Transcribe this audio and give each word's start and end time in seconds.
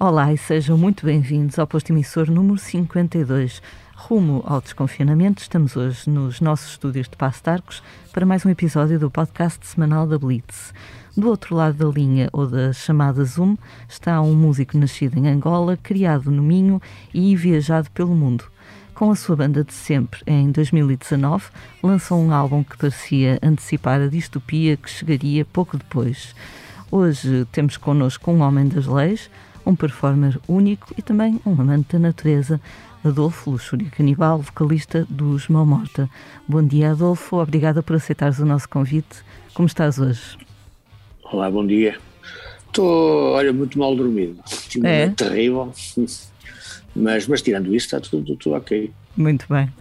Olá 0.00 0.32
e 0.32 0.38
sejam 0.38 0.78
muito 0.78 1.04
bem-vindos 1.04 1.58
ao 1.58 1.66
posto 1.66 1.90
emissor 1.90 2.30
número 2.30 2.56
52. 2.56 3.60
Rumo 3.96 4.44
ao 4.46 4.60
desconfinamento, 4.60 5.42
estamos 5.42 5.76
hoje 5.76 6.08
nos 6.08 6.40
nossos 6.40 6.70
estúdios 6.70 7.08
de 7.08 7.16
Passo 7.16 7.42
de 7.42 7.50
Arcos 7.50 7.82
para 8.12 8.24
mais 8.24 8.46
um 8.46 8.48
episódio 8.48 8.96
do 8.96 9.10
podcast 9.10 9.66
semanal 9.66 10.06
da 10.06 10.16
Blitz. 10.16 10.72
Do 11.16 11.28
outro 11.28 11.56
lado 11.56 11.78
da 11.78 11.92
linha 11.92 12.28
ou 12.32 12.46
da 12.46 12.72
chamada 12.72 13.24
Zoom 13.24 13.56
está 13.88 14.22
um 14.22 14.36
músico 14.36 14.78
nascido 14.78 15.18
em 15.18 15.26
Angola, 15.26 15.76
criado 15.76 16.30
no 16.30 16.44
Minho 16.44 16.80
e 17.12 17.34
viajado 17.34 17.90
pelo 17.90 18.14
mundo. 18.14 18.44
Com 18.94 19.10
a 19.10 19.16
sua 19.16 19.34
banda 19.34 19.64
de 19.64 19.72
sempre, 19.72 20.20
em 20.28 20.52
2019, 20.52 21.46
lançou 21.82 22.20
um 22.20 22.32
álbum 22.32 22.62
que 22.62 22.78
parecia 22.78 23.40
antecipar 23.42 24.00
a 24.00 24.06
distopia 24.06 24.76
que 24.76 24.88
chegaria 24.88 25.44
pouco 25.44 25.76
depois. 25.76 26.36
Hoje 26.88 27.46
temos 27.50 27.76
connosco 27.76 28.30
um 28.30 28.40
homem 28.42 28.68
das 28.68 28.86
leis, 28.86 29.28
um 29.68 29.76
performer 29.76 30.40
único 30.48 30.94
e 30.96 31.02
também 31.02 31.38
um 31.44 31.52
amante 31.52 31.92
da 31.92 31.98
natureza, 31.98 32.58
Adolfo 33.04 33.50
Luxúria 33.50 33.90
Canibal, 33.90 34.38
vocalista 34.38 35.06
dos 35.10 35.46
Mão 35.48 35.66
Morta. 35.66 36.08
Bom 36.48 36.64
dia, 36.64 36.92
Adolfo. 36.92 37.36
Obrigada 37.36 37.82
por 37.82 37.94
aceitares 37.96 38.38
o 38.38 38.46
nosso 38.46 38.66
convite. 38.66 39.22
Como 39.52 39.68
estás 39.68 39.98
hoje? 39.98 40.38
Olá, 41.22 41.50
bom 41.50 41.66
dia. 41.66 41.98
Estou, 42.66 43.34
olha, 43.34 43.52
muito 43.52 43.78
mal 43.78 43.94
dormido. 43.94 44.40
Tive 44.68 44.88
é? 44.88 45.08
terrível. 45.10 45.72
Mas, 46.96 47.28
mas 47.28 47.42
tirando 47.42 47.72
isso, 47.72 47.86
está 47.86 48.00
tudo, 48.00 48.34
tudo 48.34 48.56
ok. 48.56 48.90
Muito 49.16 49.46
bem. 49.48 49.72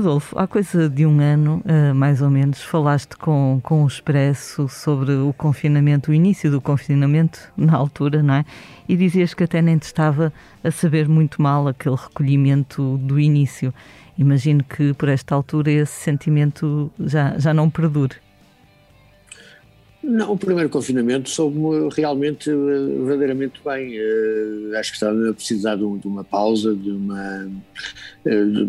Adolfo, 0.00 0.38
há 0.38 0.46
coisa 0.46 0.88
de 0.88 1.04
um 1.04 1.20
ano, 1.20 1.62
uh, 1.66 1.94
mais 1.94 2.22
ou 2.22 2.30
menos, 2.30 2.62
falaste 2.62 3.16
com, 3.18 3.60
com 3.62 3.84
o 3.84 3.86
Expresso 3.86 4.66
sobre 4.66 5.12
o 5.12 5.30
confinamento, 5.34 6.10
o 6.10 6.14
início 6.14 6.50
do 6.50 6.58
confinamento, 6.58 7.52
na 7.54 7.76
altura, 7.76 8.22
não 8.22 8.34
é? 8.34 8.44
E 8.88 8.96
dizias 8.96 9.34
que 9.34 9.44
até 9.44 9.60
nem 9.60 9.76
te 9.76 9.82
estava 9.82 10.32
a 10.64 10.70
saber 10.70 11.06
muito 11.06 11.42
mal 11.42 11.68
aquele 11.68 11.96
recolhimento 11.96 12.96
do 12.98 13.20
início. 13.20 13.74
Imagino 14.16 14.64
que 14.64 14.94
por 14.94 15.10
esta 15.10 15.34
altura 15.34 15.70
esse 15.70 16.00
sentimento 16.00 16.90
já, 16.98 17.38
já 17.38 17.52
não 17.52 17.68
perdure. 17.68 18.16
Não, 20.02 20.32
o 20.32 20.38
primeiro 20.38 20.70
confinamento 20.70 21.28
soube-me 21.28 21.90
realmente 21.94 22.48
eh, 22.48 23.04
verdadeiramente 23.04 23.60
bem. 23.62 23.98
Uh, 23.98 24.74
acho 24.78 24.92
que 24.92 24.96
estava 24.96 25.28
a 25.28 25.34
precisar 25.34 25.76
de, 25.76 25.84
um, 25.84 26.00
uma 26.04 26.24
pausa, 26.24 26.74
de 26.74 26.90
uma 26.90 27.50
de, 28.24 28.64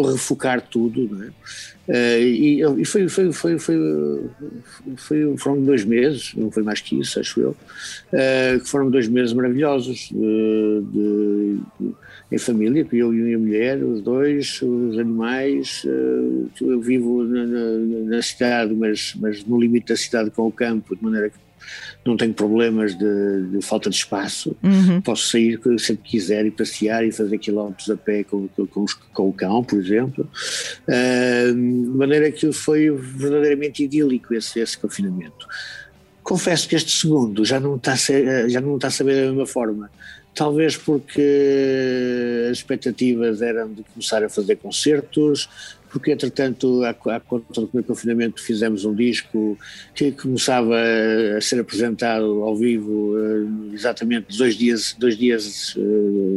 refocar 0.00 0.62
tudo, 0.62 1.06
é? 1.22 1.28
Uh, 1.88 2.22
e, 2.22 2.62
e 2.78 2.84
foi, 2.86 3.08
foi, 3.08 3.32
foi, 3.32 3.58
foi, 3.58 3.76
foi, 4.96 5.36
foram 5.36 5.62
dois 5.62 5.84
meses, 5.84 6.32
não 6.34 6.50
foi 6.50 6.62
mais 6.62 6.80
que 6.80 6.98
isso, 6.98 7.20
acho 7.20 7.40
eu, 7.40 7.56
que 8.62 8.68
foram 8.68 8.90
dois 8.90 9.08
meses 9.08 9.32
maravilhosos 9.32 10.10
de, 10.10 11.58
em 12.30 12.38
família, 12.38 12.86
eu 12.92 13.12
e 13.12 13.20
a 13.20 13.24
minha 13.24 13.38
mulher, 13.38 13.82
os 13.82 14.00
dois, 14.00 14.62
os 14.62 14.98
animais. 14.98 15.82
Eh, 15.84 16.46
eu 16.60 16.80
vivo 16.80 17.24
na, 17.24 17.44
na, 17.44 18.16
na, 18.16 18.22
cidade, 18.22 18.72
mas, 18.72 19.14
mas 19.16 19.44
no 19.44 19.60
limite 19.60 19.88
da 19.88 19.96
cidade 19.96 20.30
com 20.30 20.46
o 20.46 20.52
campo, 20.52 20.94
de 20.94 21.02
maneira 21.02 21.30
que 21.30 21.36
não 22.04 22.16
tenho 22.16 22.32
problemas 22.32 22.96
de, 22.96 23.48
de 23.50 23.62
falta 23.62 23.90
de 23.90 23.96
espaço. 23.96 24.56
Uhum. 24.62 25.00
Posso 25.00 25.28
sair 25.28 25.60
sempre 25.78 26.04
que 26.04 26.10
quiser 26.12 26.46
e 26.46 26.50
passear 26.52 27.04
e 27.04 27.10
fazer 27.10 27.36
quilómetros 27.38 27.90
a 27.90 27.96
pé 27.96 28.22
com, 28.22 28.48
com, 28.48 28.86
com 29.12 29.28
o 29.28 29.32
cão, 29.32 29.64
por 29.64 29.78
exemplo. 29.78 30.28
Uh, 30.88 31.52
de 31.52 31.98
maneira 31.98 32.30
que 32.30 32.52
foi 32.52 32.90
verdadeiramente 32.90 33.82
idílico 33.82 34.32
esse, 34.34 34.60
esse 34.60 34.78
confinamento. 34.78 35.46
Confesso 36.22 36.68
que 36.68 36.76
este 36.76 36.92
segundo 36.92 37.44
já 37.44 37.58
não 37.58 37.76
está 37.76 37.92
a, 37.92 37.96
ser, 37.96 38.48
já 38.48 38.60
não 38.60 38.76
está 38.76 38.88
a 38.88 38.90
saber 38.90 39.16
da 39.16 39.28
mesma 39.32 39.46
forma 39.46 39.90
talvez 40.34 40.76
porque 40.76 42.48
as 42.50 42.58
expectativas 42.58 43.42
eram 43.42 43.72
de 43.72 43.82
começar 43.82 44.24
a 44.24 44.28
fazer 44.28 44.56
concertos, 44.56 45.48
porque 45.90 46.12
entretanto, 46.12 46.84
à, 46.84 46.94
conta 46.94 47.60
do 47.60 47.66
primeiro 47.66 47.88
confinamento, 47.88 48.40
fizemos 48.40 48.84
um 48.84 48.94
disco 48.94 49.58
que 49.94 50.12
começava 50.12 50.76
a 51.36 51.40
ser 51.40 51.60
apresentado 51.60 52.42
ao 52.44 52.56
vivo 52.56 53.16
eh, 53.18 53.74
exatamente 53.74 54.38
dois 54.38 54.56
dias, 54.56 54.94
dois 54.96 55.16
dias 55.16 55.74
eh, 55.76 55.80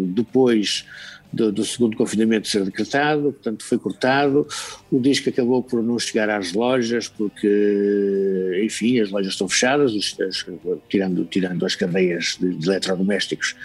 depois 0.07 0.85
do, 1.33 1.51
do, 1.51 1.65
segundo 1.65 1.97
confinamento 1.97 2.47
ser 2.47 2.63
decretado, 2.63 3.33
portanto 3.33 3.63
foi 3.63 3.79
cortado. 3.79 4.47
O 4.91 4.99
disco 4.99 5.29
acabou 5.29 5.63
por 5.63 5.81
não 5.81 5.97
chegar 5.97 6.29
às 6.29 6.53
lojas, 6.53 7.07
porque, 7.07 8.61
enfim, 8.63 8.99
as 8.99 9.09
lojas 9.09 9.33
estão 9.33 9.49
fechadas, 9.49 9.91
as, 9.91 10.45
tirando, 10.87 11.25
tirando 11.25 11.65
as 11.65 11.75
cadeias 11.75 12.37
de, 12.39 12.53
de 12.53 12.67
eletrodomésticos 12.67 13.55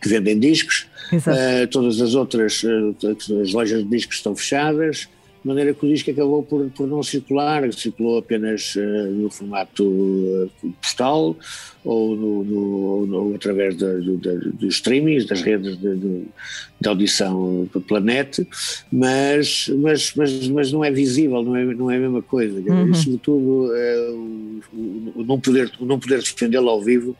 que 0.00 0.08
vendem 0.08 0.38
discos. 0.38 0.86
Uh, 1.12 1.66
todas 1.70 2.00
as 2.00 2.14
outras, 2.14 2.62
uh, 2.62 2.96
as 3.42 3.52
lojas 3.52 3.82
de 3.84 3.90
discos 3.90 4.16
estão 4.16 4.34
fechadas 4.34 5.08
de 5.42 5.46
maneira 5.48 5.72
que 5.72 5.86
o 5.86 5.88
disco 5.88 6.10
acabou 6.10 6.42
por, 6.42 6.68
por 6.70 6.86
não 6.86 7.02
circular, 7.02 7.72
circulou 7.72 8.18
apenas 8.18 8.74
uh, 8.74 8.80
no 9.12 9.30
formato 9.30 9.84
uh, 9.84 10.50
postal 10.82 11.36
ou, 11.84 12.16
no, 12.16 12.44
no, 12.44 13.16
ou 13.16 13.34
através 13.34 13.76
dos 13.76 14.74
streamings, 14.74 15.26
das 15.26 15.40
redes 15.42 15.78
de, 15.78 15.96
de, 15.96 16.24
de 16.80 16.88
audição 16.88 17.68
do 17.72 17.80
Planet, 17.80 18.38
mas, 18.90 19.68
mas, 19.78 20.12
mas, 20.14 20.48
mas 20.48 20.72
não 20.72 20.84
é 20.84 20.90
visível, 20.90 21.42
não 21.42 21.56
é, 21.56 21.64
não 21.64 21.90
é 21.90 21.96
a 21.96 22.00
mesma 22.00 22.22
coisa. 22.22 22.60
Uhum. 22.60 22.90
E, 22.90 22.94
sobretudo, 22.94 23.72
uh, 23.72 24.60
o, 24.72 25.12
o, 25.16 25.24
não 25.24 25.40
poder, 25.40 25.72
o 25.80 25.84
não 25.84 25.98
poder 25.98 26.20
defendê-lo 26.20 26.68
ao 26.68 26.80
vivo, 26.80 27.16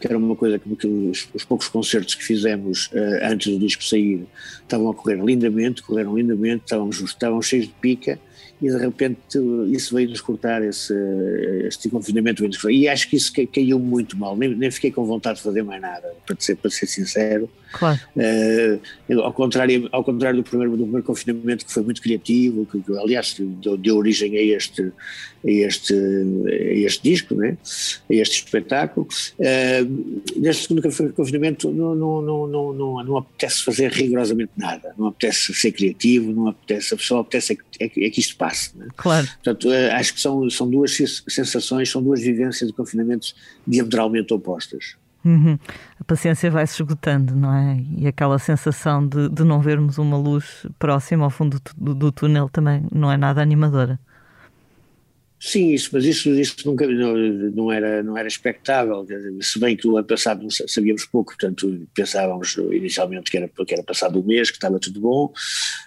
que 0.00 0.06
era 0.08 0.18
uma 0.18 0.34
coisa 0.34 0.58
que, 0.58 0.76
que 0.76 0.86
os, 0.86 1.28
os, 1.32 1.44
poucos 1.44 1.68
concertos 1.68 2.14
que 2.14 2.24
fizemos 2.24 2.90
antes 3.22 3.52
do 3.52 3.58
disco 3.58 3.84
sair 3.84 4.26
estavam 4.62 4.90
a 4.90 4.94
correr 4.94 5.22
lindamente, 5.22 5.82
correram 5.82 6.16
lindamente, 6.16 6.64
estávamos, 6.64 7.00
estávamos 7.00 7.46
cheios 7.46 7.66
de 7.66 7.74
pica 7.74 8.18
e 8.60 8.68
de 8.68 8.78
repente 8.78 9.18
isso 9.68 9.94
veio-nos 9.94 10.20
cortar 10.20 10.62
esse, 10.62 10.94
este 11.66 11.88
confinamento 11.88 12.44
e 12.70 12.88
acho 12.88 13.08
que 13.08 13.16
isso 13.16 13.32
caiu 13.52 13.78
muito 13.78 14.16
mal, 14.16 14.36
nem, 14.36 14.54
nem 14.54 14.70
fiquei 14.70 14.90
com 14.90 15.04
vontade 15.04 15.36
de 15.36 15.42
fazer 15.42 15.62
mais 15.62 15.80
nada, 15.80 16.14
para 16.26 16.36
ser, 16.38 16.56
para 16.56 16.70
ser 16.70 16.86
sincero. 16.86 17.50
Claro. 17.72 18.00
Uh, 18.16 19.20
ao, 19.22 19.32
contrário, 19.32 19.88
ao 19.92 20.04
contrário 20.04 20.42
do 20.42 20.48
primeiro, 20.48 20.76
do 20.76 20.82
primeiro 20.84 21.04
confinamento 21.04 21.66
que 21.66 21.72
foi 21.72 21.82
muito 21.82 22.00
criativo, 22.00 22.66
que, 22.66 22.80
que 22.80 22.98
aliás 22.98 23.36
deu, 23.38 23.76
deu, 23.76 23.96
origem 23.96 24.36
a 24.36 24.42
este, 24.42 24.82
a 25.44 25.50
este, 25.50 25.94
a 25.94 26.86
este 26.86 27.02
disco, 27.02 27.34
né? 27.34 27.56
a 28.10 28.14
este 28.14 28.44
espetáculo. 28.44 29.06
Uh, 29.38 30.22
neste 30.36 30.62
segundo 30.62 30.82
confinamento 31.12 31.70
não, 31.70 31.94
não, 31.94 32.22
não, 32.22 32.46
não, 32.46 32.72
não, 32.72 33.04
não 33.04 33.16
apetece 33.18 33.62
fazer 33.62 33.90
rigorosamente 33.92 34.52
nada, 34.56 34.94
não 34.96 35.08
apetece 35.08 35.52
ser 35.54 35.72
criativo, 35.72 36.32
não 36.32 36.48
apetece, 36.48 36.94
a 36.94 36.96
pessoa 36.96 37.20
apetece 37.20 37.58
é, 37.80 37.84
é, 37.84 38.06
é 38.06 38.10
que 38.10 38.20
isto 38.20 38.36
passe. 38.36 38.76
Né? 38.76 38.86
Claro. 38.96 39.26
Portanto, 39.42 39.68
uh, 39.68 39.92
acho 39.92 40.14
que 40.14 40.20
são, 40.20 40.48
são 40.50 40.68
duas 40.68 40.96
sensações, 41.28 41.90
são 41.90 42.02
duas 42.02 42.20
vivências 42.20 42.70
de 42.70 42.76
confinamentos 42.76 43.34
diametralmente 43.66 44.32
opostas. 44.32 44.96
Uhum. 45.26 45.58
A 46.00 46.04
paciência 46.04 46.48
vai 46.52 46.64
se 46.68 46.80
esgotando, 46.80 47.34
não 47.34 47.52
é? 47.52 47.80
E 47.98 48.06
aquela 48.06 48.38
sensação 48.38 49.04
de, 49.04 49.28
de 49.28 49.42
não 49.42 49.60
vermos 49.60 49.98
uma 49.98 50.16
luz 50.16 50.64
próxima 50.78 51.24
ao 51.24 51.30
fundo 51.30 51.58
do, 51.58 51.72
do, 51.76 51.94
do 51.96 52.12
túnel 52.12 52.48
também 52.48 52.86
não 52.92 53.10
é 53.10 53.16
nada 53.16 53.42
animadora. 53.42 53.98
Sim, 55.38 55.72
isso, 55.72 55.90
mas 55.92 56.04
isso, 56.06 56.30
isso 56.30 56.56
nunca 56.64 56.86
não, 56.86 57.14
não, 57.14 57.70
era, 57.70 58.02
não 58.02 58.16
era 58.16 58.26
expectável, 58.26 59.06
se 59.42 59.60
bem 59.60 59.76
que 59.76 59.86
o 59.86 59.98
ano 59.98 60.06
passado 60.06 60.46
sabíamos 60.66 61.04
pouco, 61.04 61.32
portanto 61.32 61.86
pensávamos 61.94 62.56
inicialmente 62.72 63.30
que 63.30 63.36
era, 63.36 63.48
que 63.48 63.74
era 63.74 63.82
passado 63.82 64.18
um 64.18 64.22
mês, 64.22 64.50
que 64.50 64.56
estava 64.56 64.78
tudo 64.78 64.98
bom, 64.98 65.32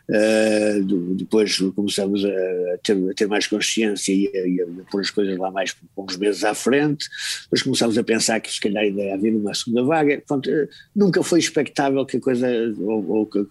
uh, 0.09 1.15
depois 1.15 1.57
começamos 1.75 2.23
a 2.23 2.77
ter, 2.83 3.09
a 3.09 3.13
ter 3.15 3.27
mais 3.27 3.47
consciência 3.47 4.13
e 4.13 4.27
a, 4.27 4.47
e 4.47 4.61
a, 4.61 4.91
pôr 4.91 5.01
as 5.01 5.09
coisas 5.09 5.35
lá 5.35 5.49
mais 5.49 5.75
uns 5.97 6.15
meses 6.15 6.43
à 6.43 6.53
frente, 6.53 7.07
depois 7.45 7.63
começámos 7.63 7.97
a 7.97 8.03
pensar 8.03 8.39
que 8.39 8.53
se 8.53 8.61
calhar 8.61 8.83
ainda 8.83 9.01
ia 9.01 9.15
haver 9.15 9.35
uma 9.35 9.53
segunda 9.55 9.83
vaga, 9.83 10.21
portanto, 10.27 10.51
nunca 10.95 11.23
foi 11.23 11.39
expectável 11.39 12.05
que 12.05 12.17
a 12.17 12.21
coisa, 12.21 12.47
ou, 12.81 13.09
ou 13.09 13.25
que, 13.25 13.43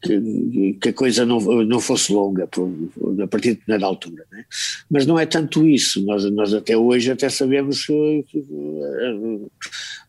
que, 0.00 0.72
que, 0.80 0.88
a 0.88 0.92
coisa 0.94 1.26
não, 1.26 1.38
não 1.38 1.80
fosse 1.80 2.10
longa 2.10 2.46
por, 2.46 2.72
a 3.22 3.26
partir 3.26 3.50
determinada 3.50 3.84
altura, 3.84 4.24
né? 4.32 4.46
mas 4.90 5.01
não 5.06 5.18
é 5.18 5.26
tanto 5.26 5.66
isso, 5.66 6.04
nós, 6.04 6.24
nós 6.30 6.54
até 6.54 6.76
hoje 6.76 7.10
até 7.10 7.28
sabemos 7.28 7.86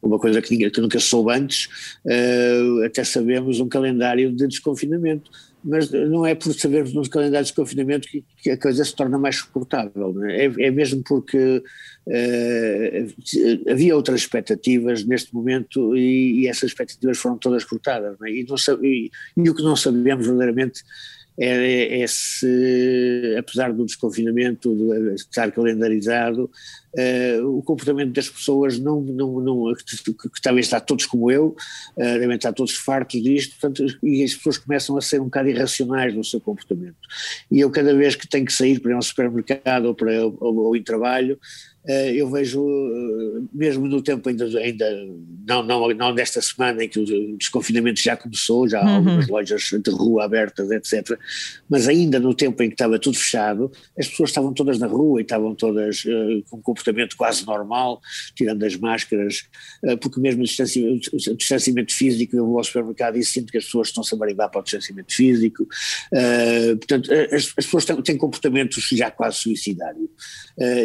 uma 0.01 0.19
coisa 0.19 0.41
que, 0.41 0.51
ninguém, 0.51 0.69
que 0.69 0.81
nunca 0.81 0.99
soube 0.99 1.33
antes, 1.33 1.67
uh, 2.05 2.83
até 2.85 3.03
sabemos 3.03 3.59
um 3.59 3.69
calendário 3.69 4.31
de 4.31 4.47
desconfinamento, 4.47 5.31
mas 5.63 5.89
não 5.89 6.25
é 6.25 6.35
por 6.35 6.53
sabermos 6.53 6.93
um 6.93 7.03
calendário 7.03 7.45
de 7.45 7.51
desconfinamento 7.51 8.07
que, 8.09 8.23
que 8.41 8.49
a 8.49 8.57
coisa 8.57 8.83
se 8.83 8.93
torna 8.93 9.17
mais 9.17 9.37
suportável, 9.37 10.13
é? 10.25 10.45
é? 10.45 10.53
É, 10.67 10.71
mesmo 10.71 11.01
porque 11.03 11.63
uh, 12.05 13.71
havia 13.71 13.95
outras 13.95 14.21
expectativas 14.21 15.05
neste 15.05 15.33
momento 15.33 15.95
e, 15.95 16.41
e, 16.41 16.47
essas 16.47 16.71
expectativas 16.71 17.17
foram 17.17 17.37
todas 17.37 17.63
cortadas, 17.63 18.17
é? 18.23 18.29
e, 18.29 18.45
não, 18.45 18.57
e, 18.83 19.09
e 19.37 19.49
o 19.49 19.55
que 19.55 19.63
não 19.63 19.75
sabemos 19.75 20.25
verdadeiramente 20.25 20.83
é, 21.37 22.01
é, 22.01 22.07
se, 22.07 23.35
apesar 23.37 23.73
do 23.73 23.85
desconfinamento 23.85 24.75
de 24.75 25.15
estar 25.15 25.51
calendarizado, 25.51 26.49
uh, 26.93 27.57
o 27.57 27.63
comportamento 27.63 28.13
das 28.13 28.29
pessoas 28.29 28.79
não, 28.79 29.01
não, 29.01 29.39
não 29.39 29.73
que, 29.73 30.13
que, 30.13 30.59
estar 30.59 30.79
todos 30.81 31.05
como 31.05 31.31
eu, 31.31 31.55
uh, 31.97 32.19
devem 32.19 32.35
estar 32.35 32.53
todos 32.53 32.73
fartos 32.73 33.21
disto, 33.21 33.55
portanto, 33.59 33.97
e 34.03 34.23
as 34.23 34.35
pessoas 34.35 34.57
começam 34.57 34.97
a 34.97 35.01
ser 35.01 35.19
um 35.21 35.25
bocado 35.25 35.49
irracionais 35.49 36.13
no 36.13 36.23
seu 36.23 36.39
comportamento. 36.39 36.97
E 37.49 37.59
eu 37.59 37.71
cada 37.71 37.95
vez 37.95 38.15
que 38.15 38.27
tenho 38.27 38.45
que 38.45 38.53
sair 38.53 38.79
para 38.79 38.95
ao 38.95 39.01
supermercado 39.01 39.85
ou 39.85 39.95
para 39.95 40.25
ou, 40.25 40.37
ou, 40.39 40.75
ir 40.75 40.83
trabalho, 40.83 41.39
eh, 41.39 41.72
eu 41.85 42.29
vejo, 42.29 42.65
eh, 42.65 43.41
mesmo 43.53 43.87
no 43.87 44.01
tempo 44.01 44.29
ainda, 44.29 44.45
ainda 44.45 44.85
não, 45.45 45.61
não, 45.61 45.89
não 45.89 46.15
desta 46.15 46.41
semana 46.41 46.83
em 46.83 46.87
que 46.87 46.99
o 46.99 47.37
desconfinamento 47.37 48.01
já 48.01 48.15
começou, 48.15 48.67
já 48.67 48.79
há 48.79 48.85
uhum. 48.85 48.95
algumas 48.95 49.27
lojas 49.27 49.61
de 49.63 49.91
rua 49.91 50.23
abertas, 50.23 50.71
etc., 50.71 51.19
mas 51.69 51.87
ainda 51.87 52.19
no 52.19 52.33
tempo 52.33 52.63
em 52.63 52.69
que 52.69 52.75
estava 52.75 52.97
tudo 52.97 53.17
fechado, 53.17 53.71
as 53.99 54.07
pessoas 54.07 54.29
estavam 54.29 54.53
todas 54.53 54.79
na 54.79 54.87
rua 54.87 55.19
e 55.19 55.23
estavam 55.23 55.53
todas 55.53 56.05
uh, 56.05 56.43
com 56.49 56.57
um 56.57 56.61
comportamento 56.61 57.17
quase 57.17 57.45
normal, 57.45 57.99
tirando 58.35 58.63
as 58.63 58.75
máscaras, 58.77 59.43
uh, 59.83 59.97
porque 59.97 60.19
mesmo 60.19 60.41
o 60.41 60.45
distanciamento, 60.45 61.09
o 61.13 61.35
distanciamento, 61.35 61.93
físico, 61.93 62.35
eu 62.35 62.45
vou 62.45 62.57
ao 62.57 62.63
supermercado 62.63 63.17
e 63.17 63.25
sinto 63.25 63.51
que 63.51 63.57
as 63.57 63.65
pessoas 63.65 63.89
estão-se 63.89 64.15
a 64.15 64.17
marimbar 64.17 64.49
para 64.49 64.61
o 64.61 64.63
distanciamento 64.63 65.13
físico, 65.13 65.63
uh, 65.63 66.77
portanto, 66.77 67.11
as, 67.11 67.53
as 67.57 67.65
pessoas 67.65 67.83
têm, 67.83 68.01
têm, 68.01 68.17
comportamentos 68.17 68.87
já 68.93 69.11
quase 69.11 69.39
suicidários, 69.39 70.09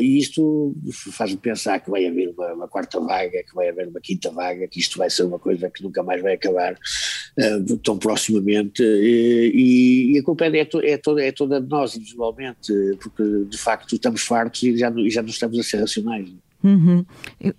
e 0.01 0.19
isto 0.19 0.75
faz-me 0.93 1.37
pensar 1.37 1.81
que 1.81 1.91
vai 1.91 2.07
haver 2.07 2.29
uma, 2.31 2.53
uma, 2.55 2.69
quarta 2.69 3.01
vaga, 3.01 3.43
que 3.43 3.55
vai 3.55 3.69
haver 3.69 3.89
uma 3.89 4.01
quinta 4.01 4.31
vaga, 4.31 4.67
que 4.69 4.81
isto 4.81 4.99
vai 4.99 5.11
ser 5.11 5.25
uma 5.25 5.39
coisa 5.39 5.71
que 5.71 5.83
nunca 5.83 6.03
mais 6.03 6.23
vai 6.23 6.35
acabar 6.35 6.75
uh, 6.75 7.77
tão 7.79 7.99
proximamente 7.99 8.83
e, 8.83 10.13
e, 10.15 10.19
a 10.19 10.23
culpa 10.23 10.47
é, 10.47 10.61
é, 10.61 10.97
toda, 10.97 11.23
é 11.23 11.33
toda 11.33 11.61
de 11.61 11.69
nós 11.69 11.97
individualmente, 11.97 12.73
porque 13.01 13.23
de 13.49 13.59
facto 13.59 13.95
estamos 13.95 14.23
fartos 14.23 14.63
e 14.63 14.77
já, 14.77 14.91
e 14.97 15.11
já 15.11 15.23
não 15.23 15.31
estamos 15.31 15.59
a 15.59 15.63
ser 15.63 15.79
racionais. 15.79 16.29
Uhum. 16.63 17.07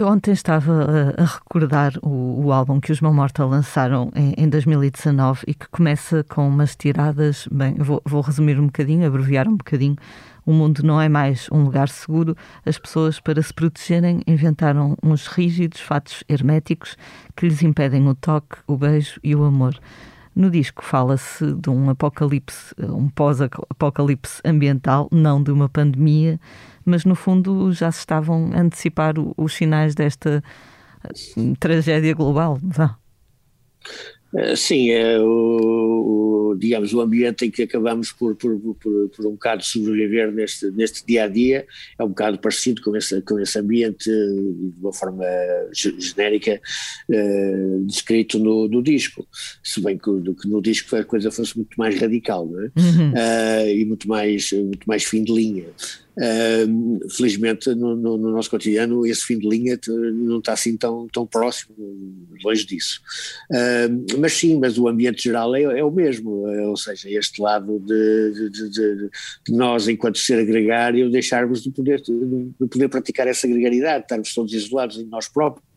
ontem 0.01 0.33
estava 0.33 1.13
a, 1.17 1.23
recordar 1.23 1.93
o, 2.01 2.43
o, 2.45 2.51
álbum 2.51 2.81
que 2.81 2.91
os 2.91 2.99
Morta 2.99 3.45
lançaram 3.45 4.11
em, 4.13 4.33
em, 4.37 4.49
2019 4.49 5.43
e 5.47 5.53
que 5.53 5.69
começa 5.69 6.21
com 6.25 6.45
umas 6.45 6.75
tiradas, 6.75 7.47
bem, 7.49 7.75
vou, 7.75 8.01
vou 8.03 8.19
resumir 8.19 8.59
um 8.59 8.65
bocadinho, 8.65 9.07
abreviar 9.07 9.47
um 9.47 9.55
bocadinho, 9.55 9.95
o 10.45 10.51
mundo 10.51 10.81
não 10.83 10.99
é 10.99 11.07
mais 11.07 11.47
um 11.51 11.63
lugar 11.63 11.89
seguro. 11.89 12.35
As 12.65 12.79
pessoas, 12.79 13.19
para 13.19 13.39
se 13.39 13.53
protegerem, 13.53 14.21
inventaram 14.25 14.97
uns 15.03 15.27
rígidos 15.27 15.79
fatos 15.79 16.23
herméticos 16.27 16.97
que 17.35 17.47
lhes 17.47 17.61
impedem 17.61 18.07
o 18.07 18.15
toque, 18.15 18.57
o 18.65 18.75
beijo 18.75 19.19
e 19.23 19.35
o 19.35 19.43
amor. 19.43 19.79
No 20.35 20.49
disco 20.49 20.83
fala-se 20.83 21.53
de 21.53 21.69
um 21.69 21.89
apocalipse, 21.89 22.73
um 22.79 23.09
pós-apocalipse 23.09 24.41
ambiental, 24.43 25.07
não 25.11 25.43
de 25.43 25.51
uma 25.51 25.69
pandemia, 25.69 26.39
mas 26.85 27.05
no 27.05 27.15
fundo 27.15 27.71
já 27.71 27.91
se 27.91 27.99
estavam 27.99 28.51
a 28.53 28.61
antecipar 28.61 29.15
os 29.37 29.53
sinais 29.53 29.95
desta 29.95 30.43
eh, 31.03 31.53
tragédia 31.59 32.13
global. 32.13 32.59
Vá. 32.61 32.97
Eh, 34.35 34.55
sim, 34.55 34.91
é 34.91 35.19
o, 35.19 36.55
digamos, 36.59 36.93
o 36.93 37.01
ambiente 37.01 37.45
em 37.45 37.51
que 37.51 37.63
acabamos 37.63 38.11
por, 38.11 38.35
por, 38.35 38.59
por, 38.59 39.09
por, 39.09 39.25
um 39.25 39.31
bocado 39.31 39.63
sobreviver 39.63 40.31
neste, 40.31 40.69
neste 40.71 41.05
dia 41.05 41.23
a 41.23 41.27
dia 41.27 41.65
é 41.97 42.03
um 42.03 42.09
bocado 42.09 42.37
parecido 42.37 42.81
com 42.81 42.95
esse, 42.95 43.21
com 43.21 43.39
esse 43.39 43.57
ambiente, 43.57 44.05
de 44.05 44.73
uma 44.79 44.93
forma 44.93 45.25
genérica, 45.73 46.61
descrito 47.85 48.37
no, 48.37 48.67
no, 48.67 48.83
disco. 48.83 49.27
Se 49.63 49.81
bem 49.81 49.97
que, 49.97 50.11
que, 50.35 50.47
no 50.47 50.61
disco 50.61 50.95
a 50.95 51.03
coisa 51.03 51.31
fosse 51.31 51.57
muito 51.57 51.75
mais 51.75 51.99
radical, 51.99 52.45
não 52.45 52.61
é? 52.61 52.71
Uhum. 52.77 53.11
Uh, 53.11 53.69
e 53.69 53.85
muito 53.85 54.07
mais, 54.07 54.51
muito 54.51 54.85
mais 54.85 55.03
fim 55.03 55.23
de 55.23 55.33
linha. 55.33 55.65
Felizmente 57.15 57.73
no, 57.73 57.95
no, 57.95 58.17
no, 58.17 58.31
nosso 58.31 58.49
cotidiano 58.49 59.05
esse 59.05 59.21
fim 59.21 59.39
de 59.39 59.47
linha 59.47 59.79
não 59.87 60.39
está 60.39 60.53
assim 60.53 60.75
tão, 60.75 61.07
tão 61.07 61.25
próximo, 61.25 61.75
longe 62.43 62.65
disso. 62.65 62.99
Uh, 63.49 64.19
mas 64.19 64.33
sim, 64.33 64.59
mas 64.59 64.77
o 64.77 64.87
ambiente 64.87 65.23
geral 65.23 65.55
é, 65.55 65.61
é 65.61 65.83
o 65.83 65.91
mesmo, 65.91 66.47
é, 66.47 66.67
ou 66.67 66.75
seja, 66.75 67.09
este 67.09 67.41
lado 67.41 67.79
de, 67.79 68.49
de, 68.49 68.49
de, 68.49 68.69
de, 68.69 69.09
nós, 69.49 69.87
enquanto 69.87 70.17
ser 70.17 70.39
agregário, 70.39 71.09
deixarmos 71.09 71.63
de 71.63 71.71
poder, 71.71 72.01
de 72.01 72.67
poder 72.67 72.89
praticar 72.89 73.27
essa 73.27 73.47
gregaridade, 73.47 74.03
estarmos 74.03 74.33
todos 74.33 74.53
isolados 74.53 74.97
em 74.97 75.05
nós 75.05 75.27
próprios 75.27 75.68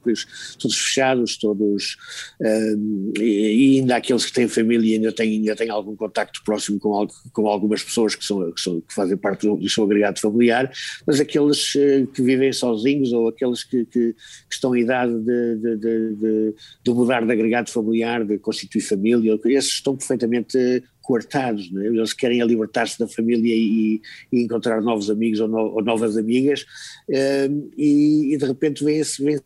todos 0.58 0.76
fechados, 0.76 1.36
todos, 1.36 1.96
um, 2.40 3.12
e, 3.18 3.22
e, 3.22 3.80
ainda 3.80 3.96
aqueles 3.96 4.24
que 4.24 4.32
têm 4.32 4.48
família 4.48 4.96
ainda 4.96 5.12
têm, 5.12 5.32
ainda 5.32 5.56
têm 5.56 5.70
algum 5.70 5.94
contacto 5.96 6.42
próximo 6.44 6.78
com, 6.78 7.06
com 7.32 7.46
algumas 7.46 7.82
pessoas 7.82 8.14
que, 8.14 8.24
são, 8.24 8.50
que, 8.52 8.60
são, 8.60 8.80
que 8.80 8.94
fazem 8.94 9.16
parte 9.16 9.46
do, 9.46 9.68
seu 9.68 9.84
agregado 9.84 10.20
familiar, 10.20 10.70
mas 11.06 11.20
aqueles 11.20 11.74
uh, 11.74 12.06
que 12.12 12.22
vivem 12.22 12.52
sozinhos 12.52 13.12
ou 13.12 13.28
aqueles 13.28 13.64
que, 13.64 13.84
que, 13.86 14.12
que 14.12 14.54
estão 14.54 14.74
em 14.76 14.82
idade 14.82 15.12
de, 15.12 15.56
de, 15.56 15.76
de, 15.76 16.54
de, 16.84 16.90
mudar 16.90 17.24
de 17.24 17.32
agregado 17.32 17.70
familiar, 17.70 18.24
de 18.24 18.38
constituir 18.38 18.82
família, 18.82 19.38
esses 19.44 19.72
estão 19.72 19.96
perfeitamente 19.96 20.82
coartados, 21.02 21.70
é? 21.76 21.86
eles 21.86 22.12
querem 22.12 22.42
libertar-se 22.42 22.98
da 22.98 23.08
família 23.08 23.54
e, 23.54 24.00
e, 24.32 24.42
encontrar 24.42 24.80
novos 24.80 25.10
amigos 25.10 25.40
ou, 25.40 25.48
no, 25.48 25.58
ou 25.58 25.82
novas 25.82 26.16
amigas 26.16 26.64
um, 27.08 27.70
e, 27.76 28.34
e, 28.34 28.36
de 28.36 28.46
repente 28.46 28.84
vêm-se 28.84 29.22
vêm 29.22 29.38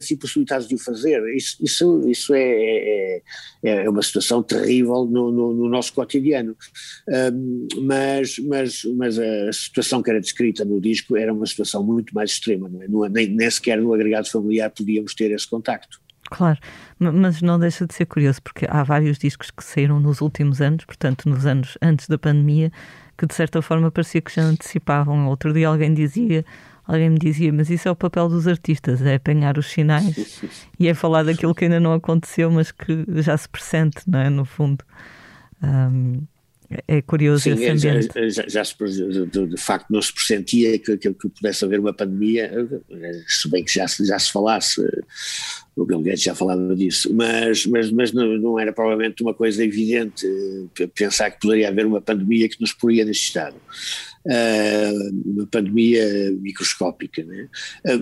de 0.69 0.75
o 0.75 0.79
fazer. 0.79 1.23
Isso, 1.35 1.57
isso, 1.61 2.09
isso 2.09 2.35
é, 2.35 2.43
é, 2.43 3.23
é, 3.65 3.85
é 3.85 3.91
uma 3.91 4.03
situação 4.03 4.43
terrível 4.43 5.05
no, 5.07 5.33
no, 5.33 5.55
no 5.55 5.69
nosso 5.69 5.93
cotidiano. 5.93 6.57
Um, 7.09 7.67
mas, 7.83 8.39
mas, 8.39 8.85
mas 8.97 9.19
a 9.19 9.53
situação 9.53 10.03
que 10.03 10.11
era 10.11 10.21
descrita 10.21 10.65
no 10.65 10.81
disco 10.81 11.17
era 11.17 11.33
uma 11.33 11.47
situação 11.47 11.83
muito 11.83 12.15
mais 12.15 12.33
extrema, 12.33 12.69
não 12.69 13.05
é? 13.05 13.09
nem, 13.09 13.29
nem 13.29 13.51
sequer 13.51 13.81
no 13.81 13.93
agregado 13.93 14.29
familiar 14.29 14.71
podíamos 14.71 15.15
ter 15.15 15.31
esse 15.31 15.49
contacto. 15.49 16.06
Claro, 16.29 16.59
mas 16.99 17.41
não 17.43 17.59
deixa 17.59 17.87
de 17.87 17.95
ser 17.95 18.07
curioso, 18.07 18.43
porque 18.43 18.67
há 18.69 18.83
vários 18.83 19.19
discos 19.19 19.51
que 19.51 19.63
saíram 19.63 20.01
nos 20.01 20.21
últimos 20.21 20.61
anos, 20.61 20.85
portanto, 20.85 21.29
nos 21.29 21.47
anos 21.47 21.79
antes 21.81 22.09
da 22.09 22.19
pandemia, 22.19 22.73
que 23.17 23.27
de 23.27 23.35
certa 23.35 23.63
forma 23.63 23.91
parecia 23.91 24.21
que 24.21 24.35
já 24.35 24.43
antecipavam. 24.43 25.27
Outro 25.29 25.53
dia 25.53 25.69
alguém 25.69 25.95
dizia, 25.95 26.45
alguém 26.87 27.11
me 27.11 27.19
dizia, 27.19 27.53
mas 27.53 27.71
isso 27.71 27.89
é 27.89 27.91
o 27.91 27.97
papel 27.97 28.29
dos 28.29 28.47
artistas, 28.47 29.01
é 29.03 29.15
apanhar 29.15 29.59
os 29.59 29.67
sinais 29.67 30.43
e 30.79 30.89
é 30.89 30.95
falar 30.95 31.25
daquilo 31.25 31.55
que 31.55 31.65
ainda 31.65 31.81
não 31.81 31.93
aconteceu, 31.95 32.51
mas 32.51 32.71
que 32.73 33.05
já 33.23 33.37
se 33.37 33.49
pressente, 33.49 34.03
não 34.07 34.19
é? 34.19 34.29
No 34.29 34.45
fundo. 34.45 34.85
Um, 35.63 36.23
é 36.89 37.01
curioso 37.03 37.45
Sim, 37.45 37.53
ambiente. 37.53 37.81
Já, 37.81 38.29
já, 38.29 38.49
já 38.49 38.65
se, 38.65 38.75
de, 38.77 39.47
de, 39.47 39.57
facto 39.57 39.87
não 39.91 40.03
se 40.03 40.13
pressentia 40.13 40.79
que, 40.79 40.97
que, 40.97 41.15
que, 41.15 41.29
pudesse 41.29 41.65
haver 41.65 41.79
uma 41.79 41.93
pandemia, 41.93 42.51
se 43.27 43.49
bem 43.51 43.65
que 43.65 43.73
já, 43.73 43.87
já 43.87 44.19
se 44.19 44.33
falasse, 44.33 44.81
o 45.77 45.85
Bill 45.85 46.01
Gates 46.01 46.23
já 46.23 46.35
falava 46.35 46.75
disso, 46.75 47.13
mas, 47.15 47.67
mas, 47.67 47.91
mas 47.91 48.13
não, 48.13 48.27
não, 48.39 48.59
era 48.59 48.73
provavelmente 48.73 49.23
uma 49.23 49.35
coisa 49.35 49.63
evidente 49.65 50.27
pensar 50.95 51.31
que 51.31 51.41
poderia 51.41 51.69
haver 51.69 51.87
uma 51.87 52.01
pandemia 52.01 52.49
que 52.49 52.61
nos 52.61 52.73
poria 52.73 53.05
neste 53.05 53.27
estado. 53.27 53.57
Uma 55.25 55.47
pandemia 55.47 56.33
microscópica, 56.41 57.25
né? 57.25 57.49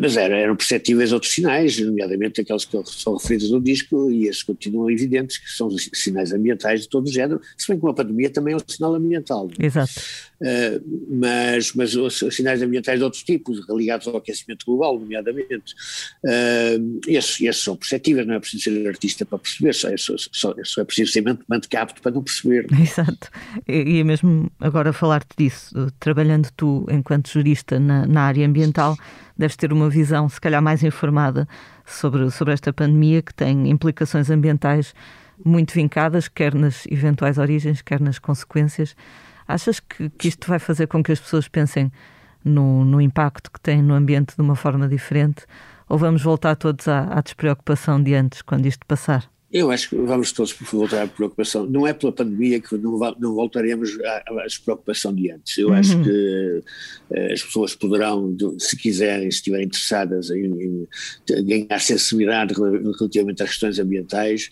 mas 0.01 0.17
era, 0.17 0.37
eram 0.37 0.57
perceptíveis 0.57 1.13
outros 1.13 1.33
sinais, 1.33 1.79
nomeadamente 1.79 2.41
aqueles 2.41 2.65
que 2.65 2.79
são 2.87 3.17
referidos 3.17 3.51
no 3.51 3.61
disco, 3.61 4.11
e 4.11 4.27
esses 4.27 4.43
continuam 4.43 4.91
evidentes, 4.91 5.39
que 5.39 5.51
são 5.51 5.71
sinais 5.93 6.33
ambientais 6.33 6.83
de 6.83 6.89
todo 6.89 7.07
o 7.07 7.13
género, 7.13 7.41
se 7.57 7.69
bem 7.69 7.79
que 7.79 7.85
uma 7.85 7.95
pandemia 7.95 8.31
também 8.31 8.55
é 8.55 8.57
um 8.57 8.61
sinal 8.67 8.95
ambiental. 8.95 9.47
Né? 9.47 9.67
Exato. 9.67 9.93
Uh, 10.41 11.17
mas, 11.17 11.73
mas 11.75 11.95
os, 11.95 12.19
sinais 12.31 12.61
ambientais 12.61 12.99
de 12.99 13.05
outros 13.05 13.23
tipos, 13.23 13.61
ligados 13.71 14.07
ao 14.07 14.17
aquecimento 14.17 14.67
global, 14.67 14.99
nomeadamente, 14.99 15.75
uh, 16.25 17.01
esses, 17.07 17.41
esses 17.41 17.63
são 17.63 17.77
perceptíveis, 17.77 18.27
não 18.27 18.35
é 18.35 18.41
preciso 18.41 18.65
ser 18.65 18.87
artista 18.87 19.25
para 19.25 19.39
perceber, 19.39 19.73
só 19.73 19.89
é, 19.89 19.97
só, 19.97 20.15
só, 20.17 20.81
é 20.81 20.85
preciso 20.85 21.13
ser 21.13 21.23
mente 21.23 21.69
capto 21.69 22.03
para 22.03 22.13
não 22.13 22.23
perceber. 22.23 22.67
Exato. 22.79 23.31
E, 23.67 23.99
e 23.99 24.05
mesmo 24.05 24.51
agora 24.61 24.93
falar-te 24.93 25.35
disso, 25.37 25.75
trabalhando 26.15 26.49
tu 26.57 26.87
enquanto 26.89 27.29
jurista 27.29 27.81
na, 27.81 28.07
na 28.07 28.23
área 28.23 28.47
ambiental, 28.47 28.97
deves 29.37 29.57
ter 29.57 29.73
uma 29.73 29.91
visão, 29.91 30.29
se 30.29 30.41
calhar, 30.41 30.63
mais 30.63 30.85
informada 30.85 31.49
sobre, 31.85 32.31
sobre 32.31 32.55
esta 32.55 32.73
pandemia 32.73 33.21
que 33.21 33.35
tem 33.35 33.69
implicações 33.69 34.31
ambientais 34.31 34.95
muito 35.45 35.75
vincadas, 35.75 36.29
quer 36.29 36.55
nas 36.55 36.87
eventuais 36.87 37.37
origens, 37.37 37.83
quer 37.83 38.01
nas 38.01 38.21
consequências. 38.21 38.95
Achas 39.47 39.81
que, 39.81 40.09
que 40.11 40.29
isto 40.29 40.49
vai 40.49 40.61
fazer 40.61 40.87
com 40.87 41.03
que 41.03 41.11
as 41.11 41.19
pessoas 41.19 41.49
pensem 41.49 41.91
no, 42.45 42.85
no 42.85 43.01
impacto 43.01 43.51
que 43.51 43.61
tem 43.61 43.83
no 43.83 43.95
ambiente 43.95 44.37
de 44.37 44.41
uma 44.41 44.55
forma 44.55 44.87
diferente? 44.87 45.45
Ou 45.89 45.99
vamos 45.99 46.23
voltar 46.23 46.55
todos 46.55 46.87
à, 46.87 47.09
à 47.11 47.21
despreocupação 47.21 48.01
de 48.01 48.15
antes, 48.15 48.41
quando 48.41 48.67
isto 48.67 48.87
passar? 48.87 49.34
Eu 49.55 49.71
acho 49.71 49.91
que 49.91 49.95
vamos 49.95 50.33
todos 50.33 50.53
voltar 50.73 51.05
à 51.05 51.07
preocupação. 51.07 51.65
Não 51.65 51.87
é 51.87 51.93
pela 51.93 52.11
pandemia 52.11 52.59
que 52.59 52.77
não, 52.77 52.99
não 53.21 53.35
voltaremos 53.35 53.97
à, 54.01 54.17
à 54.17 54.47
preocupação 54.65 55.15
de 55.15 55.31
antes. 55.31 55.57
Eu 55.57 55.69
uhum. 55.69 55.75
acho 55.75 56.03
que 56.03 56.63
uh, 57.11 57.33
as 57.33 57.41
pessoas 57.41 57.73
poderão, 57.77 58.37
se 58.59 58.77
quiserem, 58.77 59.31
se 59.31 59.37
estiverem 59.37 59.67
interessadas 59.67 60.29
em, 60.31 60.45
em, 60.45 60.89
ganhar 61.45 61.79
sensibilidade 61.79 62.53
relativamente 62.53 63.45
às 63.45 63.51
questões 63.51 63.79
ambientais, 63.79 64.51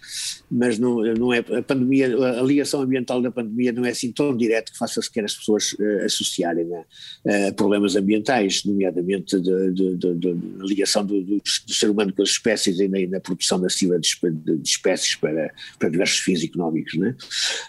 mas 0.48 0.78
não, 0.78 1.02
não 1.14 1.32
é 1.32 1.38
a 1.38 1.62
pandemia, 1.62 2.06
a 2.38 2.42
ligação 2.42 2.80
ambiental 2.80 3.20
da 3.20 3.32
pandemia 3.32 3.72
não 3.72 3.84
é 3.84 3.90
assim 3.90 4.12
tão 4.12 4.36
direta 4.36 4.70
que 4.70 4.78
faça 4.78 5.02
sequer 5.02 5.24
as 5.24 5.34
pessoas 5.34 5.72
uh, 5.72 6.04
associarem 6.04 6.66
né, 6.66 7.48
a 7.48 7.52
problemas 7.54 7.96
ambientais, 7.96 8.64
nomeadamente 8.64 9.34
a 9.34 10.64
ligação 10.64 11.04
do, 11.04 11.20
do, 11.22 11.38
do, 11.38 11.74
ser 11.74 11.90
humano 11.90 12.12
com 12.12 12.22
as 12.22 12.28
espécies 12.28 12.78
e 12.78 12.86
na, 12.86 13.00
na 13.08 13.18
produção 13.18 13.58
massiva 13.58 13.98
de, 13.98 14.08
de 14.22 14.68
espécies 14.68 14.91
espécies 14.92 15.16
para, 15.16 15.52
para 15.78 15.88
diversos 15.88 16.18
fins 16.18 16.42
económicos, 16.42 16.94
né? 16.94 17.14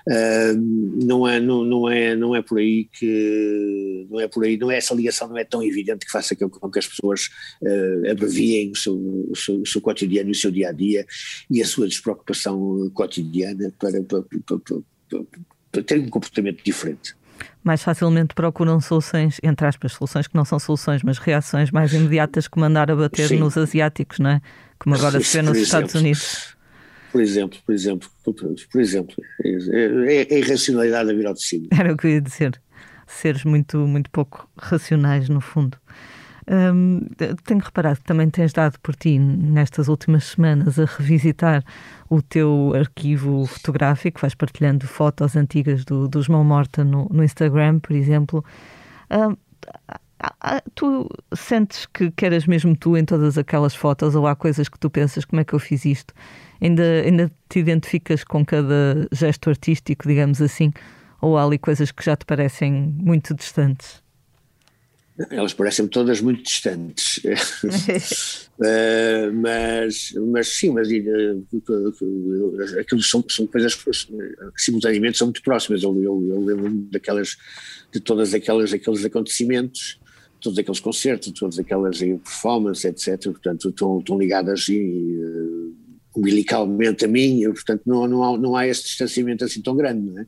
Uh, 0.08 1.06
não 1.06 1.28
é 1.28 1.40
não, 1.40 1.64
não 1.64 1.90
é 1.90 2.16
não 2.16 2.36
é 2.36 2.42
por 2.42 2.60
aí 2.60 2.88
que 2.92 4.08
não 4.10 4.20
é 4.20 4.28
por 4.28 4.44
aí 4.44 4.58
não 4.58 4.72
é 4.72 4.78
essa 4.78 4.94
ligação 4.94 5.28
não 5.28 5.38
é 5.38 5.44
tão 5.44 5.64
evidente 5.64 6.06
que 6.06 6.12
faça 6.12 6.36
com 6.36 6.70
que 6.70 6.80
as 6.80 6.88
pessoas 6.88 7.30
uh, 7.62 8.12
abreviem 8.12 8.72
o 8.72 8.76
seu, 8.76 8.96
o 8.96 9.36
seu, 9.36 9.62
o 9.62 9.66
seu 9.66 9.82
cotidiano, 9.82 10.32
o 10.32 10.36
seu 10.36 10.52
dia 10.52 10.70
a 10.70 10.72
dia 10.72 11.06
e 11.50 11.62
a 11.62 11.66
sua 11.66 11.88
despreocupação 11.88 12.90
cotidiana 12.94 13.74
para, 13.80 14.02
para, 14.04 14.22
para, 14.22 14.60
para, 14.60 15.24
para 15.72 15.84
ter 15.84 16.00
um 16.00 16.10
comportamento 16.10 16.64
diferente 16.64 17.16
mais 17.64 17.82
facilmente 17.82 18.36
procuram 18.36 18.80
soluções, 18.82 19.40
entre 19.42 19.66
aspas, 19.66 19.94
soluções 19.94 20.28
que 20.28 20.36
não 20.36 20.44
são 20.44 20.60
soluções, 20.60 21.02
mas 21.02 21.18
reações 21.18 21.72
mais 21.72 21.94
imediatas 21.94 22.48
que 22.48 22.60
mandar 22.60 22.92
a 22.92 22.96
bater 22.96 23.30
Sim. 23.30 23.38
nos 23.38 23.58
asiáticos, 23.58 24.20
não 24.20 24.32
é? 24.32 24.42
Como 24.78 24.96
agora 24.96 25.22
se 25.22 25.38
vê 25.38 25.42
nos 25.42 25.58
Estados 25.58 25.96
Unidos 25.96 26.58
por 27.14 27.22
exemplo, 27.22 27.60
por 27.64 27.76
exemplo, 27.76 28.10
por 28.24 28.82
exemplo, 28.82 29.16
é, 29.46 29.50
é, 29.50 30.34
é 30.34 30.40
irracionalidade 30.40 31.12
a 31.12 31.14
vir 31.14 31.28
ao 31.28 31.36
de 31.36 31.44
cima. 31.44 31.68
Era 31.72 31.94
o 31.94 31.96
que 31.96 32.08
eu 32.08 32.12
ia 32.12 32.22
dizer, 32.22 32.60
seres 33.06 33.44
muito, 33.44 33.78
muito 33.88 34.10
pouco 34.10 34.50
racionais 34.58 35.30
no 35.30 35.40
fundo. 35.40 35.78
Hum, 36.50 37.02
tenho 37.46 37.62
reparado 37.62 38.00
que 38.00 38.06
também 38.06 38.30
tens 38.32 38.52
dado 38.52 38.80
por 38.80 38.96
ti 38.96 39.20
nestas 39.20 39.88
últimas 39.88 40.26
semanas 40.26 40.80
a 40.80 40.86
revisitar 40.86 41.64
o 42.10 42.20
teu 42.20 42.74
arquivo 42.76 43.46
fotográfico, 43.46 44.20
vais 44.20 44.34
partilhando 44.34 44.88
fotos 44.88 45.36
antigas 45.36 45.86
do, 45.86 46.08
do 46.08 46.22
João 46.22 46.44
Morta 46.44 46.84
no, 46.84 47.08
no 47.12 47.24
Instagram, 47.24 47.80
por 47.80 47.96
exemplo. 47.96 48.44
Hum, 49.12 49.38
tu 50.76 51.10
sentes 51.36 51.86
que, 51.86 52.12
que 52.12 52.26
eras 52.26 52.46
mesmo 52.46 52.76
tu 52.76 52.98
em 52.98 53.06
todas 53.06 53.38
aquelas 53.38 53.76
fotos 53.76 54.16
ou 54.16 54.28
há 54.28 54.36
coisas 54.36 54.70
que 54.70 54.80
tu 54.80 54.90
pensas 54.90 55.26
como 55.26 55.42
é 55.42 55.44
que 55.44 55.54
eu 55.54 55.60
fiz 55.60 55.86
isto? 55.86 56.14
Ainda, 56.62 57.02
ainda 57.02 57.32
te 57.50 57.60
identificas 57.60 58.24
com 58.24 58.46
cada 58.46 59.08
gesto 59.12 59.50
artístico, 59.50 60.08
digamos 60.08 60.42
assim, 60.42 60.72
ou 61.22 61.38
há 61.38 61.44
ali 61.44 61.58
coisas 61.58 61.92
que 61.92 62.04
já 62.04 62.16
te 62.16 62.26
parecem 62.26 62.72
muito 62.72 63.34
distantes? 63.34 64.02
Elas 65.30 65.54
parecem 65.54 65.88
todas 65.88 66.22
muito 66.22 66.42
distantes, 66.42 67.18
uh, 67.18 67.30
mas, 69.32 70.12
mas 70.32 70.48
sim, 70.48 70.72
mas 70.72 70.90
uh, 70.90 72.80
aquilo 72.80 73.04
são, 73.04 73.24
são 73.30 73.46
coisas 73.46 73.76
que 73.76 73.92
simultaneamente 74.58 75.20
são 75.20 75.28
muito 75.28 75.44
próximas. 75.44 75.84
Eu, 75.84 75.96
eu, 76.02 76.30
eu 76.30 76.42
lembro 76.42 76.72
daquelas, 76.92 77.38
de 77.92 78.00
todas 78.00 78.34
aquelas 78.34 78.74
aqueles 78.74 79.06
acontecimentos 79.06 80.00
todos 80.44 80.60
aqueles 80.60 80.82
concertos, 80.82 81.32
todas 81.32 81.58
aquelas 81.58 81.98
performances, 82.00 82.84
etc., 82.84 83.32
portanto, 83.32 83.70
estão, 83.70 84.00
estão 84.00 84.20
ligadas 84.20 84.68
e, 84.68 84.78
uh, 84.78 85.74
umbilicalmente 86.16 87.06
a 87.06 87.08
mim, 87.08 87.44
portanto 87.52 87.82
não, 87.86 88.08
não, 88.08 88.24
há, 88.24 88.38
não 88.38 88.56
há 88.56 88.68
esse 88.68 88.84
distanciamento 88.84 89.44
assim 89.44 89.62
tão 89.62 89.76
grande, 89.76 90.10
não 90.10 90.20
é? 90.20 90.28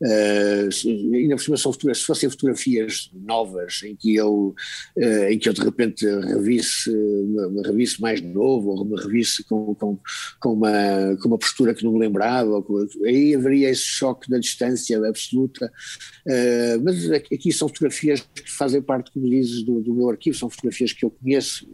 Uh, 0.00 1.14
ainda 1.14 1.34
por 1.34 1.42
cima 1.42 1.56
são 1.56 1.72
fotografias, 1.72 1.98
se 1.98 2.06
fossem 2.06 2.30
fotografias 2.30 3.10
novas 3.12 3.82
em 3.82 3.96
que 3.96 4.14
eu, 4.14 4.54
uh, 4.96 5.24
em 5.28 5.38
que 5.38 5.48
eu 5.48 5.52
de 5.52 5.60
repente 5.60 6.06
revisse, 6.06 6.90
me 6.90 7.62
revisse 7.62 8.00
mais 8.00 8.22
novo, 8.22 8.70
ou 8.70 8.84
me 8.84 8.96
revisse 9.00 9.42
com, 9.44 9.74
com, 9.74 9.98
com, 10.40 10.52
uma, 10.52 11.16
com 11.20 11.28
uma 11.28 11.38
postura 11.38 11.74
que 11.74 11.84
não 11.84 11.92
me 11.92 11.98
lembrava, 11.98 12.64
aí 13.04 13.34
haveria 13.34 13.70
esse 13.70 13.82
choque 13.82 14.30
da 14.30 14.38
distância 14.38 14.98
absoluta, 15.06 15.66
uh, 15.66 16.82
mas 16.82 17.10
aqui 17.10 17.52
são 17.52 17.68
fotografias 17.68 18.20
que 18.20 18.50
fazem 18.50 18.80
parte, 18.80 19.10
como 19.10 19.28
dizes, 19.28 19.62
do, 19.62 19.80
do 19.80 19.94
meu 19.94 20.08
arquivo, 20.08 20.36
são 20.36 20.48
fotografias 20.48 20.92
que 20.92 21.04
eu 21.04 21.10
conheço, 21.10 21.68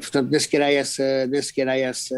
portanto 0.00 0.30
nem 0.30 0.40
sequer 0.40 0.62
há 0.62 0.72
essa, 0.72 1.26
nem 1.26 1.42
sequer 1.42 1.68
há 1.68 1.76
essa 1.76 2.15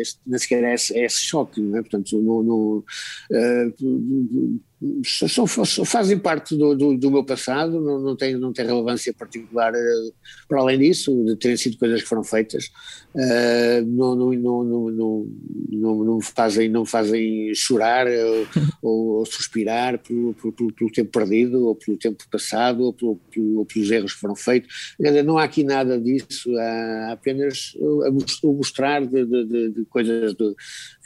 este, 0.00 0.20
nem 0.26 0.38
sequer 0.38 0.64
é 0.64 0.74
esse, 0.74 0.96
é 0.96 1.04
esse 1.04 1.20
choque, 1.20 1.60
não 1.60 1.78
é? 1.78 1.82
Portanto, 1.82 2.20
no, 2.20 2.42
no, 2.42 2.84
uh, 3.30 4.60
são, 5.04 5.46
fazem 5.46 6.18
parte 6.18 6.54
do, 6.54 6.74
do, 6.74 6.98
do, 6.98 7.10
meu 7.10 7.24
passado, 7.24 7.80
não, 7.80 7.98
não, 7.98 8.16
tem, 8.16 8.36
não 8.36 8.52
tem 8.52 8.66
relevância 8.66 9.12
particular 9.14 9.72
uh, 9.72 10.14
para 10.46 10.60
além 10.60 10.78
disso, 10.78 11.24
de 11.24 11.34
terem 11.36 11.56
sido 11.56 11.78
coisas 11.78 12.02
que 12.02 12.08
foram 12.08 12.22
feitas, 12.22 12.66
uh, 13.14 13.86
não, 13.86 14.14
não, 14.14 14.32
não, 14.32 14.64
não, 14.64 15.26
não, 15.70 16.04
não, 16.04 16.20
fazem, 16.20 16.68
não 16.68 16.84
fazem 16.84 17.54
chorar 17.54 18.06
ou, 18.06 18.46
ou, 19.20 19.26
suspirar 19.26 19.98
pelo, 19.98 20.34
pelo, 20.34 20.72
pelo, 20.72 20.92
tempo 20.92 21.10
perdido, 21.10 21.66
ou 21.66 21.74
pelo 21.74 21.96
tempo 21.96 22.22
passado, 22.30 22.82
ou, 22.82 22.92
pelo, 22.92 23.18
ou 23.56 23.64
pelos 23.64 23.90
erros 23.90 24.12
que 24.12 24.20
foram 24.20 24.36
feitos. 24.36 24.94
Não 25.24 25.38
há 25.38 25.44
aqui 25.44 25.64
nada 25.64 25.98
disso, 25.98 26.54
há 26.58 27.12
apenas 27.12 27.74
o 27.80 28.52
mostrar 28.52 29.06
de, 29.06 29.24
de, 29.24 29.44
de, 29.46 29.70
de 29.70 29.84
coisas 29.86 30.34
de, 30.34 30.54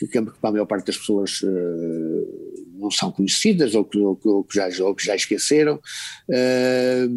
que, 0.09 0.21
para 0.21 0.35
a 0.43 0.53
maior 0.53 0.67
parte 0.67 0.87
das 0.87 0.99
pessoas 0.99 1.41
uh, 1.43 2.60
não 2.81 2.91
são 2.91 3.13
conhecidas 3.13 3.75
ou 3.75 3.85
que, 3.85 3.99
ou 3.99 4.17
que, 4.17 4.29
ou 4.29 4.45
que, 4.45 4.55
já, 4.57 4.69
ou 4.85 4.95
que 4.95 5.05
já 5.05 5.15
esqueceram. 5.15 5.81
Uh, 6.29 7.09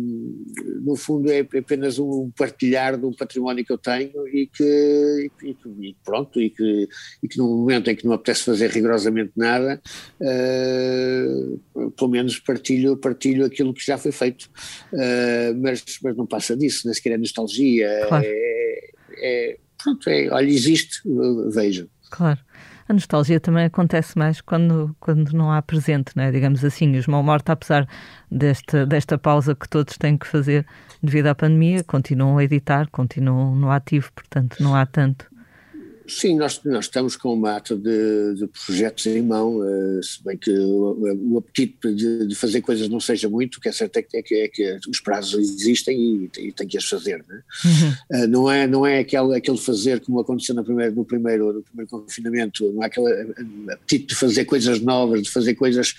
no 0.83 0.95
fundo, 0.95 1.31
é 1.31 1.39
apenas 1.39 1.97
um 1.97 2.31
partilhar 2.35 2.97
de 2.97 3.05
um 3.05 3.13
património 3.13 3.65
que 3.65 3.71
eu 3.71 3.77
tenho 3.77 4.27
e 4.27 4.47
que, 4.47 5.31
e, 5.43 5.55
e 5.81 5.95
pronto, 6.03 6.41
e 6.41 6.49
que, 6.49 6.87
e 7.21 7.27
que 7.27 7.37
no 7.37 7.47
momento 7.47 7.89
em 7.89 7.95
que 7.95 8.05
não 8.05 8.13
apetece 8.13 8.43
fazer 8.43 8.69
rigorosamente 8.69 9.31
nada, 9.35 9.81
uh, 10.21 11.91
pelo 11.91 12.11
menos 12.11 12.39
partilho, 12.39 12.97
partilho 12.97 13.45
aquilo 13.45 13.73
que 13.73 13.85
já 13.85 13.97
foi 13.97 14.11
feito. 14.11 14.49
Uh, 14.91 15.55
mas, 15.61 15.83
mas 16.03 16.15
não 16.15 16.25
passa 16.25 16.55
disso, 16.55 16.81
nem 16.85 16.93
sequer 16.93 17.13
é 17.13 17.17
nostalgia. 17.17 18.05
Claro. 18.07 18.25
É, 18.27 18.91
é, 19.17 19.57
pronto, 19.81 20.09
é, 20.09 20.29
olha, 20.29 20.49
existe, 20.49 21.01
vejo. 21.51 21.87
Claro. 22.09 22.39
A 22.87 22.93
nostalgia 22.93 23.39
também 23.39 23.65
acontece 23.65 24.17
mais 24.17 24.41
quando, 24.41 24.95
quando 24.99 25.31
não 25.31 25.51
há 25.51 25.61
presente, 25.61 26.11
né? 26.15 26.31
digamos 26.31 26.63
assim. 26.65 26.95
Os 26.97 27.07
mal 27.07 27.23
mortos, 27.23 27.49
apesar 27.49 27.87
desta, 28.29 28.85
desta 28.85 29.17
pausa 29.17 29.55
que 29.55 29.67
todos 29.69 29.97
têm 29.97 30.17
que 30.17 30.27
fazer 30.27 30.65
devido 31.01 31.27
à 31.27 31.35
pandemia, 31.35 31.83
continuam 31.83 32.37
a 32.37 32.43
editar, 32.43 32.87
continuam 32.91 33.55
no 33.55 33.71
ativo, 33.71 34.11
portanto 34.13 34.57
não 34.61 34.75
há 34.75 34.85
tanto. 34.85 35.32
Sim, 36.07 36.37
nós, 36.37 36.61
nós 36.65 36.85
estamos 36.85 37.15
com 37.15 37.33
uma 37.33 37.55
ata 37.55 37.75
de, 37.75 38.35
de 38.35 38.47
projetos 38.47 39.05
em 39.05 39.21
mão, 39.21 39.57
uh, 39.57 40.03
se 40.03 40.23
bem 40.23 40.37
que 40.37 40.51
o, 40.51 41.33
o 41.33 41.37
apetite 41.37 41.93
de, 41.93 42.27
de, 42.27 42.35
fazer 42.35 42.61
coisas 42.61 42.89
não 42.89 42.99
seja 42.99 43.29
muito, 43.29 43.55
o 43.55 43.61
que 43.61 43.69
é 43.69 43.71
certo 43.71 43.97
é 43.97 44.01
que, 44.01 44.17
é 44.17 44.21
que, 44.21 44.35
é 44.35 44.47
que 44.47 44.79
os 44.89 44.99
prazos 44.99 45.39
existem 45.39 45.97
e, 45.97 46.47
e 46.47 46.51
tem 46.51 46.67
que 46.67 46.77
as 46.77 46.85
fazer. 46.85 47.23
Né? 47.27 47.41
Uhum. 47.65 48.23
Uh, 48.23 48.27
não 48.27 48.51
é, 48.51 48.67
não 48.67 48.85
é 48.85 48.99
aquele, 48.99 49.35
aquele 49.35 49.57
fazer 49.57 50.01
como 50.01 50.19
aconteceu 50.19 50.55
no 50.55 50.63
primeiro, 50.63 50.95
no, 50.95 51.05
primeiro, 51.05 51.53
no 51.53 51.63
primeiro 51.63 51.89
confinamento, 51.89 52.71
não 52.73 52.81
há 52.81 52.87
aquele 52.87 53.33
apetite 53.71 54.07
de 54.07 54.15
fazer 54.15 54.45
coisas 54.45 54.79
novas, 54.81 55.23
de 55.23 55.29
fazer 55.29 55.55
coisas 55.55 55.93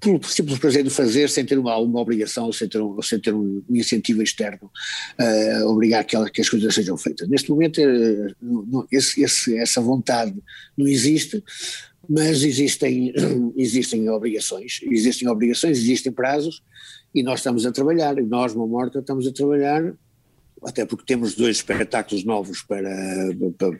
pelo 0.00 0.22
simples 0.22 0.58
prazer 0.58 0.84
de 0.84 0.90
fazer, 0.90 1.28
sem 1.28 1.44
ter 1.44 1.58
uma, 1.58 1.76
uma 1.78 2.00
obrigação, 2.00 2.52
sem 2.52 2.68
ter 2.68 2.80
um, 2.80 3.00
sem 3.02 3.18
ter 3.18 3.34
um 3.34 3.62
incentivo 3.70 4.22
externo 4.22 4.70
uh, 5.20 5.66
obrigar 5.66 6.04
que, 6.04 6.16
que, 6.30 6.40
as 6.40 6.48
coisas 6.48 6.74
sejam 6.74 6.96
feitas. 6.96 7.28
Neste 7.28 7.50
momento, 7.50 7.80
uh, 7.80 8.86
esse, 8.92 9.22
esse, 9.22 9.58
essa 9.58 9.80
vontade 9.80 10.34
não 10.76 10.86
existe, 10.86 11.42
mas 12.08 12.42
existem, 12.42 13.12
existem 13.56 14.08
obrigações, 14.08 14.80
existem 14.84 15.28
obrigações, 15.28 15.78
existem 15.78 16.12
prazos, 16.12 16.62
e 17.14 17.22
nós 17.22 17.40
estamos 17.40 17.66
a 17.66 17.72
trabalhar, 17.72 18.14
nós, 18.16 18.54
uma 18.54 18.66
morta, 18.66 19.00
estamos 19.00 19.26
a 19.26 19.32
trabalhar 19.32 19.94
até 20.64 20.84
porque 20.84 21.04
temos 21.04 21.34
dois 21.34 21.58
espetáculos 21.58 22.24
novos 22.24 22.62
para, 22.62 22.90
para, 23.56 23.70
para, 23.70 23.78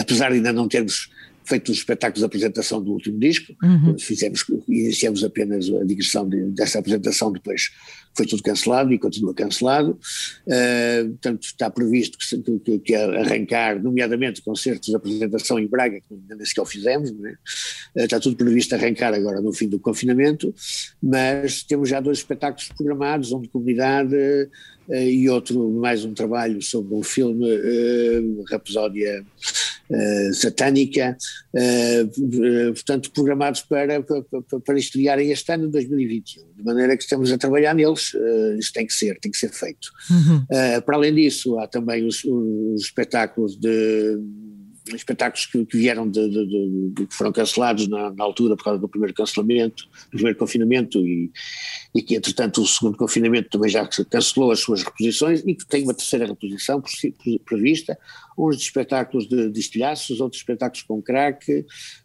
apesar 0.00 0.30
de 0.30 0.36
ainda 0.36 0.52
não 0.52 0.68
termos 0.68 1.10
feito 1.44 1.72
os 1.72 1.78
espetáculos 1.78 2.20
de 2.20 2.24
apresentação 2.24 2.82
do 2.82 2.92
último 2.92 3.18
disco, 3.18 3.52
uhum. 3.62 3.98
fizemos, 3.98 4.44
iniciamos 4.68 5.24
apenas 5.24 5.68
a 5.68 5.84
digressão 5.84 6.28
de, 6.28 6.50
dessa 6.50 6.78
apresentação, 6.78 7.32
depois 7.32 7.70
foi 8.14 8.26
tudo 8.26 8.42
cancelado 8.42 8.92
e 8.92 8.98
continua 8.98 9.34
cancelado, 9.34 9.92
uh, 9.92 11.08
portanto 11.08 11.42
está 11.44 11.70
previsto 11.70 12.18
que, 12.18 12.58
que, 12.58 12.78
que, 12.78 12.94
arrancar, 12.94 13.82
nomeadamente 13.82 14.42
concertos 14.42 14.90
de 14.90 14.96
apresentação 14.96 15.58
em 15.58 15.66
Braga, 15.66 15.98
que 16.00 16.14
ainda 16.14 16.34
nem 16.34 16.44
sequer 16.44 16.62
o 16.62 16.66
fizemos, 16.66 17.10
uh, 17.10 17.14
está 17.96 18.20
tudo 18.20 18.36
previsto 18.36 18.74
arrancar 18.74 19.14
agora 19.14 19.40
no 19.40 19.52
fim 19.52 19.68
do 19.68 19.78
confinamento, 19.78 20.54
mas 21.02 21.62
temos 21.62 21.88
já 21.88 22.00
dois 22.00 22.18
espetáculos 22.18 22.68
programados, 22.68 23.32
um 23.32 23.40
de 23.40 23.48
comunidade 23.48 24.14
uh, 24.14 24.94
e 24.94 25.28
outro, 25.28 25.70
mais 25.70 26.04
um 26.04 26.12
trabalho 26.12 26.60
sobre 26.60 26.94
um 26.94 27.02
filme, 27.02 27.48
Rapsódia 28.50 29.22
uh, 29.22 29.61
satânica, 30.32 31.16
uh, 31.54 32.72
portanto, 32.72 33.10
programados 33.10 33.62
para, 33.62 34.02
para, 34.02 34.22
para 34.64 34.78
estrearem 34.78 35.30
este 35.30 35.52
ano, 35.52 35.68
2021, 35.68 36.44
de 36.56 36.64
maneira 36.64 36.96
que 36.96 37.02
estamos 37.02 37.30
a 37.30 37.38
trabalhar 37.38 37.74
neles, 37.74 38.14
uh, 38.14 38.58
isso 38.58 38.72
tem 38.72 38.86
que 38.86 38.94
ser, 38.94 39.18
tem 39.20 39.30
que 39.30 39.38
ser 39.38 39.50
feito. 39.50 39.88
Uhum. 40.10 40.46
para 40.84 40.96
além 40.96 41.14
disso, 41.14 41.58
há 41.58 41.66
também 41.66 42.06
os, 42.06 42.24
os 42.24 42.82
espetáculos 42.82 43.56
de 43.56 44.18
espetáculos 44.96 45.46
que, 45.46 45.64
que 45.64 45.76
vieram 45.76 46.08
de, 46.08 46.28
de, 46.28 46.90
de, 46.92 47.06
que 47.06 47.14
foram 47.14 47.32
cancelados 47.32 47.86
na, 47.88 48.10
na, 48.10 48.24
altura 48.24 48.56
por 48.56 48.64
causa 48.64 48.80
do 48.80 48.88
primeiro 48.88 49.14
cancelamento, 49.14 49.84
do 49.84 50.10
primeiro 50.10 50.38
confinamento 50.38 50.98
e, 51.06 51.30
e, 51.94 52.02
que 52.02 52.16
entretanto 52.16 52.60
o 52.60 52.66
segundo 52.66 52.96
confinamento 52.96 53.48
também 53.50 53.70
já 53.70 53.88
cancelou 54.10 54.50
as 54.50 54.60
suas 54.60 54.82
reposições 54.82 55.42
e 55.46 55.54
que 55.54 55.66
tem 55.66 55.84
uma 55.84 55.94
terceira 55.94 56.26
reposição 56.26 56.82
prevista, 57.44 57.96
uns 58.36 58.56
de 58.56 58.62
espetáculos 58.62 59.28
de, 59.28 59.50
de 59.50 59.60
estilhaços, 59.60 60.20
outros 60.20 60.40
espetáculos 60.40 60.82
com 60.82 61.02
crack 61.02 61.50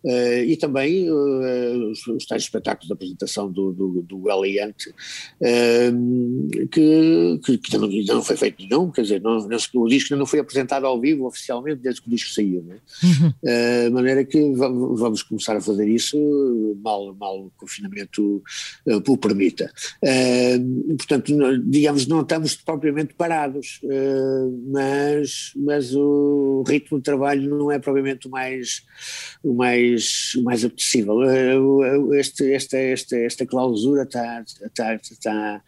uh, 0.04 0.10
e 0.46 0.56
também 0.58 1.10
uh, 1.10 1.92
os, 1.92 2.06
os, 2.08 2.26
tais 2.26 2.44
espetáculos 2.44 2.88
de 2.88 2.94
apresentação 2.94 3.52
do, 3.52 3.72
do, 3.72 4.02
do 4.02 4.30
Eliante 4.30 4.90
uh, 4.90 6.68
que, 6.72 7.40
que, 7.44 7.58
que 7.58 7.78
não, 7.78 7.88
ainda, 7.88 8.14
não, 8.14 8.24
foi 8.24 8.36
feito 8.36 8.62
nenhum, 8.62 8.92
quer 8.92 9.02
dizer, 9.02 9.22
não, 9.22 9.38
não, 9.48 9.58
o 9.76 9.88
disco 9.88 10.14
ainda 10.14 10.20
não 10.20 10.26
foi 10.26 10.40
apresentado 10.40 10.86
ao 10.86 11.00
vivo 11.00 11.26
oficialmente 11.26 11.82
desde 11.82 12.02
que 12.02 12.08
o 12.08 12.12
disco 12.12 12.32
saiu, 12.32 12.64
né? 12.64 12.78
uhum. 13.04 13.34
de 13.88 13.90
maneira 13.90 14.24
que 14.26 14.52
vamos 14.54 15.24
começar 15.24 15.56
a 15.56 15.62
fazer 15.62 15.88
isso 15.88 16.18
mal, 16.84 17.14
mal 17.16 17.46
o 17.46 17.52
confinamento 17.58 18.42
o 18.86 19.18
permita. 19.18 19.72
portanto, 20.98 21.34
digamos, 21.66 22.08
não 22.08 22.22
estamos 22.22 22.56
propriamente 22.56 23.14
parados, 23.14 23.80
mas, 24.72 25.52
mas 25.56 25.96
o 25.96 26.17
o 26.18 26.64
ritmo 26.68 26.98
de 26.98 27.04
trabalho 27.04 27.50
não 27.50 27.72
é 27.72 27.80
provavelmente 27.80 28.28
o 28.28 28.32
mais, 28.32 28.84
o 29.44 29.54
mais, 29.54 30.34
o 30.36 30.44
mais 30.44 30.66
apetecível. 30.66 31.24
Eh, 31.24 32.20
este, 32.20 32.52
esta, 32.54 32.78
esta, 32.78 33.18
esta 33.18 33.46
clausura 33.46 34.04
está, 34.04 34.42
está, 34.42 34.96
está, 34.96 35.62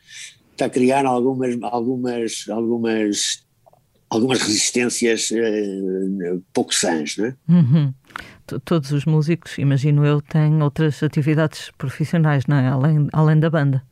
está 0.51 0.65
a 0.65 0.70
criar 0.70 1.06
algumas, 1.06 1.58
algumas, 1.62 2.46
algumas, 2.50 3.46
algumas 4.10 4.41
resistências 4.41 5.32
uh, 5.32 6.44
pouco 6.53 6.74
sãs, 6.74 7.18
não 7.18 7.25
é? 7.25 7.35
Uhum. 7.48 7.94
Todos 8.66 8.92
os 8.92 9.05
músicos, 9.05 9.57
imagino 9.59 10.05
eu, 10.05 10.22
têm 10.22 10.62
outras 10.62 11.03
atividades 11.03 11.72
profissionais, 11.77 12.48
não 12.48 12.57
é? 12.57 12.68
Além, 12.68 13.07
além 13.14 13.40
da 13.40 13.50
banda. 13.50 13.83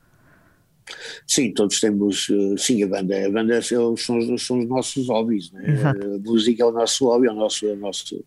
Sim, 1.25 1.51
todos 1.51 1.79
temos, 1.79 2.27
eh, 2.29 2.55
sim, 2.57 2.83
a 2.83 2.87
banda, 2.87 3.25
a 3.25 3.29
banda 3.29 3.61
são, 3.61 3.95
são 3.97 4.17
os 4.17 4.67
nossos 4.67 5.07
hobbies, 5.07 5.51
né? 5.51 5.75
a 5.83 6.17
música 6.19 6.63
é 6.63 6.65
o 6.65 6.71
nosso 6.71 7.05
hobby, 7.05 7.27
é 7.27 7.31
o 7.31 7.35
nosso, 7.35 7.65
é 7.65 7.73
o 7.73 7.75
nosso, 7.75 8.23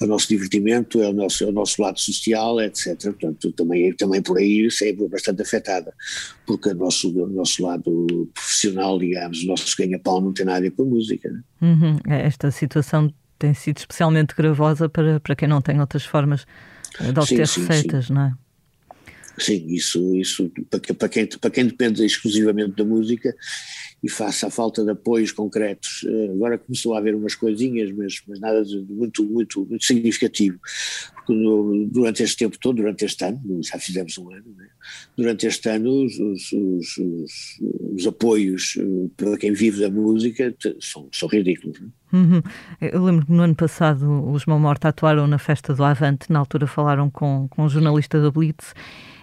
é 0.00 0.04
o 0.04 0.06
nosso 0.06 0.28
divertimento, 0.28 1.02
é 1.02 1.08
o 1.08 1.12
nosso, 1.12 1.44
é 1.44 1.46
o 1.48 1.52
nosso 1.52 1.82
lado 1.82 1.98
social, 1.98 2.60
etc. 2.60 2.96
Portanto, 3.02 3.52
também, 3.52 3.92
também 3.94 4.22
por 4.22 4.38
aí 4.38 4.68
é 4.82 4.92
bastante 5.08 5.42
afetada, 5.42 5.92
porque 6.46 6.70
o 6.70 6.74
nosso, 6.74 7.10
o 7.10 7.26
nosso 7.26 7.62
lado 7.62 8.30
profissional, 8.32 8.98
digamos, 8.98 9.42
o 9.42 9.46
nosso 9.46 9.76
ganha-pão 9.76 10.20
não 10.20 10.32
tem 10.32 10.46
nada 10.46 10.58
a 10.58 10.62
ver 10.62 10.70
com 10.70 10.82
a 10.82 10.86
música. 10.86 11.30
Né? 11.30 11.40
Uhum. 11.62 11.98
Esta 12.08 12.50
situação 12.50 13.12
tem 13.38 13.52
sido 13.54 13.78
especialmente 13.78 14.34
gravosa 14.34 14.88
para, 14.88 15.20
para 15.20 15.36
quem 15.36 15.48
não 15.48 15.60
tem 15.60 15.80
outras 15.80 16.04
formas 16.04 16.46
de 17.00 17.18
obter 17.18 17.40
receitas, 17.40 18.10
não 18.10 18.22
é? 18.22 18.45
Sim, 19.38 19.66
isso, 19.68 20.16
isso 20.16 20.50
para, 20.70 21.08
quem, 21.08 21.26
para 21.26 21.50
quem 21.50 21.66
depende 21.66 22.04
exclusivamente 22.04 22.76
da 22.76 22.84
música 22.84 23.34
e 24.02 24.08
face 24.08 24.46
à 24.46 24.50
falta 24.50 24.84
de 24.84 24.90
apoios 24.90 25.32
concretos, 25.32 26.04
eh, 26.06 26.30
agora 26.32 26.58
começou 26.58 26.94
a 26.94 26.98
haver 26.98 27.14
umas 27.14 27.34
coisinhas, 27.34 27.90
mas, 27.92 28.22
mas 28.26 28.40
nada 28.40 28.64
de 28.64 28.78
muito, 28.88 29.24
muito, 29.24 29.66
muito 29.66 29.84
significativo. 29.84 30.58
Porque 31.14 31.32
no, 31.32 31.86
durante 31.86 32.22
este 32.22 32.36
tempo 32.36 32.58
todo, 32.58 32.76
durante 32.76 33.04
este 33.04 33.24
ano, 33.24 33.60
já 33.62 33.78
fizemos 33.78 34.16
um 34.18 34.30
ano, 34.30 34.54
né? 34.56 34.68
durante 35.16 35.46
este 35.46 35.68
ano 35.68 36.04
os, 36.04 36.18
os, 36.18 36.52
os, 36.52 37.60
os, 37.94 38.06
apoios 38.06 38.76
eh, 38.78 39.08
para 39.16 39.36
quem 39.36 39.52
vive 39.52 39.80
da 39.80 39.90
música 39.90 40.54
são, 40.80 41.08
são 41.12 41.28
ridículos. 41.28 41.80
Né? 41.80 41.88
Uhum. 42.12 42.42
Eu 42.80 43.04
lembro 43.04 43.26
que 43.26 43.32
no 43.32 43.42
ano 43.42 43.54
passado 43.54 44.30
os 44.30 44.46
Mamorta 44.46 44.88
atuaram 44.88 45.26
na 45.26 45.38
festa 45.38 45.74
do 45.74 45.82
Avante, 45.82 46.30
na 46.30 46.38
altura 46.38 46.66
falaram 46.66 47.10
com, 47.10 47.48
com 47.48 47.64
um 47.64 47.68
jornalista 47.68 48.20
da 48.20 48.30
Blitz 48.30 48.72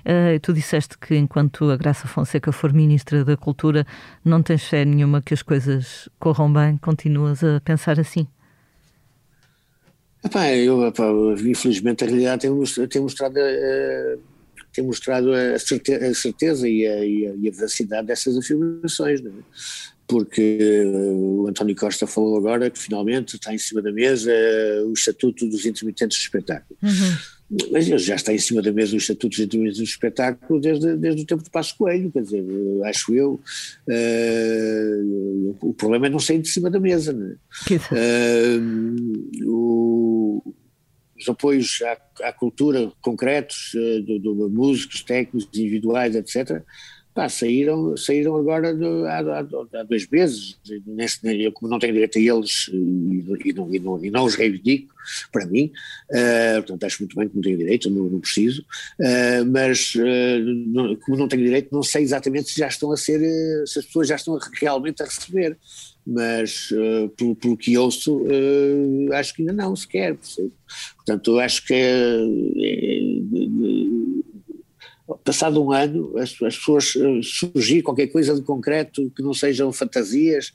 Uh, 0.03 0.37
tu 0.41 0.51
disseste 0.51 0.97
que 0.97 1.15
enquanto 1.15 1.71
a 1.71 1.77
Graça 1.77 2.07
Fonseca 2.07 2.51
for 2.51 2.73
Ministra 2.73 3.23
da 3.23 3.37
Cultura, 3.37 3.87
não 4.23 4.43
tens 4.43 4.63
fé 4.63 4.83
nenhuma 4.83 5.21
que 5.21 5.33
as 5.33 5.41
coisas 5.41 6.09
corram 6.19 6.51
bem, 6.51 6.75
continuas 6.75 7.41
a 7.41 7.61
pensar 7.61 7.97
assim? 7.97 8.27
Epá, 10.23 10.51
eu, 10.53 10.85
epá, 10.85 11.05
infelizmente 11.45 12.03
a 12.03 12.07
realidade 12.07 12.41
tem, 12.41 12.87
tem 12.87 13.01
mostrado, 13.01 13.37
uh, 13.37 14.19
tem 14.73 14.83
mostrado 14.83 15.31
a, 15.33 15.57
certeza, 15.57 16.05
a 16.05 16.13
certeza 16.13 16.67
e, 16.67 16.85
a, 16.85 17.05
e, 17.05 17.27
a, 17.27 17.35
e, 17.35 17.47
a, 17.47 17.51
veracidade 17.51 18.07
dessas 18.07 18.37
afirmações, 18.37 19.21
é? 19.21 19.29
porque 20.05 20.83
uh, 20.85 21.43
o 21.43 21.47
António 21.47 21.77
Costa 21.77 22.05
falou 22.05 22.37
agora 22.37 22.69
que 22.69 22.77
finalmente 22.77 23.35
está 23.37 23.53
em 23.53 23.57
cima 23.57 23.81
da 23.81 23.91
mesa 23.91 24.33
o 24.85 24.91
Estatuto 24.91 25.47
dos 25.47 25.65
Intermitentes 25.65 26.17
do 26.17 26.21
Espetáculo. 26.21 26.77
Uhum 26.83 27.32
mas 27.71 27.87
ele 27.87 27.97
já 27.97 28.15
está 28.15 28.33
em 28.33 28.39
cima 28.39 28.61
da 28.61 28.71
mesa 28.71 28.93
dos 28.93 29.03
estatutos 29.03 29.37
de 29.37 29.45
do 29.45 29.83
espetáculo 29.83 30.59
desde, 30.59 30.95
desde 30.95 31.21
o 31.21 31.25
tempo 31.25 31.43
de 31.43 31.49
Passo 31.49 31.75
Coelho, 31.77 32.11
quer 32.11 32.21
dizer, 32.21 32.43
acho 32.85 33.13
eu, 33.13 33.39
uh, 33.87 35.57
o 35.61 35.73
problema 35.73 36.07
é 36.07 36.09
não 36.09 36.19
sair 36.19 36.39
de 36.39 36.47
cima 36.47 36.69
da 36.69 36.79
mesa, 36.79 37.13
né? 37.13 37.35
uh, 37.91 39.45
o, 39.45 40.53
os 41.19 41.29
apoios 41.29 41.79
à, 41.83 42.27
à 42.29 42.33
cultura 42.33 42.91
concretos, 43.01 43.73
uh, 43.75 44.01
do, 44.01 44.19
do, 44.19 44.49
músicos, 44.49 45.03
técnicos, 45.03 45.47
individuais, 45.53 46.15
etc., 46.15 46.63
Pá, 47.13 47.29
saíram, 47.29 47.95
saíram 47.95 48.35
agora 48.35 48.75
há, 49.07 49.19
há, 49.19 49.79
há, 49.79 49.83
dois 49.83 50.07
meses, 50.09 50.57
nesse, 50.87 51.19
eu 51.43 51.51
como 51.51 51.69
não 51.69 51.77
tenho 51.77 51.93
direito 51.93 52.17
a 52.17 52.21
eles 52.21 52.69
e, 52.73 53.23
e, 53.45 53.53
não, 53.53 53.75
e, 53.75 53.79
não, 53.79 54.05
e 54.05 54.09
não, 54.09 54.25
os 54.25 54.33
reivindico 54.33 54.91
para 55.31 55.45
mim, 55.45 55.71
uh, 56.09 56.55
portanto 56.63 56.83
acho 56.85 57.03
muito 57.03 57.15
bem 57.15 57.29
que 57.29 57.35
não 57.35 57.43
tenho 57.43 57.57
direito, 57.57 57.89
não, 57.89 58.05
não 58.05 58.19
preciso, 58.19 58.65
uh, 58.99 59.45
mas 59.45 59.93
uh, 59.95 60.39
não, 60.67 60.95
como 60.95 61.17
não 61.17 61.27
tenho 61.27 61.43
direito 61.43 61.69
não 61.71 61.83
sei 61.83 62.01
exatamente 62.01 62.49
se 62.49 62.59
já 62.59 62.67
estão 62.67 62.91
a 62.91 62.97
ser, 62.97 63.19
se 63.67 63.79
as 63.79 63.85
pessoas 63.85 64.07
já 64.07 64.15
estão 64.15 64.39
realmente 64.59 65.03
a 65.03 65.05
receber, 65.05 65.55
mas 66.05 66.69
pelo, 67.15 67.35
pelo, 67.35 67.55
que 67.55 67.77
ouço 67.77 68.25
acho 69.13 69.33
que 69.33 69.41
ainda 69.41 69.53
não 69.53 69.73
sequer, 69.73 70.17
portanto 70.97 71.39
acho 71.39 71.65
que 71.65 71.73
é, 71.73 72.17
é, 72.57 73.19
passado 75.23 75.63
um 75.63 75.71
ano, 75.71 76.17
as, 76.17 76.31
as 76.41 76.57
pessoas 76.57 76.95
uh, 76.95 77.23
surgir 77.23 77.81
qualquer 77.81 78.07
coisa 78.07 78.35
de 78.35 78.41
concreto 78.41 79.11
que 79.15 79.21
não 79.21 79.33
sejam 79.33 79.71
fantasias, 79.71 80.53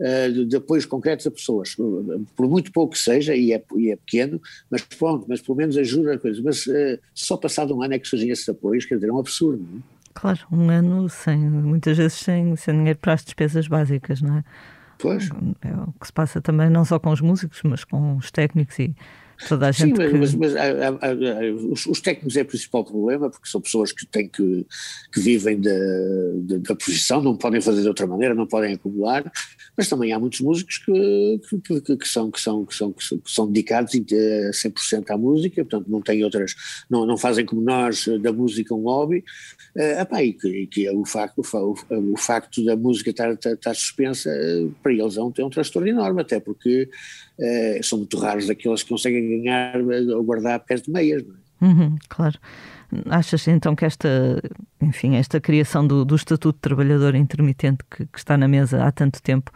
uh, 0.00 0.46
de, 0.46 0.56
apoios 0.56 0.86
concretos 0.86 1.26
a 1.26 1.30
pessoas, 1.30 1.76
por 2.34 2.48
muito 2.48 2.72
pouco 2.72 2.94
que 2.94 2.98
seja, 2.98 3.34
e 3.34 3.52
é, 3.52 3.62
e 3.76 3.90
é 3.90 3.96
pequeno, 3.96 4.40
mas 4.70 4.82
pronto, 4.82 5.26
mas 5.28 5.40
pelo 5.40 5.56
menos 5.56 5.76
ajuda 5.76 6.14
a 6.14 6.18
coisa. 6.18 6.40
Mas 6.42 6.66
uh, 6.66 6.98
só 7.14 7.36
passado 7.36 7.76
um 7.76 7.82
ano 7.82 7.94
é 7.94 7.98
que 7.98 8.08
surgem 8.08 8.30
esses 8.30 8.48
apoios, 8.48 8.84
quer 8.84 8.96
dizer, 8.96 9.08
é 9.08 9.12
um 9.12 9.18
absurdo. 9.18 9.64
Não 9.70 9.78
é? 9.78 9.82
Claro, 10.14 10.40
um 10.50 10.70
ano 10.70 11.08
sem, 11.10 11.38
muitas 11.38 11.96
vezes 11.98 12.18
sem, 12.18 12.56
sem 12.56 12.74
dinheiro 12.74 12.98
para 12.98 13.12
as 13.12 13.22
despesas 13.22 13.68
básicas, 13.68 14.22
não 14.22 14.38
é? 14.38 14.44
Pois. 14.98 15.28
É 15.60 15.72
o 15.74 15.92
que 16.00 16.06
se 16.06 16.12
passa 16.12 16.40
também, 16.40 16.70
não 16.70 16.86
só 16.86 16.98
com 16.98 17.10
os 17.10 17.20
músicos, 17.20 17.60
mas 17.62 17.84
com 17.84 18.16
os 18.16 18.30
técnicos 18.30 18.78
e 18.78 18.96
toda 19.48 19.68
a 19.68 19.72
gente. 19.72 19.96
Sim, 19.96 20.08
que... 20.08 20.16
mas, 20.16 20.34
mas, 20.34 20.52
mas 20.54 21.62
os, 21.70 21.86
os, 21.86 22.00
técnicos 22.00 22.36
é 22.36 22.42
o 22.42 22.46
principal 22.46 22.84
problema, 22.84 23.30
porque 23.30 23.48
são 23.48 23.60
pessoas 23.60 23.92
que 23.92 24.06
têm 24.06 24.28
que, 24.28 24.66
que 25.12 25.20
vivem 25.20 25.60
da, 25.60 25.70
da, 26.42 26.58
da 26.58 26.74
profissão, 26.74 27.22
não 27.22 27.36
podem 27.36 27.60
fazer 27.60 27.82
de 27.82 27.88
outra 27.88 28.06
maneira, 28.06 28.34
não 28.34 28.46
podem 28.46 28.74
acumular, 28.74 29.30
mas 29.76 29.88
também 29.88 30.12
há 30.12 30.18
muitos 30.18 30.40
músicos 30.40 30.78
que, 30.78 31.40
que, 31.64 31.80
que, 31.80 31.96
que 31.96 32.08
são, 32.08 32.30
que, 32.30 32.40
são, 32.40 32.64
que, 32.64 32.74
são, 32.74 32.92
que 32.92 33.04
são 33.26 33.46
dedicados 33.46 33.94
a 33.94 33.98
100% 33.98 35.10
à 35.10 35.18
música, 35.18 35.64
portanto 35.64 35.90
não 35.90 36.00
têm 36.00 36.24
outras, 36.24 36.54
não, 36.88 37.04
não 37.04 37.18
fazem 37.18 37.44
como 37.44 37.60
nós 37.60 38.06
da 38.20 38.32
música 38.32 38.74
um 38.74 38.84
hobby, 38.84 39.24
uh, 39.76 40.00
epá, 40.00 40.22
e, 40.22 40.32
que, 40.32 40.66
que 40.66 40.86
é 40.86 40.92
o, 40.92 41.04
facto, 41.04 41.42
o, 41.52 41.74
o 42.12 42.16
facto 42.16 42.64
da 42.64 42.76
música 42.76 43.10
estar, 43.10 43.32
estar, 43.32 43.52
estar 43.52 43.74
suspensa, 43.74 44.30
para 44.82 44.92
eles 44.92 45.16
é 45.16 45.22
um, 45.22 45.32
é 45.36 45.44
um 45.44 45.50
transtorno 45.50 45.88
enorme, 45.88 46.20
até 46.20 46.40
porque 46.40 46.88
uh, 47.38 47.82
são 47.82 47.98
muito 47.98 48.18
raros 48.18 48.48
aqueles 48.50 48.82
que 48.82 48.88
conseguem 48.88 49.42
ganhar 49.42 49.76
ou 50.14 50.22
guardar 50.22 50.60
pés 50.60 50.82
de 50.82 50.90
meias. 50.90 51.22
É? 51.22 51.64
Uhum, 51.64 51.96
claro. 52.08 52.38
Achas 53.06 53.46
então 53.48 53.74
que 53.74 53.84
esta, 53.84 54.40
enfim, 54.80 55.16
esta 55.16 55.40
criação 55.40 55.86
do, 55.86 56.04
do 56.04 56.14
Estatuto 56.14 56.56
de 56.56 56.60
Trabalhador 56.60 57.14
Intermitente 57.14 57.78
que, 57.90 58.06
que, 58.06 58.18
está 58.18 58.36
na 58.36 58.46
mesa 58.46 58.84
há 58.84 58.92
tanto 58.92 59.20
tempo 59.20 59.50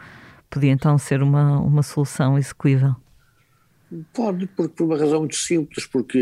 podia 0.49 0.71
então 0.71 0.97
ser 0.97 1.23
uma, 1.23 1.59
uma 1.59 1.81
solução 1.81 2.37
execuível? 2.37 2.95
Pode, 4.13 4.47
por, 4.47 4.71
uma 4.79 4.97
razão 4.97 5.19
muito 5.19 5.35
simples, 5.35 5.85
porque 5.85 6.17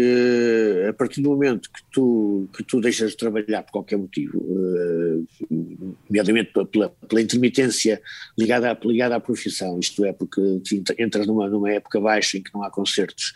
a 0.89 0.93
partir 0.93 1.21
do 1.21 1.29
momento 1.29 1.69
que 1.69 1.81
tu, 1.91 2.49
que 2.51 2.63
tu 2.63 2.81
deixas 2.81 3.11
de 3.11 3.17
trabalhar 3.17 3.61
por 3.61 3.71
qualquer 3.71 3.97
motivo, 3.97 4.39
uh, 4.39 5.27
nomeadamente 6.09 6.51
pela, 6.51 6.89
pela, 6.89 7.21
intermitência 7.21 8.01
ligada 8.35 8.71
à, 8.71 8.77
ligada 8.83 9.15
à 9.15 9.19
profissão, 9.19 9.79
isto 9.79 10.03
é, 10.03 10.11
porque 10.11 10.41
entras 10.97 11.27
numa, 11.27 11.47
numa 11.47 11.69
época 11.71 12.01
baixa 12.01 12.39
em 12.39 12.41
que 12.41 12.51
não 12.55 12.63
há 12.63 12.71
concertos, 12.71 13.35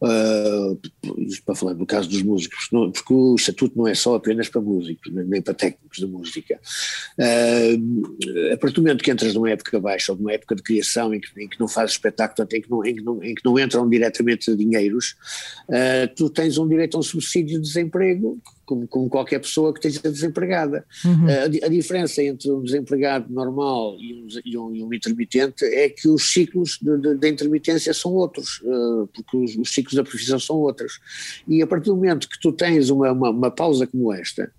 uh, 0.00 0.80
para 1.44 1.54
falar 1.54 1.74
no 1.74 1.84
caso 1.84 2.08
dos 2.08 2.22
músicos, 2.22 2.68
não, 2.72 2.90
porque 2.90 3.12
o 3.12 3.34
estatuto 3.34 3.76
não 3.76 3.86
é 3.86 3.94
só 3.94 4.14
apenas 4.14 4.48
para 4.48 4.62
músicos, 4.62 5.12
nem 5.12 5.42
para 5.42 5.52
técnicos 5.52 5.98
de 5.98 6.06
música. 6.06 6.58
Uh, 7.18 8.54
a 8.54 8.56
partir 8.56 8.76
do 8.76 8.82
momento 8.82 9.04
que 9.04 9.10
entras 9.10 9.34
numa 9.34 9.50
época 9.50 9.78
baixa 9.78 10.12
ou 10.12 10.16
numa 10.16 10.32
época 10.32 10.54
de 10.54 10.62
criação 10.62 11.12
em 11.12 11.20
que, 11.20 11.28
em 11.38 11.46
que 11.46 11.60
não 11.60 11.68
fazes 11.68 11.92
espetáculo, 11.92 12.48
em 12.50 12.62
que 12.62 12.70
não, 12.70 12.82
em 12.82 12.94
que 12.94 13.02
não, 13.02 13.22
em 13.22 13.34
que 13.34 13.44
não 13.44 13.58
entras 13.58 13.73
entram 13.74 13.88
diretamente 13.88 14.54
dinheiros, 14.54 15.16
uh, 15.68 16.14
tu 16.14 16.30
tens 16.30 16.56
um 16.58 16.68
direito 16.68 16.96
a 16.96 17.00
um 17.00 17.02
subsídio 17.02 17.60
de 17.60 17.66
desemprego, 17.66 18.38
como, 18.64 18.86
como 18.88 19.08
qualquer 19.10 19.40
pessoa 19.40 19.74
que 19.74 19.86
esteja 19.86 20.10
desempregada. 20.10 20.84
Uhum. 21.04 21.26
Uh, 21.26 21.62
a, 21.62 21.66
a, 21.66 21.68
diferença 21.68 22.22
entre 22.22 22.50
um 22.50 22.62
desempregado 22.62 23.32
normal 23.32 23.96
e 23.98 24.14
um, 24.14 24.28
e 24.44 24.58
um, 24.58 24.74
e 24.76 24.82
um 24.82 24.94
intermitente 24.94 25.64
é 25.64 25.88
que 25.88 26.08
os 26.08 26.32
ciclos 26.32 26.78
da 26.80 27.28
intermitência 27.28 27.92
são 27.92 28.12
outros, 28.12 28.60
uh, 28.62 29.06
porque 29.12 29.36
os, 29.36 29.56
os, 29.56 29.74
ciclos 29.74 29.94
da 29.94 30.04
profissão 30.04 30.38
são 30.38 30.56
outros. 30.56 31.00
E 31.46 31.60
a 31.60 31.66
partir 31.66 31.86
do 31.86 31.96
momento 31.96 32.28
que 32.28 32.40
tu 32.40 32.52
tens 32.52 32.88
uma, 32.90 33.12
uma, 33.12 33.30
uma 33.30 33.50
pausa 33.50 33.86
como 33.86 34.12
esta, 34.12 34.50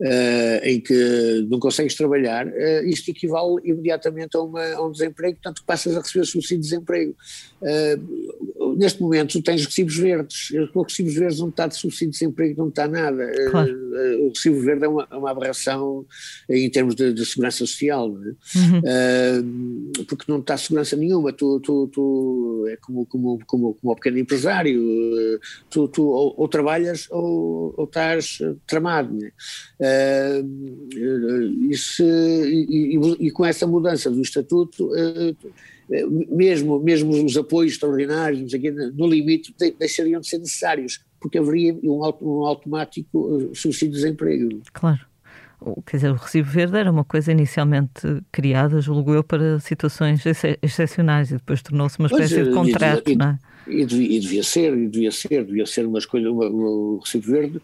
uh, 0.00 0.64
em 0.64 0.80
que 0.80 1.46
não 1.48 1.58
consegues 1.58 1.94
trabalhar, 1.94 2.46
uh, 2.46 2.84
isto 2.86 3.10
equivale 3.10 3.56
imediatamente 3.64 4.36
a, 4.36 4.40
uma, 4.40 4.64
a, 4.74 4.86
um 4.86 4.92
desemprego, 4.92 5.34
portanto 5.34 5.62
passas 5.66 5.96
a 5.96 6.00
receber 6.00 6.24
subsídio 6.24 6.62
de 6.62 6.68
desemprego. 6.68 7.14
Uh, 7.60 8.40
neste 8.80 9.00
momento 9.00 9.32
tu 9.32 9.42
tens 9.42 9.64
recibos 9.64 9.96
verdes, 9.96 10.48
com 10.72 10.82
recibos 10.82 11.14
verdes 11.14 11.38
não 11.38 11.48
está 11.48 11.66
de 11.66 11.76
subsídio 11.76 12.12
de 12.12 12.18
desemprego, 12.18 12.62
não 12.62 12.68
está 12.68 12.88
nada. 12.88 13.30
Claro. 13.50 13.76
o 14.22 14.28
recibo 14.28 14.60
verde 14.60 14.84
é 14.84 14.88
uma, 14.88 15.06
é 15.10 15.16
uma 15.16 15.30
aberração 15.30 16.06
em 16.48 16.70
termos 16.70 16.94
de, 16.94 17.12
de 17.12 17.26
segurança 17.26 17.58
social, 17.58 18.08
não 18.08 18.22
é? 18.22 18.28
uhum. 18.56 19.92
porque 20.08 20.24
não 20.26 20.38
está 20.38 20.56
segurança 20.56 20.96
nenhuma, 20.96 21.32
tu, 21.32 21.60
tu, 21.60 21.88
tu 21.92 22.66
é 22.68 22.76
como, 22.76 23.04
como, 23.06 23.38
como, 23.46 23.74
como 23.74 23.92
o 23.92 23.94
pequeno 23.94 24.18
empresário, 24.18 24.80
tu, 25.68 25.86
tu 25.88 26.02
ou, 26.06 26.34
ou 26.36 26.48
trabalhas 26.48 27.06
ou, 27.10 27.74
ou 27.76 27.84
estás 27.84 28.38
tramado, 28.66 29.18
é? 29.24 29.30
Uh, 29.80 31.70
isso, 31.70 32.02
e, 32.02 32.96
e, 32.96 33.26
e, 33.26 33.30
com 33.30 33.44
essa 33.44 33.66
mudança 33.66 34.10
do 34.10 34.22
estatuto, 34.22 34.86
uh, 34.86 35.36
mesmo, 36.28 36.78
mesmo 36.80 37.24
os 37.24 37.36
apoios 37.36 37.72
extraordinários, 37.72 38.54
aqui, 38.54 38.70
no 38.70 39.06
limite, 39.06 39.54
deixariam 39.78 40.20
de 40.20 40.28
ser 40.28 40.38
necessários, 40.38 41.00
porque 41.20 41.38
haveria 41.38 41.74
um, 41.82 42.00
um 42.22 42.46
automático 42.46 43.50
subsídio 43.54 43.94
de 43.94 44.02
desemprego. 44.02 44.62
Claro. 44.72 45.00
Quer 45.84 45.96
dizer, 45.98 46.10
o 46.10 46.14
recibo 46.14 46.48
verde 46.48 46.78
era 46.78 46.90
uma 46.90 47.04
coisa 47.04 47.32
inicialmente 47.32 48.22
criada, 48.32 48.80
julgo 48.80 49.12
eu, 49.12 49.22
para 49.22 49.60
situações 49.60 50.22
excepcionais 50.62 51.30
e 51.30 51.34
depois 51.34 51.60
tornou-se 51.60 51.98
uma 51.98 52.06
espécie 52.06 52.36
pois, 52.36 52.48
de 52.48 52.54
contrato, 52.54 53.10
e, 53.10 53.16
não 53.16 53.26
é? 53.26 53.38
E 53.70 53.84
devia, 53.84 54.16
e 54.16 54.20
devia, 54.20 54.42
ser, 54.42 54.76
e 54.76 54.88
devia 54.88 55.10
ser, 55.10 55.44
devia 55.44 55.66
ser 55.66 55.86
uma 55.86 55.98
escolha, 55.98 56.30
uma, 56.30 56.46
o 56.46 56.98
recibo 56.98 57.26
verde 57.26 57.60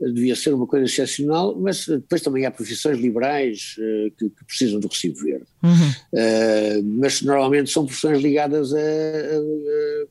devia 0.00 0.34
ser 0.34 0.54
uma 0.54 0.66
coisa 0.66 0.86
excepcional, 0.86 1.54
mas 1.58 1.86
depois 1.86 2.22
também 2.22 2.46
há 2.46 2.50
profissões 2.50 2.98
liberais 2.98 3.76
uh, 3.78 4.10
que, 4.16 4.30
que, 4.30 4.44
precisam 4.46 4.80
do 4.80 4.88
recibo 4.88 5.20
verde. 5.20 5.44
Uhum. 5.62 5.90
Uh, 6.12 6.82
mas 6.98 7.20
normalmente 7.20 7.70
são 7.70 7.84
profissões 7.84 8.22
ligadas 8.22 8.72
a, 8.72 8.78
a, 8.78 8.80
a 8.80 10.06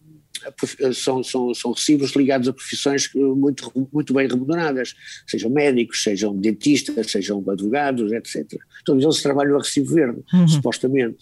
são, 0.93 1.23
são, 1.23 1.53
são 1.53 1.71
recibos 1.71 2.15
ligados 2.15 2.47
a 2.47 2.53
profissões 2.53 3.09
muito, 3.13 3.71
muito 3.91 4.13
bem 4.13 4.27
remuneradas, 4.27 4.95
sejam 5.27 5.49
médicos, 5.49 6.03
sejam 6.03 6.35
dentistas, 6.35 7.11
sejam 7.11 7.43
advogados, 7.47 8.11
etc. 8.11 8.59
Todos 8.85 9.03
eles 9.03 9.21
trabalham 9.21 9.55
a 9.55 9.59
recibo 9.59 9.93
verde, 9.93 10.21
uhum. 10.33 10.47
supostamente. 10.47 11.17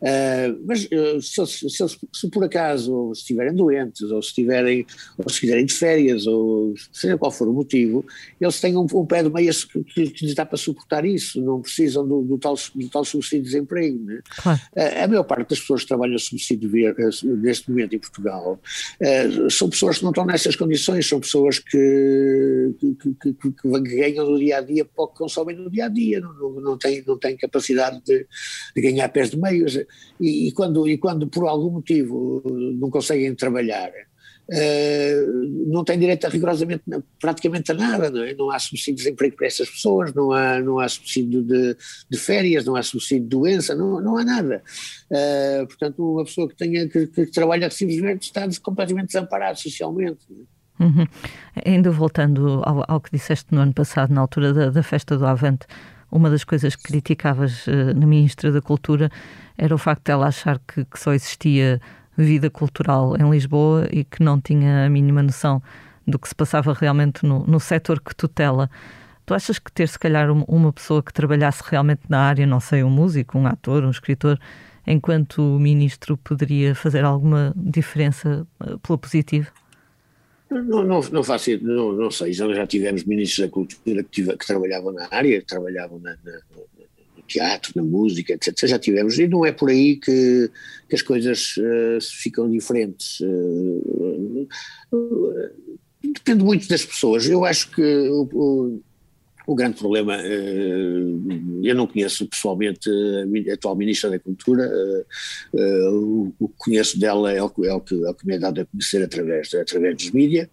Uh, 0.00 0.62
mas 0.64 0.84
uh, 0.84 1.20
se, 1.20 1.46
se, 1.46 1.70
se, 1.70 1.98
se, 2.12 2.30
por 2.30 2.44
acaso 2.44 3.12
estiverem 3.12 3.54
doentes, 3.54 4.02
ou 4.02 4.22
se 4.22 4.28
estiverem, 4.28 4.86
ou 5.18 5.28
se 5.28 5.34
estiverem 5.34 5.66
de 5.66 5.74
férias, 5.74 6.26
ou 6.26 6.74
seja 6.92 7.18
qual 7.18 7.30
for 7.30 7.48
o 7.48 7.52
motivo, 7.52 8.04
eles 8.40 8.60
têm 8.60 8.76
um, 8.76 8.86
um 8.94 9.06
pé 9.06 9.22
de 9.22 9.30
meias 9.30 9.64
que, 9.64 9.82
que, 9.82 10.24
lhes 10.24 10.34
dá 10.34 10.46
para 10.46 10.56
suportar 10.56 11.04
isso, 11.04 11.40
não 11.40 11.60
precisam 11.60 12.06
do, 12.06 12.22
do, 12.22 12.38
tal, 12.38 12.54
do 12.74 12.88
tal 12.88 13.04
subsídio 13.04 13.44
de 13.44 13.50
desemprego. 13.50 14.04
Né? 14.04 14.20
Claro. 14.42 14.60
Uh, 14.76 15.04
a 15.04 15.08
maior 15.08 15.24
parte 15.24 15.50
das 15.50 15.60
pessoas 15.60 15.82
que 15.82 15.88
trabalham 15.88 16.16
a 16.16 16.18
subsídio 16.18 16.70
verde, 16.70 17.02
neste 17.24 17.70
momento 17.70 17.94
em 17.94 17.98
Portugal 17.98 18.59
são 19.50 19.70
pessoas 19.70 19.98
que 19.98 20.04
não 20.04 20.10
estão 20.10 20.26
nessas 20.26 20.56
condições, 20.56 21.08
são 21.08 21.20
pessoas 21.20 21.58
que, 21.58 22.74
que, 22.78 23.14
que, 23.14 23.32
que 23.34 23.96
ganham 23.96 24.30
no 24.30 24.38
dia 24.38 24.58
a 24.58 24.60
dia 24.60 24.84
pouco 24.84 25.16
consomem 25.16 25.56
no 25.56 25.70
dia 25.70 25.86
a 25.86 25.88
dia, 25.88 26.20
não, 26.20 26.32
não, 26.34 26.60
não, 26.60 26.78
têm, 26.78 27.02
não 27.06 27.18
têm 27.18 27.36
capacidade 27.36 28.02
de, 28.04 28.26
de 28.74 28.82
ganhar 28.82 29.08
pés 29.08 29.30
de 29.30 29.38
meios. 29.38 29.76
E, 30.20 30.48
e, 30.48 30.52
quando, 30.52 30.88
e 30.88 30.98
quando 30.98 31.26
por 31.26 31.46
algum 31.46 31.70
motivo 31.70 32.42
não 32.78 32.90
conseguem 32.90 33.34
trabalhar 33.34 33.90
Uh, 34.50 35.70
não 35.70 35.84
tem 35.84 35.96
direito 35.96 36.26
a 36.26 36.28
rigorosamente 36.28 36.82
praticamente 37.20 37.70
a 37.70 37.74
nada, 37.74 38.10
não 38.10 38.24
é? 38.24 38.34
Não 38.34 38.50
há 38.50 38.58
subsídio 38.58 38.96
de 38.96 39.04
desemprego 39.04 39.36
para 39.36 39.46
essas 39.46 39.70
pessoas, 39.70 40.12
não 40.12 40.32
há, 40.32 40.58
não 40.60 40.80
há 40.80 40.88
subsídio 40.88 41.40
de, 41.40 41.76
de 42.10 42.18
férias, 42.18 42.64
não 42.64 42.74
há 42.74 42.82
subsídio 42.82 43.22
de 43.22 43.28
doença, 43.28 43.76
não, 43.76 44.00
não 44.00 44.16
há 44.16 44.24
nada. 44.24 44.60
Uh, 45.08 45.66
portanto, 45.68 46.14
uma 46.14 46.24
pessoa 46.24 46.48
que 46.48 46.56
tenha 46.56 46.88
que, 46.88 47.06
que 47.06 47.26
trabalha 47.26 47.68
recibos 47.68 47.94
está 48.20 48.48
completamente 48.60 49.06
desamparado 49.06 49.60
socialmente. 49.60 50.18
É? 50.80 50.82
Uhum. 50.82 51.06
Ainda 51.64 51.90
voltando 51.92 52.60
ao, 52.64 52.84
ao, 52.88 53.00
que 53.00 53.10
disseste 53.12 53.54
no 53.54 53.60
ano 53.60 53.72
passado, 53.72 54.12
na 54.12 54.20
altura 54.20 54.52
da, 54.52 54.70
da 54.70 54.82
festa 54.82 55.16
do 55.16 55.26
Avante, 55.26 55.66
uma 56.10 56.28
das 56.28 56.42
coisas 56.42 56.74
que 56.74 56.82
criticavas 56.82 57.68
uh, 57.68 57.94
na 57.94 58.04
Ministra 58.04 58.50
da 58.50 58.60
Cultura 58.60 59.10
era 59.56 59.72
o 59.72 59.78
facto 59.78 60.06
de 60.06 60.10
ela 60.10 60.26
achar 60.26 60.58
que, 60.58 60.84
que 60.84 60.98
só 60.98 61.12
existia 61.12 61.80
vida 62.16 62.50
cultural 62.50 63.16
em 63.16 63.30
Lisboa 63.30 63.88
e 63.90 64.04
que 64.04 64.22
não 64.22 64.40
tinha 64.40 64.86
a 64.86 64.90
mínima 64.90 65.22
noção 65.22 65.62
do 66.06 66.18
que 66.18 66.28
se 66.28 66.34
passava 66.34 66.72
realmente 66.72 67.24
no, 67.24 67.44
no 67.46 67.60
setor 67.60 68.00
que 68.00 68.14
tutela. 68.14 68.70
Tu 69.24 69.34
achas 69.34 69.58
que 69.58 69.70
ter, 69.70 69.88
se 69.88 69.98
calhar, 69.98 70.30
uma 70.30 70.72
pessoa 70.72 71.02
que 71.02 71.12
trabalhasse 71.12 71.62
realmente 71.64 72.02
na 72.08 72.20
área, 72.20 72.46
não 72.46 72.58
sei, 72.58 72.82
um 72.82 72.90
músico, 72.90 73.38
um 73.38 73.46
ator, 73.46 73.84
um 73.84 73.90
escritor, 73.90 74.38
enquanto 74.86 75.40
ministro, 75.58 76.16
poderia 76.16 76.74
fazer 76.74 77.04
alguma 77.04 77.52
diferença 77.56 78.46
eh, 78.60 78.76
pelo 78.82 78.98
positivo? 78.98 79.50
Não, 80.50 80.64
não, 80.64 81.00
não 81.00 81.22
não, 81.62 81.92
não 81.92 82.10
sei, 82.10 82.32
já 82.32 82.66
tivemos 82.66 83.04
ministros 83.04 83.46
da 83.46 83.52
cultura 83.52 84.02
que, 84.02 84.10
tive, 84.10 84.36
que 84.36 84.46
trabalhavam 84.46 84.92
na 84.92 85.06
área, 85.08 85.38
que 85.38 85.46
trabalhavam 85.46 86.00
na, 86.00 86.10
na, 86.24 86.40
teatro, 87.30 87.72
na 87.76 87.82
música, 87.82 88.32
etc. 88.32 88.66
Já 88.66 88.78
tivemos, 88.78 89.18
e 89.18 89.28
não 89.28 89.46
é 89.46 89.52
por 89.52 89.70
aí 89.70 89.96
que, 89.96 90.50
que 90.88 90.94
as 90.94 91.02
coisas 91.02 91.56
uh, 91.56 92.00
ficam 92.00 92.50
diferentes. 92.50 93.20
Uh, 93.20 94.48
uh, 94.92 95.50
depende 96.02 96.42
muito 96.42 96.68
das 96.68 96.84
pessoas. 96.84 97.26
Eu 97.28 97.44
acho 97.44 97.70
que 97.70 97.82
o, 97.82 98.28
o, 98.32 98.82
o 99.46 99.54
grande 99.54 99.78
problema, 99.78 100.16
eu 101.62 101.74
não 101.74 101.86
conheço 101.86 102.26
pessoalmente 102.26 102.88
a 103.48 103.54
atual 103.54 103.76
Ministra 103.76 104.10
da 104.10 104.18
Cultura, 104.18 104.70
o 105.52 106.32
que 106.38 106.54
conheço 106.56 106.98
dela 106.98 107.32
é 107.32 107.42
o, 107.42 107.52
é 107.64 107.74
o, 107.74 107.80
que, 107.80 107.94
é 107.94 108.10
o 108.10 108.14
que 108.14 108.26
me 108.26 108.34
é 108.34 108.38
dado 108.38 108.60
a 108.60 108.66
conhecer 108.66 109.02
através, 109.02 109.52
através 109.54 109.96
dos 109.96 110.10
mídias, 110.12 110.48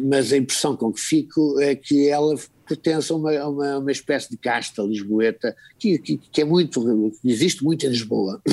mas 0.00 0.32
a 0.32 0.36
impressão 0.36 0.76
com 0.76 0.92
que 0.92 1.00
fico 1.00 1.60
é 1.60 1.74
que 1.74 2.08
ela 2.08 2.34
pertence 2.74 3.12
a 3.12 3.16
uma, 3.16 3.48
uma, 3.48 3.78
uma 3.78 3.92
espécie 3.92 4.30
de 4.30 4.36
casta 4.36 4.82
lisboeta 4.82 5.54
que, 5.78 5.98
que, 5.98 6.16
que, 6.16 6.40
é 6.40 6.44
muito, 6.44 6.80
que 7.20 7.30
existe 7.30 7.62
muito 7.62 7.84
em 7.84 7.90
Lisboa. 7.90 8.40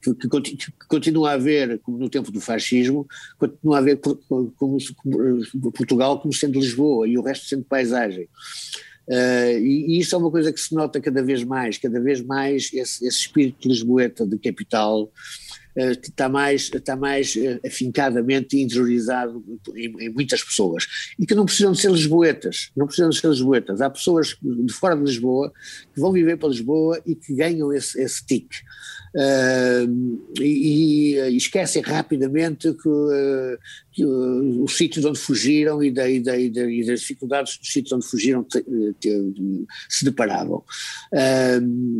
que, 0.00 0.14
que, 0.14 0.72
continua 0.88 1.30
a 1.30 1.34
haver, 1.34 1.78
como 1.80 1.98
no 1.98 2.08
tempo 2.08 2.30
do 2.30 2.40
fascismo, 2.40 3.06
continua 3.38 3.76
a 3.76 3.78
haver 3.78 3.98
como, 3.98 4.52
como, 4.56 5.72
Portugal 5.72 6.20
como 6.20 6.32
sendo 6.32 6.60
Lisboa 6.60 7.08
e 7.08 7.18
o 7.18 7.22
resto 7.22 7.46
sendo 7.46 7.64
paisagem. 7.64 8.28
Uh, 9.08 9.58
e, 9.60 9.96
e, 9.96 9.98
isso 10.00 10.14
é 10.14 10.18
uma 10.18 10.30
coisa 10.30 10.52
que 10.52 10.60
se 10.60 10.74
nota 10.74 11.00
cada 11.00 11.22
vez 11.22 11.44
mais, 11.44 11.78
cada 11.78 12.00
vez 12.00 12.20
mais 12.20 12.70
esse, 12.72 13.06
esse 13.06 13.20
espírito 13.20 13.68
lisboeta 13.68 14.26
de 14.26 14.36
capital 14.36 15.10
uh, 15.76 15.90
está 15.90 16.28
mais, 16.28 16.70
está 16.72 16.96
mais 16.96 17.34
uh, 17.36 17.60
afincadamente 17.66 18.58
interiorizado 18.58 19.42
em, 19.74 19.94
em, 20.00 20.08
muitas 20.10 20.42
pessoas 20.42 20.86
e 21.18 21.26
que 21.26 21.34
não 21.34 21.44
precisam 21.44 21.72
de 21.72 21.80
ser 21.80 21.90
lisboetas, 21.90 22.70
não 22.76 22.86
precisam 22.86 23.10
de 23.10 23.18
ser 23.18 23.28
lisboetas, 23.28 23.80
há 23.80 23.90
pessoas 23.90 24.36
de 24.42 24.72
fora 24.72 24.96
de 24.96 25.02
Lisboa 25.02 25.52
que 25.94 26.00
vão 26.00 26.12
viver 26.12 26.36
para 26.36 26.48
Lisboa 26.48 27.00
e 27.06 27.14
que 27.14 27.34
ganham 27.34 27.72
esse, 27.72 28.00
esse 28.00 28.24
tique. 28.24 28.58
Uh, 29.16 30.20
e, 30.42 31.14
e, 31.14 31.36
esquecem 31.38 31.80
rapidamente 31.80 32.74
que, 32.74 32.88
uh, 32.88 33.58
que 33.90 34.04
uh, 34.04 34.62
os 34.62 34.76
sítios 34.76 35.06
onde 35.06 35.18
fugiram 35.18 35.82
e, 35.82 35.90
da, 35.90 36.06
e, 36.06 36.20
da, 36.20 36.36
e, 36.36 36.50
da, 36.50 36.70
e, 36.70 36.84
das 36.84 37.00
dificuldades 37.00 37.56
dos 37.56 37.72
sítios 37.72 37.92
onde 37.92 38.06
fugiram 38.06 38.44
te, 38.44 38.62
te, 39.00 39.66
se 39.88 40.04
deparavam. 40.04 40.62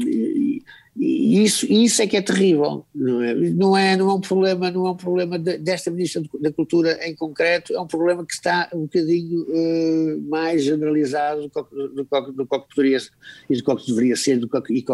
E, 0.06 0.62
e 0.98 1.44
isso, 1.44 1.66
isso 1.70 2.00
é 2.00 2.06
que 2.06 2.16
é 2.16 2.22
terrível, 2.22 2.86
não 2.94 3.22
é? 3.22 3.34
Não 3.34 3.76
é, 3.76 3.96
não 3.96 4.10
é 4.10 4.14
um 4.14 4.20
problema, 4.20 4.70
não 4.70 4.86
é 4.86 4.90
um 4.90 4.96
problema 4.96 5.38
de, 5.38 5.58
desta 5.58 5.90
Ministra 5.90 6.22
da 6.40 6.50
Cultura 6.50 6.98
em 7.06 7.14
concreto, 7.14 7.74
é 7.74 7.80
um 7.80 7.86
problema 7.86 8.24
que 8.24 8.32
está 8.32 8.70
um 8.72 8.82
bocadinho 8.82 9.42
uh, 9.42 10.22
mais 10.28 10.64
generalizado 10.64 11.42
do 11.42 11.50
que, 11.50 11.60
do, 11.74 12.04
que, 12.04 12.32
do 12.32 12.46
que 12.46 12.74
poderia 12.74 12.98
e 13.50 13.56
do 13.60 13.76
que 13.76 13.86
deveria 13.86 14.16
ser 14.16 14.38
do 14.38 14.48
que, 14.48 14.72
e, 14.72 14.84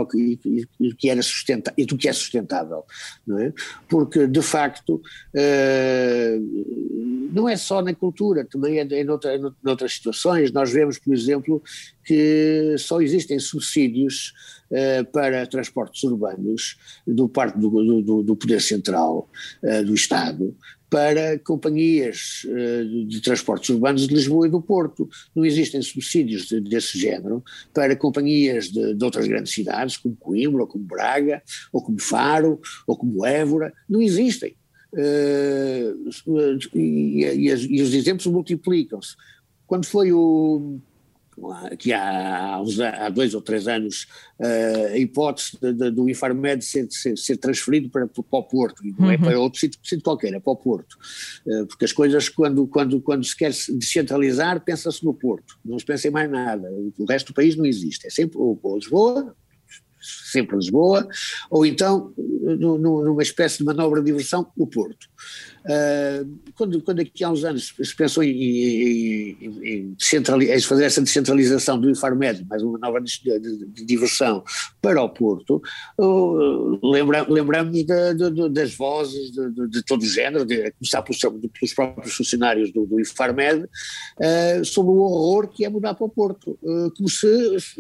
e, 0.81 0.89
do 0.89 0.97
que 0.97 1.09
era 1.09 1.23
sustentável, 1.23 1.75
e 1.79 1.87
do 1.87 1.97
que 1.97 2.09
é 2.09 2.13
sustentável, 2.13 2.85
não 3.25 3.39
é? 3.39 3.53
Porque 3.89 4.27
de 4.27 4.43
facto 4.43 4.95
uh, 4.97 5.03
não 7.33 7.49
é 7.49 7.57
só 7.57 7.81
na 7.81 7.95
cultura, 7.95 8.45
também 8.45 8.79
é 8.79 8.83
em, 8.83 9.09
outra, 9.09 9.37
em 9.37 9.53
outras 9.65 9.95
situações. 9.95 10.51
Nós 10.53 10.73
vemos, 10.73 10.99
por 10.99 11.15
exemplo, 11.15 11.63
que 12.05 12.75
só 12.79 13.01
existem 13.01 13.39
subsídios 13.39 14.33
para 15.13 15.47
transportes 15.47 16.03
urbanos 16.05 16.77
do 17.07 17.29
parte 17.29 17.59
do, 17.59 18.03
do, 18.03 18.23
do 18.23 18.37
Poder 18.37 18.61
Central 18.61 19.29
uh, 19.63 19.85
do 19.85 19.95
Estado 19.95 20.57
para 20.89 21.39
companhias 21.39 22.45
uh, 22.45 23.07
de 23.07 23.21
transportes 23.23 23.71
urbanos 23.71 24.07
de 24.07 24.15
Lisboa 24.15 24.47
e 24.47 24.51
do 24.51 24.61
Porto. 24.61 25.09
Não 25.35 25.45
existem 25.45 25.81
subsídios 25.81 26.47
de, 26.47 26.61
desse 26.61 26.99
género 26.99 27.43
para 27.73 27.97
companhias 27.97 28.67
de, 28.69 28.95
de, 28.95 29.05
outras 29.05 29.27
grandes 29.27 29.53
cidades, 29.53 29.97
como 29.97 30.17
Coimbra, 30.17 30.63
ou 30.63 30.69
como 30.69 30.85
Braga, 30.85 31.43
ou 31.73 31.83
como 31.83 31.99
Faro, 31.99 32.61
ou 32.87 32.97
como 32.97 33.25
Évora. 33.25 33.73
Não 33.89 34.03
existem. 34.03 34.55
E, 34.95 35.95
e, 36.75 37.49
e, 37.49 37.83
os 37.83 37.95
exemplos 37.95 38.27
multiplicam-se. 38.27 39.17
Quando 39.67 39.87
foi 39.87 40.13
o 40.13 40.79
que 41.79 41.93
há, 41.93 42.57
há 42.57 43.09
dois 43.09 43.35
ou 43.35 43.41
três 43.41 43.67
anos 43.67 44.07
uh, 44.39 44.93
a 44.93 44.99
hipótese 44.99 45.59
de, 45.61 45.73
de, 45.73 45.91
do 45.91 46.09
Infarmed 46.09 46.65
ser, 46.65 46.87
ser, 46.91 47.17
ser, 47.17 47.37
transferido 47.39 47.89
para, 47.89 48.07
para 48.07 48.23
o 48.31 48.43
Porto, 48.43 48.87
e 48.87 48.95
não 48.99 49.11
é 49.11 49.15
uhum. 49.15 49.21
para 49.23 49.39
outro 49.39 49.59
sítio, 49.59 49.81
sítio 49.83 50.03
qualquer, 50.03 50.35
é 50.35 50.41
para 50.41 50.53
o 50.53 50.57
Porto, 50.57 50.97
uh, 51.47 51.67
porque 51.67 51.85
as 51.85 51.93
coisas 51.93 52.29
quando, 52.29 52.67
quando, 52.67 53.01
quando 53.01 53.25
se 53.25 53.37
quer 53.37 53.51
descentralizar 53.51 54.63
pensa-se 54.63 55.05
no 55.05 55.15
Porto, 55.15 55.59
não 55.65 55.79
se 55.79 55.85
pensa 55.85 56.09
em 56.09 56.11
mais 56.11 56.31
nada, 56.31 56.71
o 56.99 57.05
resto 57.05 57.29
do 57.29 57.35
país 57.35 57.57
não 57.57 57.65
existe, 57.65 58.07
é 58.07 58.11
sempre 58.11 58.39
ou, 58.39 58.59
ou 58.63 58.77
Lisboa, 58.77 59.35
sempre 60.33 60.57
Lisboa, 60.57 61.07
ou 61.51 61.65
então 61.67 62.13
numa 62.17 63.23
espécie 63.23 63.59
de 63.59 63.65
manobra 63.65 64.01
de 64.01 64.07
diversão, 64.07 64.47
o 64.57 64.67
Porto. 64.67 65.07
Uh, 65.65 66.39
quando, 66.57 66.83
quando 66.83 67.01
aqui 67.01 67.23
há 67.23 67.31
uns 67.31 67.45
anos 67.45 67.73
se 67.81 67.95
pensou 67.95 68.25
em, 68.25 68.31
em, 68.31 69.39
em, 69.63 69.97
em 69.97 70.61
fazer 70.61 70.85
essa 70.85 71.01
descentralização 71.01 71.81
do 71.81 71.89
Infarmed, 71.89 72.45
mais 72.49 72.63
uma 72.65 72.79
nova 72.79 73.01
de, 73.01 73.21
de, 73.23 73.67
de 73.67 73.85
diversão 73.85 74.43
para 74.81 75.01
o 75.01 75.09
Porto, 75.09 75.63
uh, 76.01 76.91
lembra, 76.91 77.25
lembramos 77.29 77.73
de, 77.73 77.85
das 78.51 78.75
vozes 78.75 79.31
de, 79.31 79.83
todo 79.85 80.03
o 80.03 80.07
género, 80.07 80.45
de, 80.45 80.65
a 80.65 80.73
começar 80.73 81.03
pelos, 81.03 81.21
pelos 81.21 81.75
próprios 81.75 82.15
funcionários 82.15 82.73
do, 82.73 82.85
do 82.85 83.01
Infarmed, 83.01 83.65
uh, 83.65 84.65
sobre 84.65 84.91
o 84.91 84.99
horror 84.99 85.47
que 85.47 85.65
é 85.65 85.69
mudar 85.69 85.95
para 85.95 86.07
o 86.07 86.11
Porto, 86.11 86.59
uh, 86.63 86.91
como 86.97 87.09
se 87.09 87.29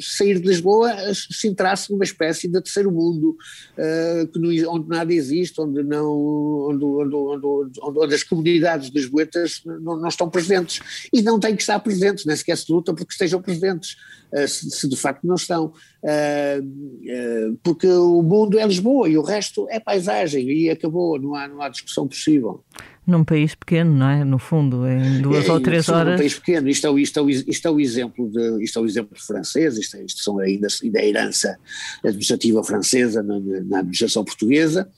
sair 0.00 0.40
de 0.40 0.46
Lisboa 0.46 0.94
se 1.14 1.48
entrasse 1.48 1.90
numa 1.90 2.04
espécie 2.04 2.41
de 2.48 2.60
terceiro 2.60 2.90
mundo, 2.90 3.36
uh, 3.78 4.38
não, 4.38 4.74
onde 4.74 4.88
nada 4.88 5.12
existe, 5.12 5.60
onde 5.60 5.82
não 5.82 6.12
onde, 6.12 6.84
onde, 6.84 7.14
onde 7.14 7.80
onde 7.82 8.14
as 8.14 8.22
comunidades 8.22 8.90
lisboetas 8.90 9.62
não, 9.64 9.96
não, 9.98 10.08
estão 10.08 10.28
presentes. 10.28 11.08
E 11.12 11.22
não 11.22 11.38
têm 11.38 11.54
que 11.54 11.62
estar 11.62 11.78
presentes, 11.80 12.24
nem 12.24 12.36
sequer 12.36 12.56
se 12.56 12.70
luta 12.70 12.94
porque 12.94 13.12
estejam 13.12 13.40
presentes, 13.40 13.96
uh, 14.32 14.48
se, 14.48 14.70
se, 14.70 14.88
de 14.88 14.96
facto 14.96 15.24
não 15.24 15.34
estão. 15.34 15.72
Uh, 16.02 17.56
porque 17.62 17.86
o 17.86 18.22
mundo 18.22 18.58
é 18.58 18.66
Lisboa 18.66 19.08
e 19.08 19.16
o 19.16 19.22
resto 19.22 19.66
é 19.70 19.78
paisagem 19.78 20.48
e 20.50 20.70
acabou, 20.70 21.20
não 21.20 21.34
há, 21.34 21.46
não 21.46 21.62
há 21.62 21.68
discussão 21.68 22.08
possível 22.08 22.64
num 23.06 23.24
país 23.24 23.54
pequeno, 23.54 23.92
não 23.92 24.08
é? 24.08 24.24
No 24.24 24.38
fundo, 24.38 24.86
em 24.86 25.20
duas 25.20 25.48
é, 25.48 25.52
ou 25.52 25.60
três 25.60 25.88
horas. 25.88 26.12
Num 26.12 26.18
país 26.18 26.34
pequeno, 26.38 26.68
isto 26.68 26.86
é, 26.86 27.00
isto, 27.00 27.18
é, 27.18 27.30
isto 27.30 27.68
é 27.68 27.70
o 27.70 27.80
exemplo 27.80 28.30
de, 28.30 28.62
isto 28.62 28.78
é 28.78 28.82
o 28.82 28.86
exemplo 28.86 29.18
francês, 29.18 29.76
isto, 29.76 29.96
é, 29.96 30.04
isto 30.04 30.22
são 30.22 30.38
ainda, 30.38 30.68
ainda 30.82 31.00
a 31.00 31.04
herança 31.04 31.58
administrativa 32.04 32.62
francesa 32.62 33.22
na, 33.22 33.40
na 33.40 33.78
administração 33.78 34.24
portuguesa, 34.24 34.88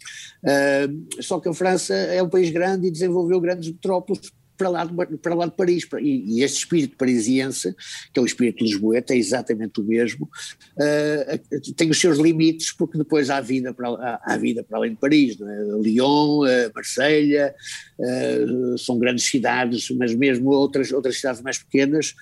uh, 0.45 1.23
só 1.23 1.41
que 1.41 1.49
a 1.49 1.55
França 1.55 1.95
é 1.95 2.23
um 2.23 2.29
país 2.29 2.51
grande 2.51 2.89
e 2.89 2.91
desenvolveu 2.91 3.41
grandes 3.41 3.71
metrópoles 3.71 4.31
para 4.57 4.69
lá 4.69 4.85
de, 4.85 5.17
para 5.19 5.35
lá 5.35 5.47
de 5.47 5.53
Paris. 5.53 5.87
E, 6.01 6.39
e, 6.39 6.43
este 6.43 6.59
espírito 6.59 6.97
parisiense, 6.97 7.75
que 8.13 8.21
é 8.21 8.23
o 8.23 8.27
espírito 8.27 8.63
lisboeta, 8.63 9.15
é 9.15 9.17
exatamente 9.17 9.81
o 9.81 9.85
mesmo, 9.85 10.29
uh, 10.77 11.73
tem 11.75 11.91
os 11.91 12.01
seus 12.01 12.19
limites, 12.19 12.73
porque 12.73 12.97
depois 12.97 13.31
há 13.31 13.41
vida 13.41 13.75
para, 13.75 13.89
há, 13.89 14.21
há 14.25 14.37
vida 14.37 14.63
para 14.63 14.79
além 14.79 14.93
de 14.93 14.99
Paris. 14.99 15.37
É? 15.41 15.83
Lyon, 15.83 16.45
uh, 16.45 16.71
Marselha, 16.75 17.55
uh, 17.99 18.79
são 18.79 18.99
grandes 18.99 19.25
cidades, 19.25 19.91
mas 19.91 20.15
mesmo 20.15 20.51
outras, 20.51 20.93
outras 20.93 21.17
cidades 21.17 21.41
mais 21.41 21.59
pequenas 21.59 22.15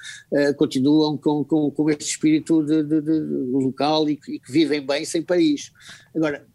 continuam 0.57 1.17
com, 1.17 1.45
com, 1.45 1.71
com 1.71 1.91
este 1.91 2.05
espírito 2.05 2.63
de, 2.65 2.83
de, 2.83 3.01
de 3.01 3.21
local 3.53 4.09
e 4.09 4.19
e 4.29 4.39
que 4.39 4.53
vivem 4.53 4.85
bem 4.85 5.05
sem 5.05 5.23
Paris. 5.23 5.73
Agora, 6.15 6.47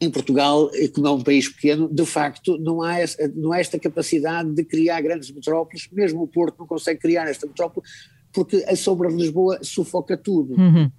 em 0.00 0.10
Portugal, 0.10 0.70
como 0.94 1.06
é 1.06 1.10
um 1.10 1.22
país 1.22 1.48
pequeno, 1.48 1.88
de 1.92 2.06
facto 2.06 2.56
não 2.58 2.82
há, 2.82 2.96
não 3.34 3.52
há 3.52 3.58
esta 3.58 3.78
capacidade 3.78 4.52
de 4.52 4.64
criar 4.64 5.00
grandes 5.00 5.30
metrópoles, 5.30 5.88
mesmo 5.92 6.22
o 6.22 6.26
Porto 6.28 6.56
não 6.58 6.66
consegue 6.66 7.00
criar 7.00 7.28
esta 7.28 7.46
metrópole, 7.46 7.86
porque 8.32 8.64
a 8.68 8.76
sombra 8.76 9.08
de 9.08 9.16
Lisboa 9.16 9.58
sufoca 9.62 10.16
tudo. 10.16 10.54
Uhum. 10.54 10.90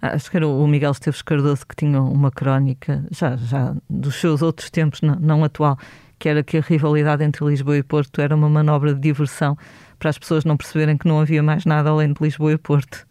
Acho 0.00 0.30
que 0.30 0.36
era 0.36 0.48
o 0.48 0.66
Miguel 0.66 0.90
Esteves 0.90 1.22
Cardoso 1.22 1.64
que 1.64 1.76
tinha 1.76 2.02
uma 2.02 2.32
crónica, 2.32 3.06
já, 3.12 3.36
já 3.36 3.76
dos 3.88 4.16
seus 4.16 4.42
outros 4.42 4.68
tempos, 4.68 5.00
não, 5.00 5.14
não 5.14 5.44
atual, 5.44 5.78
que 6.18 6.28
era 6.28 6.42
que 6.42 6.56
a 6.56 6.60
rivalidade 6.60 7.22
entre 7.22 7.44
Lisboa 7.44 7.78
e 7.78 7.82
Porto 7.84 8.20
era 8.20 8.34
uma 8.34 8.48
manobra 8.48 8.94
de 8.94 9.00
diversão 9.00 9.56
para 10.00 10.10
as 10.10 10.18
pessoas 10.18 10.44
não 10.44 10.56
perceberem 10.56 10.98
que 10.98 11.06
não 11.06 11.20
havia 11.20 11.42
mais 11.42 11.64
nada 11.64 11.90
além 11.90 12.12
de 12.12 12.20
Lisboa 12.20 12.52
e 12.52 12.58
Porto. 12.58 13.06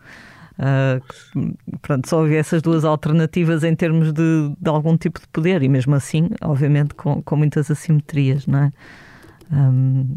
Uh, 0.61 1.55
pronto, 1.81 2.07
só 2.07 2.23
havia 2.23 2.37
essas 2.37 2.61
duas 2.61 2.85
alternativas 2.85 3.63
em 3.63 3.75
termos 3.75 4.13
de, 4.13 4.53
de, 4.59 4.69
algum 4.69 4.95
tipo 4.95 5.19
de 5.19 5.27
poder 5.29 5.63
e 5.63 5.67
mesmo 5.67 5.95
assim, 5.95 6.29
obviamente, 6.39 6.93
com, 6.93 7.19
com 7.23 7.35
muitas 7.35 7.71
assimetrias, 7.71 8.45
não 8.45 8.65
é? 8.65 8.71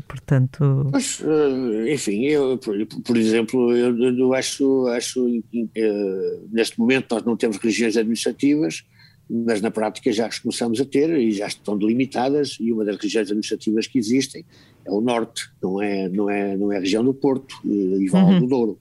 Portanto. 0.07 0.91
Mas, 0.93 1.19
uh, 1.21 1.89
enfim, 1.89 2.27
eu, 2.27 2.57
por, 2.59 3.17
exemplo, 3.17 3.75
eu, 3.75 4.17
eu, 4.17 4.35
acho, 4.35 4.87
acho 4.89 5.27
uh, 5.27 6.49
neste 6.53 6.79
momento 6.79 7.15
nós 7.15 7.25
não 7.25 7.37
temos 7.37 7.57
regiões 7.57 7.97
administrativas, 7.97 8.85
mas 9.29 9.61
na 9.61 9.73
prática 9.73 10.13
já 10.13 10.27
as 10.27 10.39
começamos 10.39 10.81
a 10.81 10.85
ter 10.85 11.11
e 11.19 11.33
já 11.33 11.47
estão 11.49 11.77
delimitadas, 11.77 12.59
e 12.61 12.71
uma 12.71 12.85
das 12.85 12.97
regiões 12.97 13.29
administrativas 13.29 13.87
que 13.89 13.99
existem 13.99 14.45
é 14.85 14.91
o 14.93 15.01
norte, 15.01 15.49
não 15.61 15.83
é, 15.83 16.09
não 16.09 16.31
é, 16.31 16.57
não 16.57 16.71
é 16.71 16.77
a 16.77 16.81
região 16.81 17.03
do 17.03 17.15
Porto 17.15 17.57
e 17.65 18.07
Val 18.11 18.27
uhum. 18.27 18.41
do 18.41 18.47
Douro, 18.47 18.79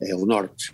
é 0.00 0.16
o 0.16 0.24
norte 0.24 0.72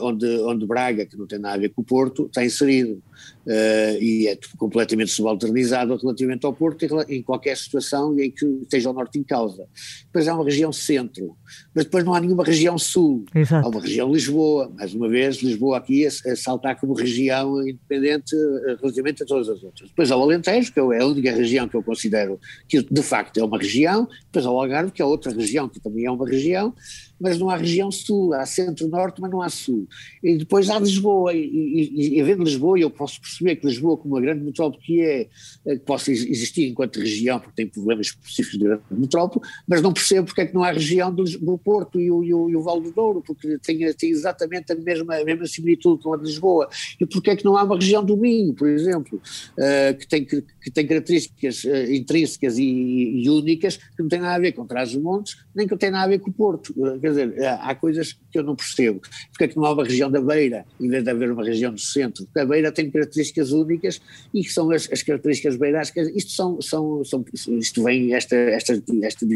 onde, 0.00 0.26
onde 0.40 0.66
Braga, 0.66 1.06
que 1.06 1.16
não 1.16 1.26
tem 1.26 1.38
nada 1.38 1.56
a 1.56 1.58
ver 1.58 1.70
com 1.70 1.82
o 1.82 1.84
Porto, 1.84 2.26
está 2.26 2.44
inserido 2.44 3.02
uh, 3.50 4.02
e 4.02 4.26
é 4.26 4.38
completamente 4.56 5.10
subalternizado 5.10 5.96
relativamente 5.96 6.44
ao 6.44 6.52
Porto 6.52 6.86
em, 7.08 7.22
qualquer 7.22 7.56
situação 7.56 8.18
em 8.18 8.30
que 8.30 8.44
esteja 8.62 8.90
o 8.90 8.92
Norte 8.92 9.18
em 9.18 9.22
causa. 9.22 9.66
Depois 10.06 10.26
há 10.26 10.34
uma 10.34 10.44
região 10.44 10.72
centro, 10.72 11.36
mas 11.74 11.84
depois 11.84 12.04
não 12.04 12.14
há 12.14 12.20
nenhuma 12.20 12.44
região 12.44 12.76
sul. 12.78 13.24
Exato. 13.34 13.66
Há 13.66 13.70
uma 13.70 13.80
região 13.80 14.12
Lisboa, 14.12 14.72
mais 14.76 14.92
uma 14.94 15.08
vez, 15.08 15.36
Lisboa 15.36 15.78
aqui 15.78 16.06
a, 16.06 16.36
saltar 16.36 16.78
como 16.78 16.92
região 16.92 17.60
independente 17.62 18.34
uh, 18.34 18.76
relativamente 18.80 19.22
a 19.22 19.26
todas 19.26 19.48
as 19.48 19.62
outras. 19.62 19.88
Depois 19.88 20.10
há 20.10 20.16
o 20.16 20.22
Alentejo, 20.22 20.72
que 20.72 20.80
é 20.80 20.82
a 20.82 21.06
única 21.06 21.32
região 21.32 21.68
que 21.68 21.76
eu 21.76 21.82
considero 21.82 22.40
que 22.68 22.82
de 22.82 23.02
facto 23.02 23.38
é 23.38 23.44
uma 23.44 23.58
região, 23.58 24.08
depois 24.26 24.46
há 24.46 24.50
o 24.50 24.60
Algarve, 24.60 24.90
que 24.90 25.02
é 25.02 25.04
outra 25.04 25.32
região 25.32 25.68
que 25.68 25.80
também 25.80 26.06
é 26.06 26.10
uma 26.10 26.26
região, 26.26 26.74
mas 27.20 27.38
não 27.38 27.50
há 27.50 27.56
região 27.56 27.90
sul, 27.90 28.32
há 28.32 28.46
centro-norte, 28.46 29.20
mas 29.20 29.30
não 29.30 29.42
há 29.42 29.46
espaço. 29.60 29.86
E 30.22 30.36
depois 30.36 30.70
há 30.70 30.78
Lisboa, 30.78 31.32
e, 31.34 31.38
e, 31.38 32.16
e 32.16 32.20
havendo 32.20 32.42
Lisboa, 32.42 32.78
eu 32.78 32.90
posso 32.90 33.20
perceber 33.20 33.39
que 33.44 33.66
Lisboa, 33.66 33.96
como 33.96 34.14
uma 34.14 34.20
grande 34.20 34.44
metrópole 34.44 34.82
que 34.82 35.00
é, 35.00 35.28
que 35.64 35.78
possa 35.80 36.10
existir 36.10 36.68
enquanto 36.68 37.00
região, 37.00 37.40
porque 37.40 37.54
tem 37.56 37.66
problemas 37.66 38.08
específicos 38.08 38.58
de 38.58 38.64
grande 38.64 38.82
metrópole, 38.90 39.46
mas 39.66 39.82
não 39.82 39.92
percebo 39.92 40.26
porque 40.26 40.42
é 40.42 40.46
que 40.46 40.54
não 40.54 40.62
há 40.62 40.72
região 40.72 41.12
do, 41.12 41.24
Porto 41.58 42.00
e 42.00 42.10
o, 42.10 42.24
e, 42.24 42.32
o, 42.32 42.50
e 42.50 42.56
o 42.56 42.62
Val 42.62 42.80
do 42.80 42.90
Douro, 42.90 43.22
porque 43.26 43.58
tem, 43.58 43.92
tem 43.94 44.10
exatamente 44.10 44.72
a 44.72 44.74
mesma, 44.74 45.16
a 45.16 45.24
mesma 45.24 45.46
similitude 45.46 46.02
com 46.02 46.14
a 46.14 46.16
de 46.16 46.24
Lisboa. 46.24 46.68
E 47.00 47.06
porque 47.06 47.30
é 47.30 47.36
que 47.36 47.44
não 47.44 47.56
há 47.56 47.62
uma 47.62 47.76
região 47.76 48.04
do 48.04 48.16
Minho, 48.16 48.54
por 48.54 48.68
exemplo, 48.68 49.20
uh, 49.56 49.96
que, 49.98 50.06
tem, 50.06 50.24
que, 50.24 50.42
que, 50.62 50.70
tem 50.70 50.86
características 50.86 51.64
uh, 51.64 51.92
intrínsecas 51.92 52.58
e, 52.58 52.64
e, 52.64 53.28
únicas 53.28 53.76
que 53.76 54.02
não 54.02 54.08
têm 54.08 54.20
nada 54.20 54.34
a 54.34 54.38
ver 54.38 54.52
com 54.52 54.66
Trás-os-Montes, 54.66 55.36
nem 55.54 55.66
que 55.66 55.76
tem 55.76 55.90
nada 55.90 56.04
a 56.04 56.08
ver 56.08 56.20
com 56.20 56.30
o 56.30 56.32
Porto. 56.32 56.72
Uh, 56.76 56.98
quer 56.98 57.10
dizer, 57.10 57.34
há 57.60 57.74
coisas 57.74 58.12
que 58.30 58.38
eu 58.38 58.42
não 58.42 58.54
percebo. 58.56 59.00
Porque 59.30 59.44
é 59.44 59.48
que 59.48 59.56
não 59.56 59.64
há 59.64 59.72
uma 59.72 59.84
região 59.84 60.10
da 60.10 60.20
Beira, 60.20 60.64
em 60.80 60.88
vez 60.88 61.04
de 61.04 61.10
haver 61.10 61.30
uma 61.30 61.44
região 61.44 61.72
do 61.72 61.80
centro? 61.80 62.24
Porque 62.24 62.40
a 62.40 62.46
Beira 62.46 62.72
tem 62.72 62.90
características 62.90 63.19
únicas 63.52 64.00
e 64.32 64.42
que 64.42 64.52
são 64.52 64.70
as, 64.70 64.90
as 64.90 65.02
características 65.02 65.56
beirascas. 65.56 66.08
Isto 66.14 66.32
são, 66.32 66.60
são, 66.60 67.04
são, 67.04 67.24
isto 67.58 67.82
vem, 67.82 68.14
esta, 68.14 68.36
esta, 68.36 68.82
esta 69.02 69.26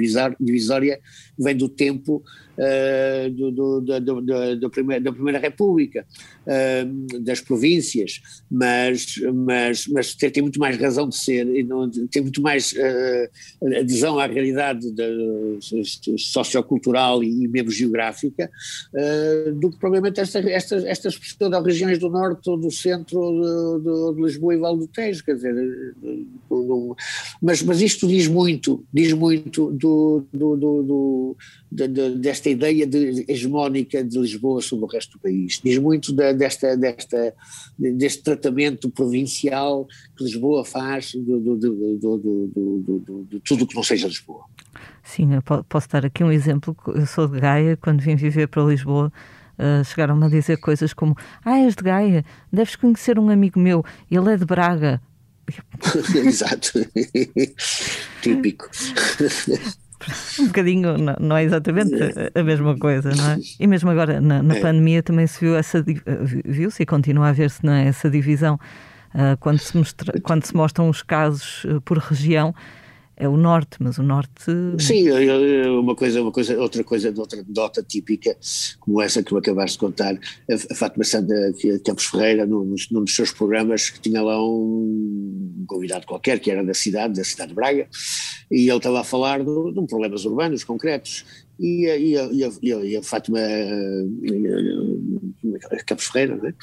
divisória 0.41 1.01
vem 1.39 1.57
do 1.57 1.69
tempo 1.69 2.23
uh, 2.59 3.31
do, 3.31 3.51
do, 3.51 3.81
do, 3.81 4.01
do, 4.01 4.21
do 4.21 5.01
da 5.01 5.13
Primeira 5.13 5.39
República, 5.39 6.07
uh, 6.47 7.21
das 7.21 7.41
províncias, 7.41 8.21
mas, 8.51 9.17
mas, 9.33 9.87
mas 9.89 10.15
tem, 10.15 10.31
tem, 10.31 10.43
muito 10.43 10.59
mais 10.59 10.77
razão 10.77 11.09
de 11.09 11.17
ser 11.17 11.47
e 11.47 11.63
não, 11.63 11.89
tem 11.91 12.23
muito 12.23 12.43
mais 12.43 12.73
uh, 12.73 13.77
adesão 13.79 14.19
à 14.19 14.27
realidade 14.27 14.91
da, 14.93 15.05
sociocultural 16.19 17.23
e 17.23 17.49
mesmo 17.49 17.71
geográfica 17.71 18.51
do 19.57 19.71
que 19.71 19.79
provavelmente 19.79 20.21
estas, 20.21 20.45
estas, 20.47 20.85
estas 20.85 21.19
regiões 21.65 21.99
do 21.99 22.09
norte 22.09 22.43
do 22.45 22.71
centro 22.71 23.74
de, 23.79 24.15
de 24.15 24.23
Lisboa 24.23 24.55
e 24.55 24.59
Val 24.59 24.77
do 24.77 24.87
Tejo, 24.87 25.25
quer 25.25 25.35
dizer, 25.35 25.55
mas, 27.41 27.63
mas 27.63 27.81
isto 27.81 28.07
diz 28.07 28.27
muito, 28.27 28.85
diz 28.93 29.13
muito 29.13 29.71
do, 29.73 30.25
do, 30.33 30.57
do, 30.57 30.83
do 30.83 31.37
de, 31.71 31.89
de, 31.89 32.11
desta 32.19 32.49
ideia 32.49 32.87
de, 32.87 33.25
hegemónica 33.29 34.03
de 34.05 34.19
Lisboa 34.19 34.61
sobre 34.63 34.85
o 34.85 34.89
resto 34.89 35.13
do 35.13 35.19
país. 35.19 35.61
Diz 35.63 35.79
muito 35.79 36.13
da, 36.13 36.33
desta, 36.33 36.77
desta, 36.77 37.35
deste 37.79 38.23
tratamento 38.23 38.89
provincial 38.91 39.87
que 40.17 40.25
Lisboa 40.25 40.65
faz 40.65 41.07
de 41.07 41.21
tudo 43.45 43.67
que 43.67 43.75
não 43.75 43.83
seja 43.83 44.07
Lisboa. 44.07 44.45
Sim, 45.03 45.29
posso 45.69 45.89
dar 45.89 46.07
aqui 46.07 46.25
um 46.25 46.33
exemplo. 46.33 46.77
Eu 46.95 47.07
sou 47.07 47.29
de 47.29 47.39
Gaia, 47.41 47.77
quando 47.77 48.01
vim 48.01 48.17
viver 48.17 48.49
para 48.49 48.63
Lisboa. 48.65 49.13
Uh, 49.59 49.85
chegaram-me 49.85 50.27
a 50.27 50.29
dizer 50.29 50.57
coisas 50.59 50.93
como: 50.93 51.17
Ah, 51.45 51.59
és 51.59 51.75
de 51.75 51.83
Gaia, 51.83 52.25
deves 52.53 52.77
conhecer 52.77 53.19
um 53.19 53.31
amigo 53.31 53.59
meu, 53.59 53.85
ele 54.11 54.33
é 54.33 54.37
de 54.37 54.45
Braga. 54.45 55.01
Exato, 56.15 56.73
típico. 58.23 58.69
um 60.41 60.47
bocadinho, 60.47 60.99
não, 60.99 61.17
não, 61.21 61.37
é 61.37 61.45
exatamente 61.45 61.95
a 62.35 62.43
mesma 62.43 62.77
coisa, 62.79 63.11
não 63.15 63.31
é? 63.33 63.39
E 63.61 63.67
mesmo 63.67 63.91
agora, 63.91 64.21
na, 64.21 64.43
na 64.43 64.57
é. 64.57 64.61
pandemia, 64.61 65.03
também 65.03 65.27
se 65.27 65.41
viu 65.41 65.55
essa, 65.55 65.85
viu-se 66.45 66.83
e 66.83 66.87
continua 66.87 67.29
a 67.29 67.33
ver-se 67.33 67.67
é, 67.69 67.87
essa 67.87 68.09
divisão, 68.11 68.59
uh, 69.15 69.37
quando, 69.39 69.59
se 69.59 69.77
mostra, 69.77 70.21
quando 70.23 70.45
se 70.45 70.55
mostram 70.57 70.89
os 70.89 71.03
casos 71.03 71.67
por 71.85 71.99
região, 71.99 72.55
é 73.17 73.29
o 73.29 73.37
norte, 73.37 73.77
mas 73.81 73.99
o 73.99 74.03
norte. 74.03 74.45
Sim, 74.79 75.11
uma 75.69 75.95
coisa, 75.95 76.21
uma 76.21 76.33
coisa, 76.33 76.61
outra 76.61 76.83
coisa, 76.83 77.13
outra 77.17 77.41
anedota 77.41 77.83
típica, 77.83 78.37
como 78.81 79.01
essa 79.01 79.23
que 79.23 79.29
tu 79.29 79.37
acabaste 79.37 79.77
de 79.77 79.79
contar, 79.79 80.19
a 80.71 80.75
Fátima 80.75 81.05
Santa 81.05 81.35
Campos 81.85 82.07
Ferreira, 82.07 82.47
num, 82.47 82.75
num 82.91 83.05
dos 83.05 83.15
seus 83.15 83.31
programas, 83.31 83.91
que 83.91 84.01
tinha 84.01 84.23
lá 84.23 84.43
um 84.43 85.65
convidado 85.67 86.07
qualquer, 86.07 86.41
que 86.41 86.51
era 86.51 86.65
da 86.65 86.75
cidade, 86.75 87.15
da 87.15 87.25
cidade 87.25 87.51
de 87.51 87.55
Braga, 87.55 87.89
e 88.51 88.69
ele 88.69 88.77
estava 88.77 89.01
a 89.01 89.05
falar 89.05 89.45
de 89.45 89.87
problemas 89.89 90.25
urbanos 90.25 90.65
concretos, 90.65 91.25
e 91.59 91.87
a, 91.89 91.97
e 91.97 92.19
a, 92.19 92.29
e 92.63 92.73
a, 92.73 92.77
e 92.85 92.97
a 92.97 93.03
Fátima 93.03 93.39
uh, 93.39 94.11
Campos 95.87 96.07
Ferreira 96.07 96.37
né? 96.37 96.55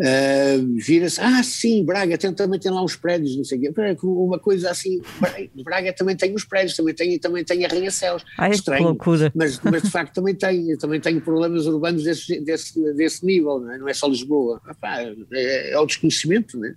uh, 0.00 0.66
vira-se, 0.76 1.20
ah 1.20 1.42
sim, 1.42 1.84
Braga 1.84 2.16
tem, 2.16 2.32
também 2.32 2.60
tem 2.60 2.70
lá 2.70 2.82
uns 2.82 2.96
prédios, 2.96 3.36
não 3.36 3.44
sei 3.44 3.58
o 3.58 3.60
quê, 3.60 3.96
uma 4.04 4.38
coisa 4.38 4.70
assim, 4.70 5.00
Braga 5.64 5.92
também 5.92 6.16
tem 6.16 6.34
uns 6.34 6.44
prédios, 6.44 6.76
também 6.76 6.94
tem, 6.94 7.18
também 7.18 7.44
tem 7.44 7.64
arranha-céus, 7.64 8.24
estranho. 8.54 8.84
Mas, 9.34 9.60
mas 9.60 9.82
de 9.82 9.90
facto 9.90 10.14
também 10.14 10.34
tem, 10.34 10.76
também 10.76 11.00
tem 11.00 11.18
problemas 11.20 11.66
urbanos 11.66 12.04
desse, 12.04 12.40
desse, 12.40 12.94
desse 12.94 13.24
nível, 13.24 13.60
não 13.60 13.72
é, 13.72 13.78
não 13.78 13.88
é 13.88 13.94
só 13.94 14.06
Lisboa, 14.06 14.60
Epá, 14.68 15.02
é, 15.32 15.72
é, 15.72 15.78
o 15.78 15.86
desconhecimento, 15.86 16.58
né? 16.58 16.74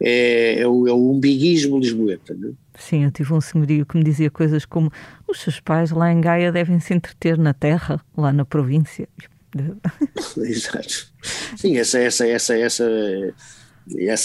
é, 0.00 0.60
é, 0.60 0.66
o, 0.66 0.86
é 0.86 0.92
o 0.92 1.10
umbiguismo 1.10 1.78
lisboeta, 1.78 2.34
né? 2.34 2.52
Sim, 2.78 3.04
eu 3.04 3.10
tive 3.10 3.32
um 3.32 3.40
senhorio 3.40 3.86
que 3.86 3.96
me 3.96 4.04
dizia 4.04 4.30
coisas 4.30 4.64
como 4.64 4.92
os 5.26 5.40
seus 5.40 5.60
pais 5.60 5.90
lá 5.90 6.12
em 6.12 6.20
Gaia 6.20 6.52
devem 6.52 6.78
se 6.78 6.94
entreter 6.94 7.38
na 7.38 7.54
terra, 7.54 8.00
lá 8.16 8.32
na 8.32 8.44
província. 8.44 9.08
Exato. 10.36 11.12
Sim, 11.56 11.78
essa, 11.78 11.98
essa, 11.98 12.26
essa, 12.26 12.54
essa, 12.54 12.84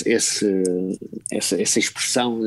essa, 0.05 0.45
essa, 1.31 1.61
essa 1.61 1.79
expressão 1.79 2.41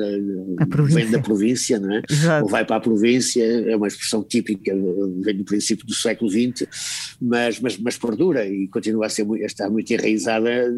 vem 0.89 1.11
da 1.11 1.19
província, 1.21 1.79
não 1.79 1.95
é? 1.95 2.03
Exato. 2.11 2.45
Ou 2.45 2.51
vai 2.51 2.65
para 2.65 2.77
a 2.77 2.81
província, 2.81 3.43
é 3.43 3.77
uma 3.77 3.87
expressão 3.87 4.23
típica, 4.23 4.73
vem 5.23 5.37
do 5.37 5.45
princípio 5.45 5.87
do 5.87 5.95
século 5.95 6.31
XX, 6.31 6.67
mas, 7.21 7.61
mas, 7.61 7.79
mas 7.79 7.97
perdura 7.97 8.47
e 8.47 8.69
continua 8.69 9.07
a, 9.07 9.09
ser, 9.09 9.27
a 9.31 9.47
estar 9.47 9.71
muito 9.71 9.91
enraizada 9.93 10.71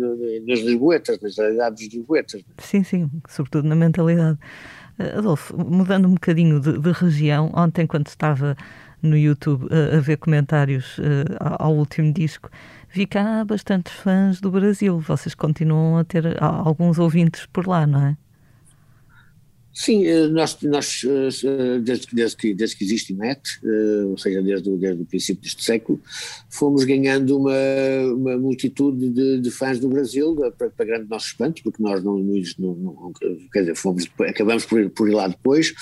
nas 0.46 0.60
lisboetas, 0.60 1.18
nas 1.20 1.36
realidades 1.36 1.88
lisboetas. 1.92 2.42
Sim, 2.58 2.84
sim, 2.84 3.10
sobretudo 3.28 3.66
na 3.66 3.74
mentalidade. 3.74 4.38
Adolfo, 4.98 5.56
mudando 5.56 6.06
um 6.06 6.14
bocadinho 6.14 6.60
de, 6.60 6.78
de 6.78 6.92
região, 6.92 7.50
ontem 7.54 7.86
quando 7.86 8.06
estava 8.06 8.56
no 9.02 9.16
YouTube 9.16 9.68
a, 9.70 9.96
a 9.96 10.00
ver 10.00 10.16
comentários 10.16 10.98
ao 11.38 11.74
último 11.74 12.12
disco, 12.12 12.50
vi 12.90 13.06
que 13.06 13.18
há 13.18 13.44
bastantes 13.44 13.92
fãs 13.92 14.40
do 14.40 14.50
Brasil. 14.50 14.98
Vocês 15.00 15.34
continuam 15.34 15.98
a 15.98 16.04
ter 16.04 16.42
alguns 16.42 16.98
ouvintes 16.98 17.46
por 17.46 17.66
lá, 17.66 17.86
não 17.86 18.06
é? 18.06 18.16
Sim, 19.78 20.06
eh, 20.06 20.26
nós, 20.28 20.56
nós 20.62 21.04
eh, 21.04 21.78
desde, 21.80 22.06
desde, 22.10 22.34
que, 22.34 22.54
desde 22.54 22.76
que 22.78 22.82
existe 22.82 23.14
eh, 23.14 24.04
ou 24.06 24.16
seja, 24.16 24.40
desde, 24.40 24.74
desde 24.74 25.02
o 25.02 25.04
princípio 25.04 25.42
deste 25.42 25.62
século, 25.62 26.00
fomos 26.48 26.82
ganhando 26.84 27.36
uma, 27.36 27.52
uma 28.14 28.38
multitude 28.38 29.10
de, 29.10 29.38
de 29.38 29.50
fãs 29.50 29.78
do 29.78 29.90
Brasil, 29.90 30.34
para, 30.56 30.70
para, 30.70 30.86
grande 30.86 31.10
nosso 31.10 31.26
espanto, 31.26 31.62
porque 31.62 31.82
nós 31.82 32.02
não, 32.02 32.16
não, 32.16 32.74
não 32.74 33.12
quer 33.52 33.60
dizer, 33.60 33.74
fomos, 33.76 34.08
acabamos 34.20 34.64
por 34.64 34.80
ir, 34.80 34.88
por 34.88 35.10
ir 35.10 35.14
lá 35.14 35.28
depois, 35.28 35.74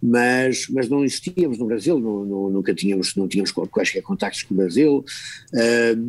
mas, 0.00 0.68
mas 0.68 0.88
não 0.88 1.04
existíamos 1.04 1.58
no 1.58 1.66
Brasil, 1.66 1.98
não, 1.98 2.24
não, 2.24 2.48
nunca 2.48 2.72
tínhamos, 2.72 3.16
não 3.16 3.26
tínhamos 3.26 3.50
quaisquer 3.50 4.02
contactos 4.02 4.44
com 4.44 4.54
o 4.54 4.56
Brasil, 4.56 5.04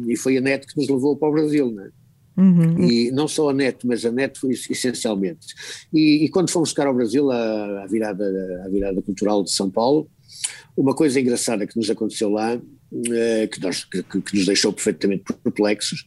e 0.08 0.16
foi 0.16 0.38
a 0.38 0.42
net 0.42 0.68
que 0.68 0.78
nos 0.78 0.88
levou 0.88 1.18
para 1.18 1.30
o 1.30 1.32
Brasil, 1.32 1.72
não 1.72 1.84
é? 1.84 2.03
Uhum. 2.36 2.84
E 2.84 3.12
não 3.12 3.28
só 3.28 3.50
a 3.50 3.54
NET, 3.54 3.86
mas 3.86 4.06
a 4.06 4.12
NET 4.12 4.40
essencialmente. 4.70 5.48
E, 5.94 6.26
e 6.26 6.30
quando 6.30 6.50
fomos 6.50 6.70
ficar 6.70 6.88
ao 6.88 6.94
Brasil, 6.94 7.32
à, 7.32 7.84
à, 7.84 7.88
virada, 7.88 8.26
à 8.66 8.70
virada 8.70 9.02
cultural 9.02 9.44
de 9.44 9.52
São 9.52 9.70
Paulo, 9.70 10.08
uma 10.76 10.96
coisa 10.96 11.20
engraçada 11.20 11.68
que 11.68 11.78
nos 11.78 11.90
aconteceu 11.90 12.30
lá 12.30 12.60
eh, 13.12 13.48
que, 13.48 13.60
nós, 13.60 13.86
que, 13.86 14.04
que, 14.04 14.36
nos 14.38 14.46
deixou 14.46 14.72
perfeitamente 14.72 15.24
perplexos, 15.44 16.06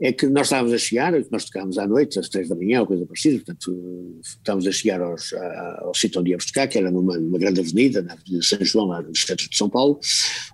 é 0.00 0.12
que 0.12 0.26
nós 0.26 0.46
estávamos 0.46 0.72
a 0.72 0.78
chegar, 0.78 1.12
nós 1.30 1.44
tocámos 1.44 1.76
à 1.76 1.86
noite, 1.86 2.18
às 2.18 2.28
três 2.28 2.48
da 2.48 2.54
manhã, 2.54 2.80
ou 2.80 2.86
coisa 2.86 3.04
parecida, 3.04 3.36
portanto 3.36 4.18
estávamos 4.22 4.66
a 4.66 4.72
chegar 4.72 5.00
aos, 5.02 5.32
ao 5.80 5.94
sítio 5.94 6.20
onde 6.20 6.30
íamos 6.30 6.46
tocar, 6.46 6.66
que 6.68 6.78
era 6.78 6.90
numa, 6.90 7.18
numa 7.18 7.38
grande 7.38 7.60
avenida, 7.60 8.00
na 8.00 8.14
Avenida 8.14 8.42
São 8.42 8.64
João, 8.64 8.86
lá 8.86 9.02
no 9.02 9.14
centro 9.14 9.48
de 9.48 9.56
São 9.56 9.68
Paulo, 9.68 10.00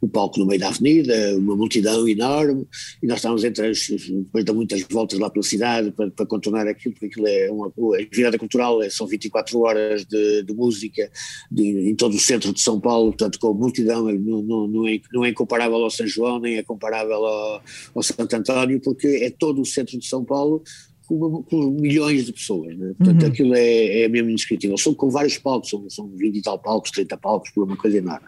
o 0.03 0.09
palco 0.09 0.41
no 0.41 0.47
meio 0.47 0.59
da 0.59 0.69
avenida, 0.69 1.37
uma 1.37 1.55
multidão 1.55 2.09
enorme, 2.09 2.67
e 3.01 3.07
nós 3.07 3.19
estávamos 3.19 3.45
entre 3.45 3.69
as, 3.69 3.87
depois 3.89 4.45
de 4.45 4.53
muitas 4.53 4.83
voltas 4.91 5.19
lá 5.19 5.31
pela 5.31 5.45
cidade 5.45 5.93
para, 5.93 6.11
para 6.11 6.27
contornar 6.27 6.67
aquilo, 6.67 6.95
porque 6.95 7.07
aquilo 7.07 7.29
é 7.29 7.49
uma, 7.49 7.69
a 7.69 8.15
virada 8.15 8.39
cultural 8.39 8.83
é, 8.83 8.91
são 8.91 9.07
24 9.07 9.61
horas 9.61 10.05
de, 10.05 10.43
de 10.43 10.55
música 10.55 11.09
de, 11.53 11.91
em 11.91 11.95
todo 11.95 12.17
o 12.17 12.21
centro 12.21 12.53
de 12.53 12.61
São 12.61 12.81
Paulo, 12.81 13.13
portanto 13.13 13.39
com 13.39 13.55
multidão, 13.55 14.07
não, 14.13 14.43
não, 14.43 14.67
não, 14.67 14.89
é, 14.89 15.01
não 15.13 15.25
é 15.25 15.33
comparável 15.33 15.77
ao 15.77 15.91
São 15.91 16.07
João, 16.07 16.41
nem 16.41 16.57
é 16.57 16.65
comparável 16.65 17.25
ao, 17.25 17.63
ao 17.95 18.03
Santo 18.03 18.35
António, 18.35 18.81
porque 18.81 19.07
é 19.07 19.36
todo 19.39 19.61
o 19.61 19.67
centro 19.67 19.99
de 19.99 20.07
São 20.07 20.25
Paulo 20.25 20.63
com, 21.07 21.71
milhões 21.71 22.27
de 22.27 22.33
pessoas, 22.33 22.77
né? 22.77 22.93
portanto 22.99 23.23
uhum. 23.23 23.29
aquilo 23.29 23.55
é, 23.55 24.03
é 24.03 24.09
mesmo 24.09 24.31
indescritível, 24.31 24.77
são 24.77 24.93
com 24.93 25.09
vários 25.09 25.39
palcos, 25.39 25.71
são, 25.71 25.89
são 25.89 26.09
20 26.09 26.37
e 26.37 26.43
tal 26.43 26.59
palcos, 26.59 26.91
30 26.91 27.17
palcos, 27.17 27.51
por 27.51 27.65
uma 27.65 27.77
coisa 27.77 27.99
enorme. 27.99 28.27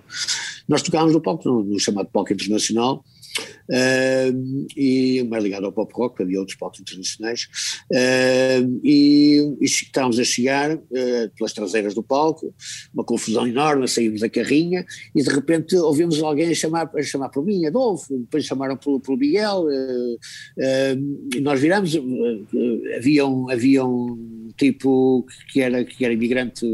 Nós 0.68 0.82
tocámos 0.82 1.12
no 1.12 1.20
palco, 1.20 1.48
no, 1.48 1.64
no 1.64 1.78
chamado 1.80 2.09
palco 2.09 2.32
internacional, 2.32 3.04
uh, 3.68 4.66
e 4.76 5.22
mais 5.24 5.43
ligado 5.43 5.66
ao 5.66 5.72
pop 5.72 5.93
rock, 5.95 6.22
havia 6.22 6.39
outros 6.39 6.57
palcos 6.57 6.80
internacionais, 6.80 7.49
uh, 7.93 8.80
e, 8.84 9.57
e 9.61 9.64
estávamos 9.64 10.18
a 10.18 10.24
chegar 10.24 10.74
uh, 10.76 10.80
pelas 11.36 11.53
traseiras 11.53 11.95
do 11.95 12.03
palco, 12.03 12.55
uma 12.93 13.05
confusão 13.05 13.47
enorme, 13.47 13.89
saímos 13.89 14.20
da 14.20 14.28
carrinha 14.28 14.84
e 15.14 15.22
de 15.22 15.30
repente 15.30 15.76
ouvimos 15.76 16.22
alguém 16.22 16.51
a 16.51 16.55
chamar, 16.55 16.91
chamar 17.03 17.28
por 17.28 17.45
mim, 17.45 17.66
Adolfo, 17.66 18.18
depois 18.18 18.45
chamaram 18.45 18.76
pelo, 18.76 19.01
pelo 19.01 19.16
Miguel, 19.16 19.66
e 21.34 21.41
nós 21.41 21.61
viramos, 21.61 21.93
havia 22.97 23.26
um, 23.26 23.51
havia 23.51 23.84
um 23.84 24.38
tipo 24.59 25.26
que 25.52 25.61
era, 25.61 25.84
que 25.84 26.04
era 26.04 26.12
imigrante, 26.12 26.66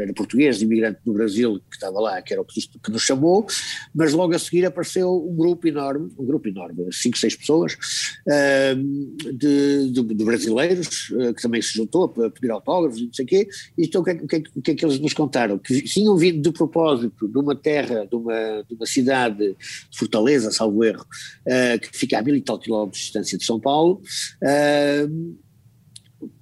era 0.00 0.12
português, 0.12 0.60
imigrante 0.62 1.00
no 1.04 1.12
Brasil, 1.12 1.60
que 1.70 1.76
estava 1.76 1.98
lá, 1.98 2.22
que 2.22 2.32
era 2.32 2.42
o 2.42 2.44
que, 2.44 2.60
que 2.60 2.90
nos 2.90 3.02
chamou, 3.02 3.46
mas 3.94 4.12
logo 4.12 4.34
a 4.34 4.38
seguir 4.38 4.64
apareceu 4.66 5.10
um 5.10 5.34
grupo 5.34 5.66
enorme, 5.66 6.12
um 6.18 6.24
grupo 6.24 6.48
enorme, 6.48 6.86
cinco, 6.92 7.18
seis 7.18 7.34
pessoas, 7.34 7.76
de, 9.32 9.90
de, 9.90 10.02
de, 10.02 10.24
brasileiros, 10.24 11.10
uh, 11.10 11.34
que 11.34 11.42
também 11.42 11.62
se 11.62 11.72
juntou 11.72 12.08
para 12.08 12.30
pedir 12.30 12.50
autógrafos 12.50 13.00
e 13.00 13.06
não 13.06 13.12
sei 13.12 13.24
o 13.24 13.28
quê, 13.28 13.48
e 13.78 13.84
então 13.84 14.02
o 14.02 14.04
que, 14.04 14.10
é, 14.10 14.14
que, 14.14 14.36
é, 14.36 14.42
que 14.62 14.70
é 14.70 14.74
que 14.74 14.84
eles 14.84 15.00
nos 15.00 15.14
contaram? 15.14 15.58
Que 15.58 15.82
tinham 15.82 16.16
vindo 16.16 16.42
de 16.42 16.52
propósito 16.52 17.26
de 17.26 17.38
uma 17.38 17.54
terra, 17.54 18.06
de 18.06 18.14
uma, 18.14 18.64
de 18.68 18.74
uma 18.74 18.86
cidade, 18.86 19.38
de 19.38 19.98
Fortaleza, 19.98 20.50
salvo 20.50 20.84
erro, 20.84 21.02
uh, 21.46 21.80
que 21.80 21.96
fica 21.96 22.18
a 22.18 22.22
mil 22.22 22.36
e 22.36 22.42
tal 22.42 22.58
quilómetros 22.58 22.98
de 22.98 23.04
distância 23.04 23.38
de 23.38 23.44
São 23.44 23.58
Paulo, 23.58 24.02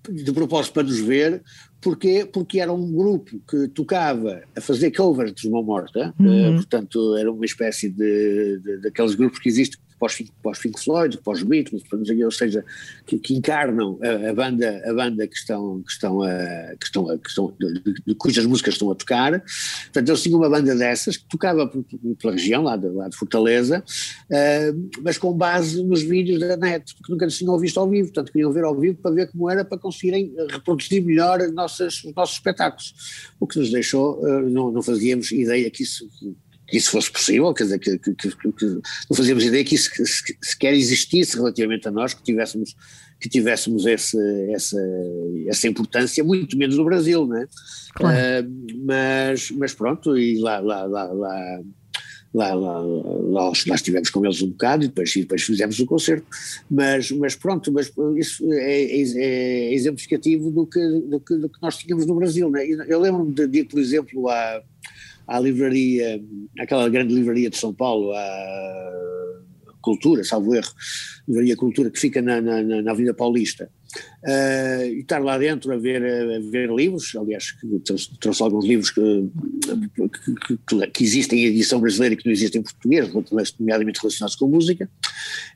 de 0.08 0.32
propósito 0.32 0.74
para 0.74 0.82
nos 0.82 0.98
ver, 0.98 1.42
Porquê? 1.80 2.28
Porque 2.30 2.58
era 2.58 2.72
um 2.72 2.92
grupo 2.92 3.40
que 3.48 3.68
tocava 3.68 4.42
a 4.56 4.60
fazer 4.60 4.90
covers 4.90 5.32
de 5.32 5.48
Mão 5.48 5.62
Morta, 5.62 6.12
uhum. 6.18 6.50
uh, 6.50 6.54
portanto 6.56 7.16
era 7.16 7.30
uma 7.30 7.44
espécie 7.44 7.88
de, 7.88 8.58
de, 8.58 8.78
daqueles 8.78 9.14
grupos 9.14 9.38
que 9.38 9.48
existem 9.48 9.80
pós-Pink 9.98 10.32
pós 10.42 10.58
Floyd, 10.82 11.18
pós-Beatles, 11.18 11.82
ou 12.24 12.30
seja, 12.30 12.64
que, 13.06 13.18
que 13.18 13.34
encarnam 13.34 13.98
a, 14.02 14.30
a, 14.30 14.34
banda, 14.34 14.82
a 14.84 14.94
banda 14.94 15.26
que 15.26 15.36
estão, 15.36 15.82
que 15.82 15.90
estão, 15.90 16.22
a, 16.22 16.74
que 16.78 16.84
estão, 16.84 17.10
a, 17.10 17.18
que 17.18 17.28
estão 17.28 17.54
de, 17.58 18.14
cujas 18.14 18.46
músicas 18.46 18.74
estão 18.74 18.90
a 18.90 18.94
tocar. 18.94 19.42
Portanto, 19.84 20.08
eles 20.08 20.22
tinham 20.22 20.38
uma 20.38 20.48
banda 20.48 20.74
dessas 20.74 21.16
que 21.16 21.24
tocava 21.26 21.70
pela 22.18 22.32
região, 22.32 22.62
lá 22.62 22.76
de, 22.76 22.88
lá 22.88 23.08
de 23.08 23.16
Fortaleza, 23.16 23.82
uh, 24.30 24.90
mas 25.02 25.18
com 25.18 25.32
base 25.32 25.82
nos 25.82 26.02
vídeos 26.02 26.40
da 26.40 26.56
net, 26.56 26.94
porque 26.96 27.12
nunca 27.12 27.26
tinham 27.26 27.58
visto 27.58 27.78
ao 27.78 27.88
vivo, 27.88 28.08
portanto 28.08 28.32
queriam 28.32 28.52
ver 28.52 28.64
ao 28.64 28.78
vivo 28.78 28.98
para 28.98 29.10
ver 29.10 29.30
como 29.30 29.50
era, 29.50 29.64
para 29.64 29.78
conseguirem 29.78 30.34
reproduzir 30.50 31.04
melhor 31.04 31.40
as 31.40 31.52
nossas, 31.52 32.04
os 32.04 32.14
nossos 32.14 32.36
espetáculos. 32.36 32.94
O 33.40 33.46
que 33.46 33.58
nos 33.58 33.70
deixou, 33.70 34.20
uh, 34.20 34.48
não, 34.48 34.70
não 34.70 34.82
fazíamos 34.82 35.32
ideia 35.32 35.70
que 35.70 35.82
isso 35.82 36.08
que 36.68 36.76
isso 36.76 36.90
fosse 36.90 37.10
possível, 37.10 37.52
quer 37.54 37.64
dizer, 37.64 37.78
que, 37.78 37.98
que, 37.98 38.14
que, 38.14 38.30
que 38.30 38.66
não 38.66 39.16
fazíamos 39.16 39.44
ideia 39.44 39.64
que 39.64 39.74
isso 39.74 39.90
sequer 40.42 40.74
existisse 40.74 41.36
relativamente 41.36 41.88
a 41.88 41.90
nós, 41.90 42.12
que 42.12 42.22
tivéssemos, 42.22 42.76
que 43.18 43.28
tivéssemos 43.28 43.86
esse, 43.86 44.18
essa, 44.52 44.78
essa 45.46 45.66
importância, 45.66 46.22
muito 46.22 46.58
menos 46.58 46.76
no 46.76 46.84
Brasil, 46.84 47.26
não 47.26 47.38
é? 47.38 47.48
Claro. 47.94 48.16
Uh, 48.16 48.76
mas, 48.84 49.50
mas 49.52 49.72
pronto, 49.72 50.16
e 50.16 50.38
lá, 50.38 50.60
lá, 50.60 50.84
lá, 50.84 51.04
lá 51.04 51.60
Lá, 52.34 52.52
lá, 52.52 52.78
lá, 52.78 53.52
lá, 53.66 53.74
estivemos 53.74 54.10
com 54.10 54.22
eles 54.22 54.42
um 54.42 54.50
bocado 54.50 54.84
e 54.84 54.88
depois, 54.88 55.16
e 55.16 55.20
depois 55.20 55.42
fizemos 55.42 55.80
o 55.80 55.86
concerto, 55.86 56.26
mas, 56.70 57.10
mas 57.10 57.34
pronto, 57.34 57.72
mas 57.72 57.90
isso 58.18 58.52
é, 58.52 58.82
é, 58.82 59.00
é 59.00 59.74
exemplificativo 59.74 60.50
do 60.50 60.66
que, 60.66 60.78
do, 60.78 61.20
que, 61.20 61.34
do 61.36 61.48
que 61.48 61.62
nós 61.62 61.78
tínhamos 61.78 62.04
no 62.04 62.14
Brasil. 62.14 62.50
Né? 62.50 62.66
Eu 62.86 63.00
lembro-me 63.00 63.32
de, 63.32 63.46
de, 63.46 63.64
por 63.64 63.80
exemplo, 63.80 64.28
há, 64.28 64.62
à 65.28 65.38
livraria, 65.38 66.20
aquela 66.58 66.88
grande 66.88 67.14
livraria 67.14 67.50
de 67.50 67.56
São 67.56 67.72
Paulo, 67.74 68.12
a 68.12 68.92
Cultura, 69.82 70.24
salvo 70.24 70.54
erro, 70.54 70.72
livraria 71.28 71.56
Cultura, 71.56 71.90
que 71.90 72.00
fica 72.00 72.22
na, 72.22 72.40
na, 72.40 72.62
na 72.62 72.90
Avenida 72.90 73.12
Paulista, 73.12 73.70
uh, 74.24 74.84
e 74.84 75.00
estar 75.00 75.18
lá 75.18 75.38
dentro 75.38 75.72
a 75.72 75.76
ver, 75.76 76.02
a 76.02 76.40
ver 76.50 76.70
livros, 76.70 77.14
aliás, 77.16 77.54
trouxe, 77.84 78.10
trouxe 78.18 78.42
alguns 78.42 78.64
livros 78.64 78.90
que, 78.90 79.30
que, 80.46 80.86
que, 80.88 81.04
existem 81.04 81.40
em 81.40 81.46
edição 81.46 81.80
brasileira 81.80 82.14
e 82.14 82.16
que 82.16 82.26
não 82.26 82.32
existem 82.32 82.60
em 82.60 82.64
português, 82.64 83.10
nomeadamente 83.58 84.00
relacionados 84.00 84.36
com 84.36 84.46
música, 84.46 84.88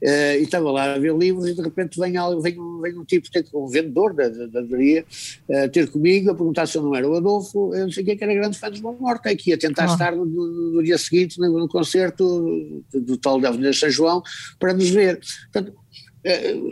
uh, 0.02 0.38
e 0.38 0.42
estava 0.42 0.70
lá 0.70 0.94
a 0.94 0.98
ver 0.98 1.14
livros 1.14 1.48
e 1.48 1.54
de 1.54 1.62
repente 1.62 1.98
vem, 1.98 2.12
vem, 2.40 2.56
vem 2.80 2.98
um 2.98 3.04
tipo, 3.04 3.28
um 3.54 3.66
vendedor 3.66 4.14
da, 4.14 4.28
da, 4.28 4.46
da 4.46 4.60
livraria, 4.60 5.04
uh, 5.48 5.68
ter 5.70 5.90
comigo, 5.90 6.30
a 6.30 6.34
perguntar 6.34 6.66
se 6.66 6.78
eu 6.78 6.82
não 6.82 6.94
era 6.94 7.08
o 7.08 7.14
Adolfo, 7.14 7.74
eu 7.74 7.84
não 7.84 7.92
sei 7.92 8.04
quem 8.04 8.16
que 8.16 8.24
era 8.24 8.34
grande 8.34 8.58
fã 8.58 8.70
de 8.70 8.78
João 8.78 8.96
Morta, 8.98 9.30
e 9.30 9.36
que 9.36 9.50
ia 9.50 9.58
tentar 9.58 9.84
ah. 9.88 9.92
estar 9.92 10.16
no, 10.16 10.24
no, 10.24 10.82
dia 10.82 10.98
seguinte 10.98 11.38
no, 11.38 11.58
no 11.58 11.68
concerto 11.68 12.82
do, 12.92 13.00
do 13.00 13.16
tal 13.16 13.40
da 13.40 13.48
Avenida 13.48 13.72
São 13.72 13.90
João 13.90 14.22
para 14.58 14.72
nos 14.72 14.90
ver. 14.90 15.20
Portanto, 15.52 15.81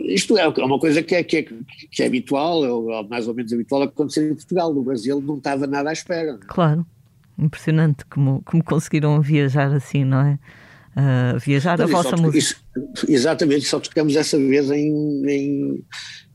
isto 0.05 0.37
é 0.37 0.47
uma 0.47 0.79
coisa 0.79 1.03
que 1.03 1.15
é, 1.15 1.23
que 1.23 1.37
é, 1.37 1.43
que 1.91 2.03
é 2.03 2.05
habitual, 2.05 2.61
ou 2.63 3.07
mais 3.07 3.27
ou 3.27 3.33
menos 3.33 3.51
habitual, 3.51 3.83
acontecer 3.83 4.29
em 4.29 4.35
Portugal. 4.35 4.73
No 4.73 4.83
Brasil 4.83 5.21
não 5.21 5.37
estava 5.37 5.67
nada 5.67 5.89
à 5.89 5.93
espera. 5.93 6.37
Claro, 6.47 6.85
impressionante 7.37 8.05
como, 8.05 8.41
como 8.43 8.63
conseguiram 8.63 9.21
viajar 9.21 9.73
assim, 9.73 10.05
não 10.05 10.21
é? 10.21 10.39
Uh, 10.91 11.39
viajar 11.39 11.77
Mas 11.77 11.89
a 11.89 11.93
vossa 11.93 12.17
música. 12.17 12.37
Isso, 12.37 12.65
exatamente, 13.07 13.65
só 13.65 13.79
tocamos 13.79 14.13
dessa 14.13 14.37
vez 14.37 14.69
em, 14.71 15.25
em, 15.25 15.85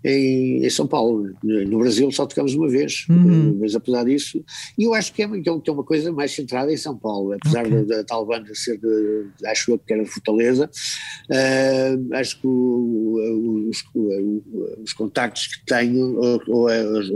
em, 0.06 0.64
em, 0.64 0.70
São 0.70 0.86
Paulo. 0.86 1.34
No 1.42 1.78
Brasil 1.78 2.10
só 2.12 2.24
tocamos 2.26 2.54
uma 2.54 2.68
vez, 2.68 3.06
uhum. 3.10 3.58
mas 3.60 3.74
apesar 3.74 4.04
disso, 4.04 4.42
e 4.78 4.84
eu 4.84 4.94
acho 4.94 5.12
que 5.12 5.22
é, 5.22 5.28
que 5.28 5.48
é 5.48 5.72
uma 5.72 5.82
coisa 5.82 6.12
mais 6.12 6.32
centrada 6.32 6.72
em 6.72 6.76
São 6.76 6.96
Paulo, 6.96 7.32
apesar 7.32 7.66
okay. 7.66 7.84
da, 7.84 7.96
da, 7.96 8.04
tal 8.04 8.24
banda 8.24 8.54
ser 8.54 8.78
de, 8.78 9.46
acho 9.46 9.72
eu 9.72 9.78
que 9.78 9.92
era 9.92 10.06
Fortaleza, 10.06 10.70
uh, 11.30 12.14
acho 12.14 12.40
que 12.40 12.46
o, 12.46 13.68
os, 13.68 13.84
os, 14.82 14.92
contactos 14.92 15.48
que 15.48 15.66
tenho, 15.66 16.16
ou, 16.16 16.42
ou 16.46 16.68
as, 16.68 17.10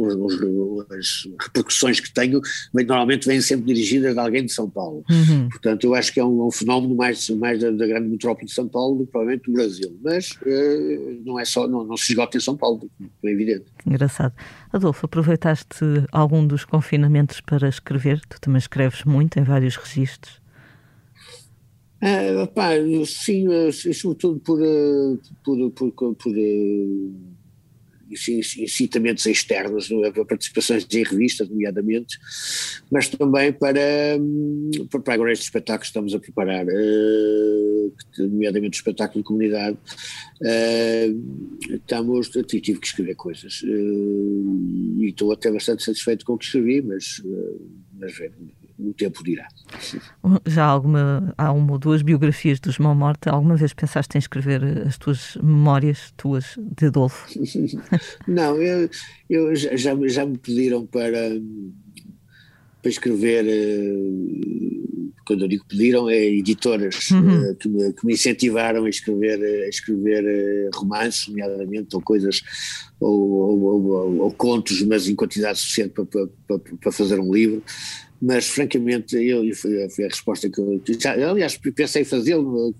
as, 0.90 1.28
repercussões 1.40 2.00
que 2.00 2.12
tenho, 2.12 2.40
normalmente 2.74 3.26
vêm 3.26 3.40
sempre 3.40 3.66
dirigidas 3.66 4.14
de 4.14 4.20
alguém 4.20 4.44
de 4.44 4.52
São 4.52 4.68
Paulo. 4.68 5.04
Uhum. 5.08 5.48
Portanto, 5.48 5.84
eu 5.84 5.94
acho 5.94 6.12
que 6.12 6.18
é 6.18 6.24
um, 6.24 6.46
um 6.46 6.50
fenómeno 6.50 6.96
mais, 6.96 7.30
mais 7.30 7.60
da, 7.60 7.70
da, 7.70 7.86
grande 7.86 8.08
metrópole 8.08 8.46
de 8.46 8.52
São 8.52 8.66
Paulo 8.66 8.98
do 8.98 9.06
que 9.06 9.12
provavelmente 9.12 9.46
do 9.46 9.52
Brasil, 9.52 9.96
mas 10.02 10.30
uh, 10.30 11.22
não 11.24 11.38
é 11.38 11.44
só, 11.44 11.68
não, 11.68 11.84
não 11.84 11.96
se 11.96 12.12
esgota 12.12 12.36
em 12.36 12.40
São 12.40 12.56
Paulo 12.56 12.79
é 13.22 13.30
evidente. 13.30 13.66
Engraçado. 13.86 14.34
Adolfo, 14.72 15.06
aproveitaste 15.06 15.84
algum 16.12 16.46
dos 16.46 16.64
confinamentos 16.64 17.40
para 17.40 17.68
escrever? 17.68 18.20
Tu 18.28 18.40
também 18.40 18.58
escreves 18.58 19.04
muito 19.04 19.38
em 19.38 19.42
vários 19.42 19.76
registros. 19.76 20.40
Ah, 22.02 22.46
pá, 22.54 22.70
sim, 23.04 23.46
sobretudo 23.92 24.40
por, 24.40 24.58
eh, 24.62 25.18
por, 25.44 25.70
por, 25.72 25.92
por, 25.92 26.14
por 26.14 26.32
eh, 26.34 27.10
incitamentos 28.10 29.24
externos, 29.26 29.90
é? 29.90 30.24
participações 30.24 30.86
em 30.92 31.02
revistas, 31.02 31.48
nomeadamente, 31.48 32.18
mas 32.90 33.08
também 33.08 33.52
para, 33.52 33.80
hum, 34.18 34.70
para 34.90 35.14
agora 35.14 35.32
este 35.32 35.44
espetáculo 35.44 35.80
que 35.80 35.86
estamos 35.86 36.14
a 36.14 36.18
preparar, 36.18 36.66
uh, 36.66 37.92
nomeadamente 38.18 38.78
o 38.78 38.80
espetáculo 38.80 39.22
de 39.22 39.26
comunidade, 39.26 39.78
uh, 40.42 41.74
estamos, 41.74 42.30
tive 42.48 42.78
que 42.78 42.86
escrever 42.86 43.14
coisas 43.14 43.62
uh, 43.62 44.96
e 44.98 45.08
estou 45.08 45.32
até 45.32 45.50
bastante 45.50 45.82
satisfeito 45.82 46.24
com 46.24 46.34
o 46.34 46.38
que 46.38 46.44
escrevi, 46.44 46.82
mas, 46.82 47.22
mas 47.98 48.12
o 48.88 48.94
tempo 48.94 49.22
dirá. 49.22 49.46
Já 50.46 50.64
alguma, 50.64 51.34
há 51.36 51.52
uma 51.52 51.72
ou 51.72 51.78
duas 51.78 52.02
biografias 52.02 52.58
dos 52.60 52.78
Mão 52.78 52.94
Morta, 52.94 53.30
alguma 53.30 53.56
vez 53.56 53.72
pensaste 53.72 54.16
em 54.16 54.18
escrever 54.18 54.62
as 54.86 54.96
tuas 54.98 55.36
memórias 55.42 56.12
tuas 56.16 56.56
de 56.58 56.86
Adolfo? 56.86 57.28
Não, 58.26 58.60
eu, 58.60 58.88
eu 59.28 59.54
já, 59.54 59.96
já 60.08 60.26
me 60.26 60.38
pediram 60.38 60.86
para, 60.86 61.18
para 62.82 62.90
escrever, 62.90 63.44
eh, 63.46 65.20
quando 65.26 65.42
eu 65.42 65.48
digo 65.48 65.64
pediram, 65.68 66.08
é 66.08 66.24
editoras 66.24 67.10
uhum. 67.10 67.44
Eh, 67.44 67.54
que, 67.54 67.68
me, 67.68 67.92
que, 67.92 68.06
me, 68.06 68.14
incentivaram 68.14 68.84
a 68.84 68.88
escrever, 68.88 69.40
a 69.64 69.68
escrever 69.68 70.24
eh, 70.24 70.70
romances, 70.74 71.28
nomeadamente, 71.28 71.94
ou 71.94 72.02
coisas, 72.02 72.42
ou, 72.98 73.30
ou, 73.30 73.84
ou, 73.84 74.18
ou, 74.20 74.32
contos, 74.32 74.82
mas 74.82 75.08
em 75.08 75.14
quantidade 75.14 75.58
suficiente 75.58 75.90
para, 75.90 76.06
para, 76.06 76.58
para 76.80 76.92
fazer 76.92 77.20
um 77.20 77.32
livro 77.32 77.62
mas 78.20 78.48
francamente 78.48 79.16
eu, 79.16 79.42
foi, 79.54 79.88
foi 79.88 80.04
a 80.04 80.08
resposta 80.08 80.48
que 80.50 80.60
eu 80.60 80.82
já, 80.98 81.12
aliás 81.12 81.56
pensei 81.56 82.04
fazê-lo 82.04 82.74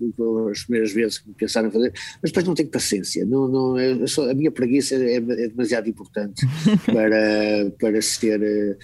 as 0.51 0.63
primeiras 0.63 0.91
vezes 0.91 1.17
que 1.19 1.31
pensaram 1.33 1.69
em 1.69 1.71
fazer, 1.71 1.93
mas 2.21 2.31
depois 2.31 2.45
não 2.45 2.53
tenho 2.53 2.69
paciência, 2.69 3.25
não, 3.25 3.47
não, 3.47 4.07
só, 4.07 4.29
a 4.29 4.33
minha 4.33 4.51
preguiça 4.51 4.95
é, 4.95 5.15
é 5.15 5.47
demasiado 5.47 5.89
importante 5.89 6.45
para, 6.85 7.71
para 7.79 8.01
ser 8.01 8.77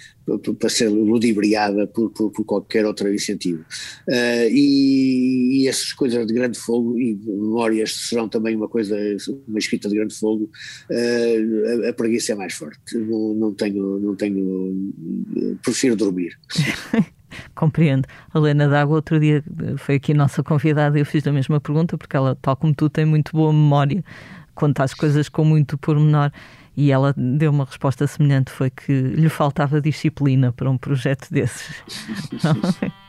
para 0.58 0.68
ser 0.68 0.88
ludibriada 0.88 1.86
por, 1.86 2.10
por, 2.10 2.30
por, 2.30 2.44
qualquer 2.44 2.84
outro 2.84 3.12
incentivo. 3.12 3.64
Uh, 4.06 4.48
e, 4.50 5.62
e, 5.62 5.68
essas 5.68 5.92
coisas 5.92 6.26
de 6.26 6.34
grande 6.34 6.58
fogo 6.58 6.98
e 6.98 7.14
memórias 7.14 7.94
serão 7.94 8.28
também 8.28 8.54
uma 8.54 8.68
coisa, 8.68 8.96
uma 9.46 9.58
escrita 9.58 9.88
de 9.88 9.94
grande 9.94 10.14
fogo, 10.14 10.50
uh, 10.90 11.86
a, 11.86 11.88
a, 11.88 11.92
preguiça 11.92 12.32
é 12.32 12.34
mais 12.34 12.52
forte. 12.52 12.98
Não, 12.98 13.34
não 13.34 13.54
tenho, 13.54 13.98
não 13.98 14.14
tenho, 14.14 14.92
prefiro 15.62 15.96
dormir. 15.96 16.38
Compreendo. 17.54 18.06
A 18.32 18.38
Helena 18.38 18.68
D'Água, 18.68 18.96
outro 18.96 19.20
dia, 19.20 19.44
foi 19.76 19.96
aqui 19.96 20.14
nossa 20.14 20.42
convidada 20.42 20.98
e 20.98 21.02
eu 21.02 21.06
fiz 21.06 21.26
a 21.26 21.32
mesma 21.32 21.60
pergunta, 21.60 21.98
porque 21.98 22.16
ela, 22.16 22.36
tal 22.40 22.56
como 22.56 22.74
tu, 22.74 22.88
tem 22.88 23.04
muito 23.04 23.32
boa 23.32 23.52
memória, 23.52 24.02
conta 24.54 24.82
as 24.82 24.94
coisas 24.94 25.28
com 25.28 25.44
muito 25.44 25.76
pormenor. 25.76 26.30
E 26.76 26.92
ela 26.92 27.12
deu 27.16 27.50
uma 27.50 27.64
resposta 27.64 28.06
semelhante: 28.06 28.50
foi 28.50 28.70
que 28.70 28.92
lhe 28.92 29.28
faltava 29.28 29.80
disciplina 29.80 30.52
para 30.52 30.70
um 30.70 30.78
projeto 30.78 31.28
desses. 31.30 31.74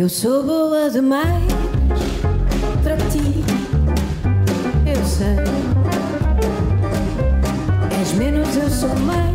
Eu 0.00 0.08
sou 0.08 0.42
boa 0.42 0.88
demais 0.88 1.44
para 2.82 2.96
ti, 3.10 3.44
eu 4.86 5.04
sei. 5.04 5.36
És 8.00 8.12
menos, 8.14 8.56
eu 8.56 8.70
sou 8.70 8.98
mais. 9.00 9.29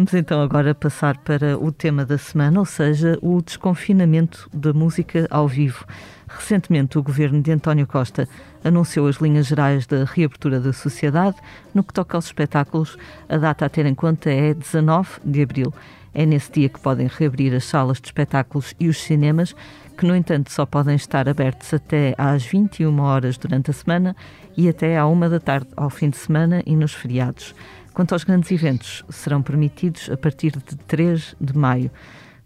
Vamos 0.00 0.14
então 0.14 0.40
agora 0.40 0.74
passar 0.74 1.18
para 1.18 1.58
o 1.58 1.70
tema 1.70 2.06
da 2.06 2.16
semana, 2.16 2.58
ou 2.58 2.64
seja, 2.64 3.18
o 3.20 3.42
desconfinamento 3.42 4.48
da 4.50 4.72
música 4.72 5.26
ao 5.30 5.46
vivo. 5.46 5.84
Recentemente, 6.26 6.98
o 6.98 7.02
governo 7.02 7.42
de 7.42 7.52
António 7.52 7.86
Costa 7.86 8.26
anunciou 8.64 9.08
as 9.08 9.16
linhas 9.16 9.46
gerais 9.46 9.86
da 9.86 10.04
reabertura 10.04 10.58
da 10.58 10.72
sociedade. 10.72 11.36
No 11.74 11.84
que 11.84 11.92
toca 11.92 12.16
aos 12.16 12.24
espetáculos, 12.24 12.96
a 13.28 13.36
data 13.36 13.66
a 13.66 13.68
ter 13.68 13.84
em 13.84 13.94
conta 13.94 14.30
é 14.30 14.54
19 14.54 15.20
de 15.22 15.42
abril. 15.42 15.74
É 16.14 16.24
nesse 16.24 16.50
dia 16.50 16.70
que 16.70 16.80
podem 16.80 17.06
reabrir 17.06 17.54
as 17.54 17.64
salas 17.64 18.00
de 18.00 18.08
espetáculos 18.08 18.74
e 18.80 18.88
os 18.88 18.96
cinemas, 19.02 19.54
que, 19.98 20.06
no 20.06 20.16
entanto, 20.16 20.50
só 20.50 20.64
podem 20.64 20.96
estar 20.96 21.28
abertos 21.28 21.74
até 21.74 22.14
às 22.16 22.42
21 22.42 22.98
horas 23.00 23.36
durante 23.36 23.70
a 23.70 23.74
semana 23.74 24.16
e 24.56 24.66
até 24.66 24.96
à 24.96 25.06
1 25.06 25.28
da 25.28 25.38
tarde 25.38 25.68
ao 25.76 25.90
fim 25.90 26.08
de 26.08 26.16
semana 26.16 26.62
e 26.64 26.74
nos 26.74 26.94
feriados. 26.94 27.54
Quanto 27.92 28.12
aos 28.12 28.24
grandes 28.24 28.50
eventos, 28.50 29.04
serão 29.08 29.42
permitidos 29.42 30.08
a 30.10 30.16
partir 30.16 30.52
de 30.52 30.76
3 30.76 31.34
de 31.40 31.56
maio. 31.56 31.90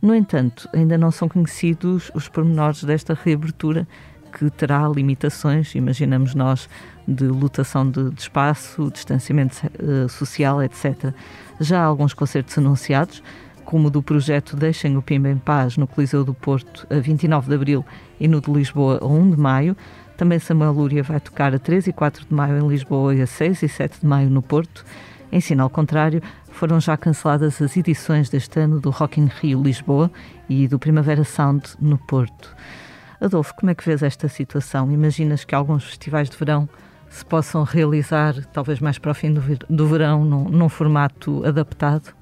No 0.00 0.14
entanto, 0.14 0.68
ainda 0.72 0.98
não 0.98 1.10
são 1.10 1.28
conhecidos 1.28 2.10
os 2.14 2.28
pormenores 2.28 2.84
desta 2.84 3.14
reabertura, 3.14 3.86
que 4.36 4.50
terá 4.50 4.88
limitações, 4.88 5.74
imaginamos 5.74 6.34
nós, 6.34 6.68
de 7.06 7.24
lotação 7.24 7.88
de, 7.88 8.10
de 8.10 8.20
espaço, 8.20 8.90
distanciamento 8.90 9.56
eh, 9.64 10.08
social, 10.08 10.62
etc. 10.62 11.14
Já 11.60 11.80
há 11.80 11.84
alguns 11.84 12.12
concertos 12.12 12.58
anunciados, 12.58 13.22
como 13.64 13.88
o 13.88 13.90
do 13.90 14.02
projeto 14.02 14.56
Deixem 14.56 14.96
o 14.96 15.02
Pimba 15.02 15.30
em 15.30 15.38
Paz 15.38 15.76
no 15.76 15.86
Coliseu 15.86 16.24
do 16.24 16.34
Porto 16.34 16.86
a 16.90 16.98
29 16.98 17.48
de 17.48 17.54
abril 17.54 17.86
e 18.20 18.28
no 18.28 18.40
de 18.40 18.50
Lisboa 18.50 18.98
a 19.00 19.06
1 19.06 19.30
de 19.30 19.36
maio. 19.38 19.76
Também 20.16 20.38
Samuel 20.38 20.72
Lúria 20.72 21.02
vai 21.02 21.18
tocar 21.18 21.54
a 21.54 21.58
3 21.58 21.88
e 21.88 21.92
4 21.92 22.26
de 22.26 22.34
maio 22.34 22.58
em 22.58 22.68
Lisboa 22.68 23.14
e 23.14 23.22
a 23.22 23.26
6 23.26 23.62
e 23.62 23.68
7 23.68 24.00
de 24.00 24.06
maio 24.06 24.30
no 24.30 24.42
Porto. 24.42 24.84
Em 25.34 25.40
sinal 25.40 25.68
contrário, 25.68 26.22
foram 26.52 26.78
já 26.78 26.96
canceladas 26.96 27.60
as 27.60 27.76
edições 27.76 28.30
deste 28.30 28.60
ano 28.60 28.80
do 28.80 28.88
Rock 28.90 29.20
in 29.20 29.26
Rio 29.26 29.60
Lisboa 29.60 30.08
e 30.48 30.68
do 30.68 30.78
Primavera 30.78 31.24
Sound 31.24 31.70
no 31.80 31.98
Porto. 31.98 32.54
Adolfo, 33.20 33.52
como 33.56 33.68
é 33.68 33.74
que 33.74 33.84
vês 33.84 34.04
esta 34.04 34.28
situação? 34.28 34.92
Imaginas 34.92 35.44
que 35.44 35.52
alguns 35.52 35.82
festivais 35.82 36.30
de 36.30 36.36
verão 36.36 36.68
se 37.08 37.24
possam 37.24 37.64
realizar, 37.64 38.32
talvez 38.52 38.78
mais 38.78 38.96
para 38.96 39.10
o 39.10 39.14
fim 39.14 39.34
do, 39.34 39.40
ver- 39.40 39.66
do 39.68 39.88
verão, 39.88 40.24
num, 40.24 40.44
num 40.44 40.68
formato 40.68 41.44
adaptado? 41.44 42.14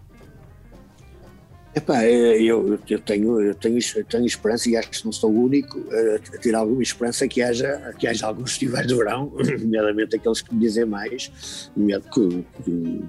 Epá, 1.74 2.04
eu, 2.04 2.78
eu, 2.86 2.98
tenho, 2.98 3.40
eu, 3.40 3.54
tenho, 3.54 3.78
eu 3.96 4.04
tenho 4.04 4.26
esperança 4.26 4.68
e 4.68 4.76
acho 4.76 4.90
que 4.90 5.02
não 5.06 5.12
sou 5.12 5.30
o 5.30 5.44
único 5.44 5.82
a, 5.90 6.16
a 6.16 6.38
ter 6.38 6.54
alguma 6.54 6.82
esperança 6.82 7.26
que 7.26 7.40
haja, 7.40 7.94
que 7.98 8.06
haja 8.06 8.26
alguns 8.26 8.50
festivais 8.50 8.86
de 8.86 8.94
verão, 8.94 9.32
nomeadamente 9.58 10.16
aqueles 10.16 10.42
que 10.42 10.54
me 10.54 10.60
dizem 10.60 10.84
mais, 10.84 11.70
nomeado 11.74 12.04
que, 12.12 12.44
que, 12.62 13.00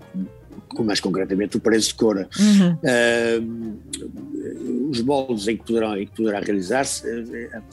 que 0.75 0.81
mais 0.81 1.01
concretamente 1.01 1.57
o 1.57 1.59
Paredes 1.59 1.87
de 1.87 1.95
Cora. 1.95 2.29
Uhum. 2.39 2.77
Uh, 2.83 4.89
os 4.89 5.01
moldes 5.01 5.49
em 5.49 5.57
que 5.57 5.65
poderá, 5.65 5.99
em 5.99 6.05
que 6.05 6.15
poderá 6.15 6.39
realizar-se, 6.39 7.05
uh, 7.05 7.63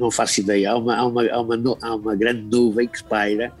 não 0.00 0.10
faço 0.10 0.40
ideia. 0.40 0.70
Há 0.70 0.78
uma, 0.78 0.96
há, 0.96 1.06
uma, 1.06 1.26
há, 1.26 1.42
uma, 1.42 1.78
há 1.82 1.94
uma 1.94 2.16
grande 2.16 2.40
nuvem 2.40 2.88
que 2.88 3.04
paira 3.04 3.52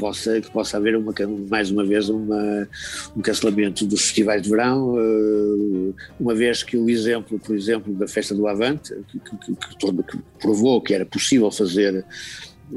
possa, 0.00 0.40
que 0.40 0.50
possa 0.50 0.78
haver 0.78 0.96
uma, 0.96 1.12
mais 1.48 1.70
uma 1.70 1.84
vez 1.84 2.08
uma, 2.08 2.66
um 3.14 3.20
cancelamento 3.20 3.84
dos 3.84 4.00
festivais 4.00 4.42
de 4.42 4.48
verão, 4.48 4.94
uh, 4.94 5.94
uma 6.18 6.34
vez 6.34 6.62
que 6.62 6.76
o 6.76 6.88
exemplo, 6.88 7.38
por 7.38 7.54
exemplo, 7.54 7.92
da 7.92 8.08
festa 8.08 8.34
do 8.34 8.48
Avante, 8.48 8.94
que, 9.08 9.20
que, 9.20 9.36
que, 9.36 9.54
que 9.54 10.18
provou 10.40 10.80
que 10.80 10.94
era 10.94 11.04
possível 11.04 11.50
fazer 11.50 12.04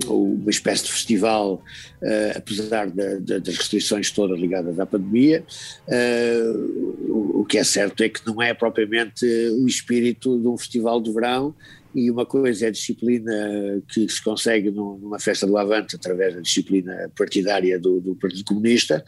uma 0.08 0.50
espécie 0.50 0.86
de 0.86 0.92
festival, 0.92 1.64
uh, 2.02 2.38
apesar 2.38 2.90
da, 2.90 3.16
da, 3.20 3.40
das 3.40 3.58
restrições 3.58 4.12
todas 4.12 4.40
ligadas 4.40 4.80
à 4.80 4.86
pandemia. 4.86 5.44
Uh, 5.88 7.10
o, 7.10 7.42
o, 7.42 7.46
que 7.46 7.58
é 7.58 7.64
certo 7.64 8.02
é 8.04 8.10
que 8.10 8.26
não 8.26 8.42
é 8.42 8.54
propriamente 8.54 9.26
o 9.26 9.68
espírito 9.68 10.40
de 10.40 10.48
um 10.48 10.58
festival 10.58 11.00
de 11.00 11.14
verão. 11.14 11.56
E 11.96 12.10
uma 12.10 12.26
coisa 12.26 12.66
é 12.66 12.68
a 12.70 12.72
disciplina 12.72 13.82
que 13.88 14.08
se 14.10 14.24
consegue 14.24 14.72
numa 14.72 15.20
festa 15.20 15.46
do 15.46 15.58
Avante 15.58 15.96
através 15.96 16.36
da 16.36 16.42
disciplina 16.42 17.12
partidária 17.16 17.80
do, 17.80 18.00
do 18.00 18.16
Partido 18.16 18.46
Comunista, 18.46 19.04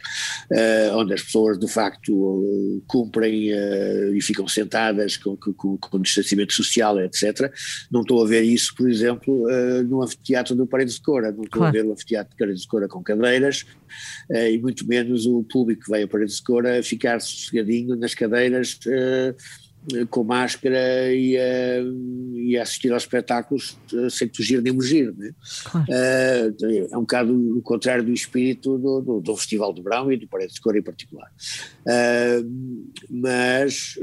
uh, 0.51 0.97
onde 0.97 1.13
as 1.13 1.21
pessoas 1.21 1.57
de 1.57 1.67
facto 1.67 2.83
cumprem 2.87 3.51
e 4.13 4.21
ficam 4.21 4.47
sentadas 4.47 5.17
com, 5.17 5.35
com, 5.37 5.77
com, 5.77 5.99
distanciamento 5.99 6.53
social, 6.53 6.99
etc. 7.01 7.51
Não 7.91 8.01
estou 8.01 8.23
a 8.23 8.27
ver 8.27 8.41
isso, 8.43 8.73
por 8.75 8.89
exemplo, 8.89 9.47
no 9.87 10.03
anfiteatro 10.03 10.55
do 10.55 10.67
Paredes 10.67 10.95
de 10.95 11.01
Cora, 11.01 11.31
não 11.31 11.43
estou 11.43 11.59
claro. 11.59 11.67
a 11.67 11.71
ver 11.71 11.87
o 11.87 11.93
anfiteatro 11.93 12.31
de 12.31 12.37
Paredes 12.37 12.61
de 12.61 12.67
Cora 12.67 12.87
com 12.87 13.03
cadeiras 13.03 13.65
uh, 14.29 14.47
e 14.51 14.57
muito 14.57 14.87
menos 14.87 15.25
o 15.25 15.43
público 15.43 15.83
que 15.83 15.89
vai 15.89 16.03
a 16.03 16.07
Paredes 16.07 16.37
de 16.37 16.43
Cora 16.43 16.83
ficar 16.83 17.19
sossegadinho 17.19 17.95
nas 17.95 18.13
cadeiras 18.13 18.79
uh, 18.85 19.35
com 20.09 20.23
máscara 20.23 21.13
e, 21.13 21.35
uh, 21.37 22.37
e 22.37 22.57
assistir 22.57 22.91
aos 22.91 23.03
espetáculos 23.03 23.77
sem 24.09 24.27
tugir 24.27 24.61
nem 24.61 24.73
mugir. 24.73 25.13
Né? 25.15 25.31
Claro. 25.63 25.87
é 25.89 26.97
um 26.97 27.01
bocado 27.01 27.57
o 27.57 27.61
contrário 27.61 28.03
do 28.03 28.11
espírito 28.11 28.77
do, 28.77 29.01
do, 29.01 29.21
do, 29.21 29.37
Festival 29.37 29.73
de 29.73 29.81
Verão 29.81 30.11
e 30.11 30.17
do 30.17 30.27
Paredes 30.27 30.55
de 30.55 30.61
Cora 30.61 30.77
em 30.77 30.83
particular. 30.83 31.29
mas 33.09 33.95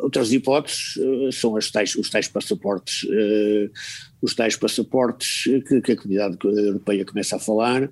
outras 0.00 0.32
hipóteses 0.32 0.96
uh, 0.96 1.32
são 1.32 1.56
as 1.56 1.70
tais, 1.70 1.94
os 1.94 2.10
tais 2.10 2.28
passaportes, 2.28 3.04
uh, 3.04 3.70
os 4.20 4.34
tais 4.34 4.56
passaportes 4.56 5.44
que, 5.66 5.80
que, 5.80 5.92
a 5.92 5.96
comunidade 5.96 6.36
europeia 6.42 7.04
começa 7.04 7.36
a 7.36 7.38
falar, 7.38 7.88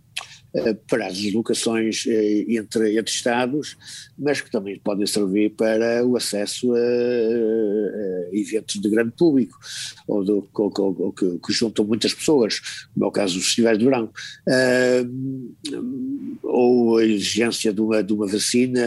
para 0.89 1.07
as 1.07 1.19
deslocações 1.19 2.07
entre, 2.07 2.99
entre 2.99 3.13
Estados, 3.13 3.77
mas 4.19 4.41
que 4.41 4.51
também 4.51 4.79
podem 4.79 5.07
servir 5.07 5.51
para 5.51 6.05
o 6.05 6.17
acesso 6.17 6.73
a, 6.75 6.79
a 6.79 8.29
eventos 8.33 8.81
de 8.81 8.89
grande 8.89 9.13
público, 9.13 9.59
ou, 10.07 10.25
do, 10.25 10.49
ou 10.55 11.13
que, 11.13 11.39
que, 11.39 11.53
juntam 11.53 11.85
muitas 11.85 12.15
pessoas, 12.15 12.61
como 12.95 13.07
é 13.07 13.09
o 13.09 13.13
caso 13.13 13.35
dos 13.35 13.45
festivais 13.47 13.79
de 13.79 13.85
verão, 13.85 14.11
ou 16.43 16.99
a 16.99 17.05
exigência 17.05 17.73
de 17.73 17.81
uma, 17.81 18.03
de 18.03 18.13
uma 18.13 18.27
vacina, 18.27 18.83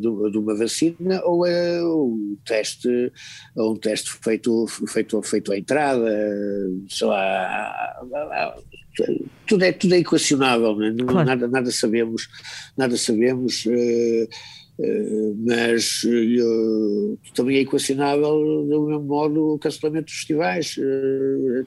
de, 0.00 0.38
uma 0.38 0.54
vacina, 0.56 1.22
ou, 1.24 1.44
o 1.44 2.38
teste, 2.44 3.12
ou 3.54 3.72
um 3.72 3.76
teste 3.76 4.10
feito, 4.22 4.66
feito, 4.88 5.22
feito 5.22 5.52
à 5.52 5.58
entrada, 5.58 6.10
sei 6.88 7.06
lá, 7.06 7.94
tudo 9.46 9.64
é, 9.64 9.72
tudo 9.72 9.94
é 9.94 9.98
equacionável, 9.98 10.76
né? 10.76 10.94
não, 10.96 11.06
claro. 11.06 11.26
nada, 11.26 11.48
nada 11.48 11.70
sabemos, 11.70 12.28
nada 12.76 12.96
sabemos, 12.96 13.64
uh, 13.66 14.28
uh, 14.78 15.36
mas 15.46 16.02
uh, 16.04 17.18
também 17.34 17.58
é 17.58 17.60
equacionável 17.60 18.66
do 18.68 18.86
mesmo 18.86 19.04
modo 19.04 19.54
o 19.54 19.58
cancelamento 19.58 20.06
dos 20.06 20.14
festivais, 20.14 20.76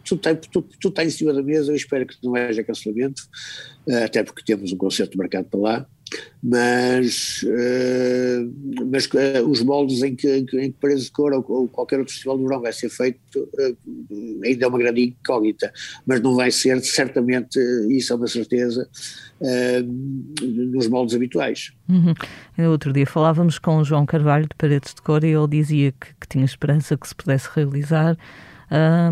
tudo, 0.03 0.17
está, 0.17 0.35
tudo, 0.35 0.69
tudo 0.79 0.91
está 0.91 1.03
em 1.03 1.09
cima 1.09 1.33
da 1.33 1.43
mesa, 1.43 1.71
eu 1.71 1.75
espero 1.75 2.05
que 2.05 2.15
não 2.23 2.35
haja 2.35 2.63
cancelamento, 2.63 3.23
até 4.03 4.23
porque 4.23 4.43
temos 4.43 4.71
um 4.71 4.77
concerto 4.77 5.17
marcado 5.17 5.47
para 5.49 5.59
lá, 5.59 5.87
mas, 6.41 7.43
uh, 7.43 8.85
mas 8.89 9.05
uh, 9.07 9.47
os 9.49 9.61
moldes 9.63 10.01
em 10.03 10.15
que, 10.15 10.37
em 10.37 10.45
que 10.45 10.75
Paredes 10.79 11.05
de 11.05 11.11
Cor 11.11 11.33
ou, 11.33 11.45
ou, 11.47 11.67
qualquer 11.67 11.99
outro 11.99 12.13
festival 12.13 12.37
de 12.37 12.43
verão 12.43 12.61
vai 12.61 12.71
ser 12.71 12.89
feito 12.89 13.19
uh, 13.37 13.77
ainda 14.43 14.65
é 14.65 14.67
uma 14.67 14.77
grande 14.77 15.01
incógnita, 15.03 15.71
mas 16.05 16.21
não 16.21 16.35
vai 16.35 16.51
ser 16.51 16.79
certamente, 16.81 17.59
isso 17.89 18.13
é 18.13 18.15
uma 18.15 18.27
certeza, 18.27 18.87
nos 20.41 20.87
moldes 20.87 21.15
habituais. 21.15 21.71
Uhum. 21.89 22.13
Outro 22.71 22.93
dia 22.93 23.05
falávamos 23.05 23.59
com 23.59 23.77
o 23.77 23.83
João 23.83 24.05
Carvalho 24.05 24.43
de 24.43 24.55
Paredes 24.57 24.93
de 24.93 25.01
Cor 25.01 25.23
e 25.23 25.33
ele 25.33 25.47
dizia 25.47 25.91
que, 25.91 26.07
que 26.19 26.27
tinha 26.27 26.45
esperança 26.45 26.97
que 26.97 27.07
se 27.07 27.15
pudesse 27.15 27.47
realizar, 27.53 28.17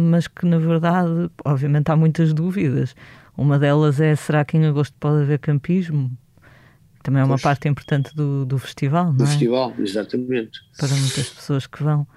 mas 0.01 0.27
que 0.27 0.45
na 0.45 0.57
verdade, 0.57 1.29
obviamente 1.43 1.91
há 1.91 1.95
muitas 1.95 2.33
dúvidas. 2.33 2.95
Uma 3.37 3.59
delas 3.59 3.99
é, 3.99 4.15
será 4.15 4.45
que 4.45 4.57
em 4.57 4.65
agosto 4.65 4.95
pode 4.99 5.23
haver 5.23 5.39
campismo? 5.39 6.11
Também 7.05 7.21
é 7.21 7.23
uma 7.23 7.35
pois. 7.35 7.43
parte 7.43 7.69
importante 7.69 8.15
do, 8.15 8.47
do 8.47 8.57
festival, 8.57 9.05
não 9.05 9.13
do 9.13 9.23
é? 9.23 9.25
Do 9.27 9.29
festival, 9.29 9.73
exatamente. 9.77 10.59
Para 10.75 10.87
muitas 10.87 11.29
pessoas 11.29 11.67
que 11.67 11.83
vão. 11.83 12.07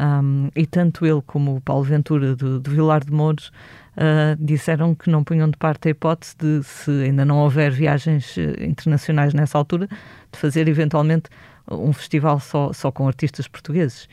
Um, 0.00 0.48
e 0.56 0.66
tanto 0.66 1.06
ele 1.06 1.22
como 1.24 1.54
o 1.54 1.60
Paulo 1.60 1.84
Ventura, 1.84 2.34
do, 2.34 2.58
do 2.58 2.70
Vilar 2.72 3.04
de 3.04 3.12
Mouros, 3.12 3.52
uh, 3.96 4.44
disseram 4.44 4.96
que 4.96 5.08
não 5.08 5.22
punham 5.22 5.48
de 5.48 5.56
parte 5.56 5.86
a 5.86 5.90
hipótese 5.92 6.34
de, 6.36 6.60
se 6.64 6.90
ainda 6.90 7.24
não 7.24 7.38
houver 7.38 7.70
viagens 7.70 8.36
eh, 8.36 8.66
internacionais 8.66 9.32
nessa 9.32 9.56
altura, 9.56 9.86
de 9.86 10.36
fazer 10.36 10.66
eventualmente 10.66 11.30
um 11.70 11.92
festival 11.92 12.40
só, 12.40 12.72
só 12.72 12.90
com 12.90 13.06
artistas 13.06 13.46
portugueses. 13.46 14.08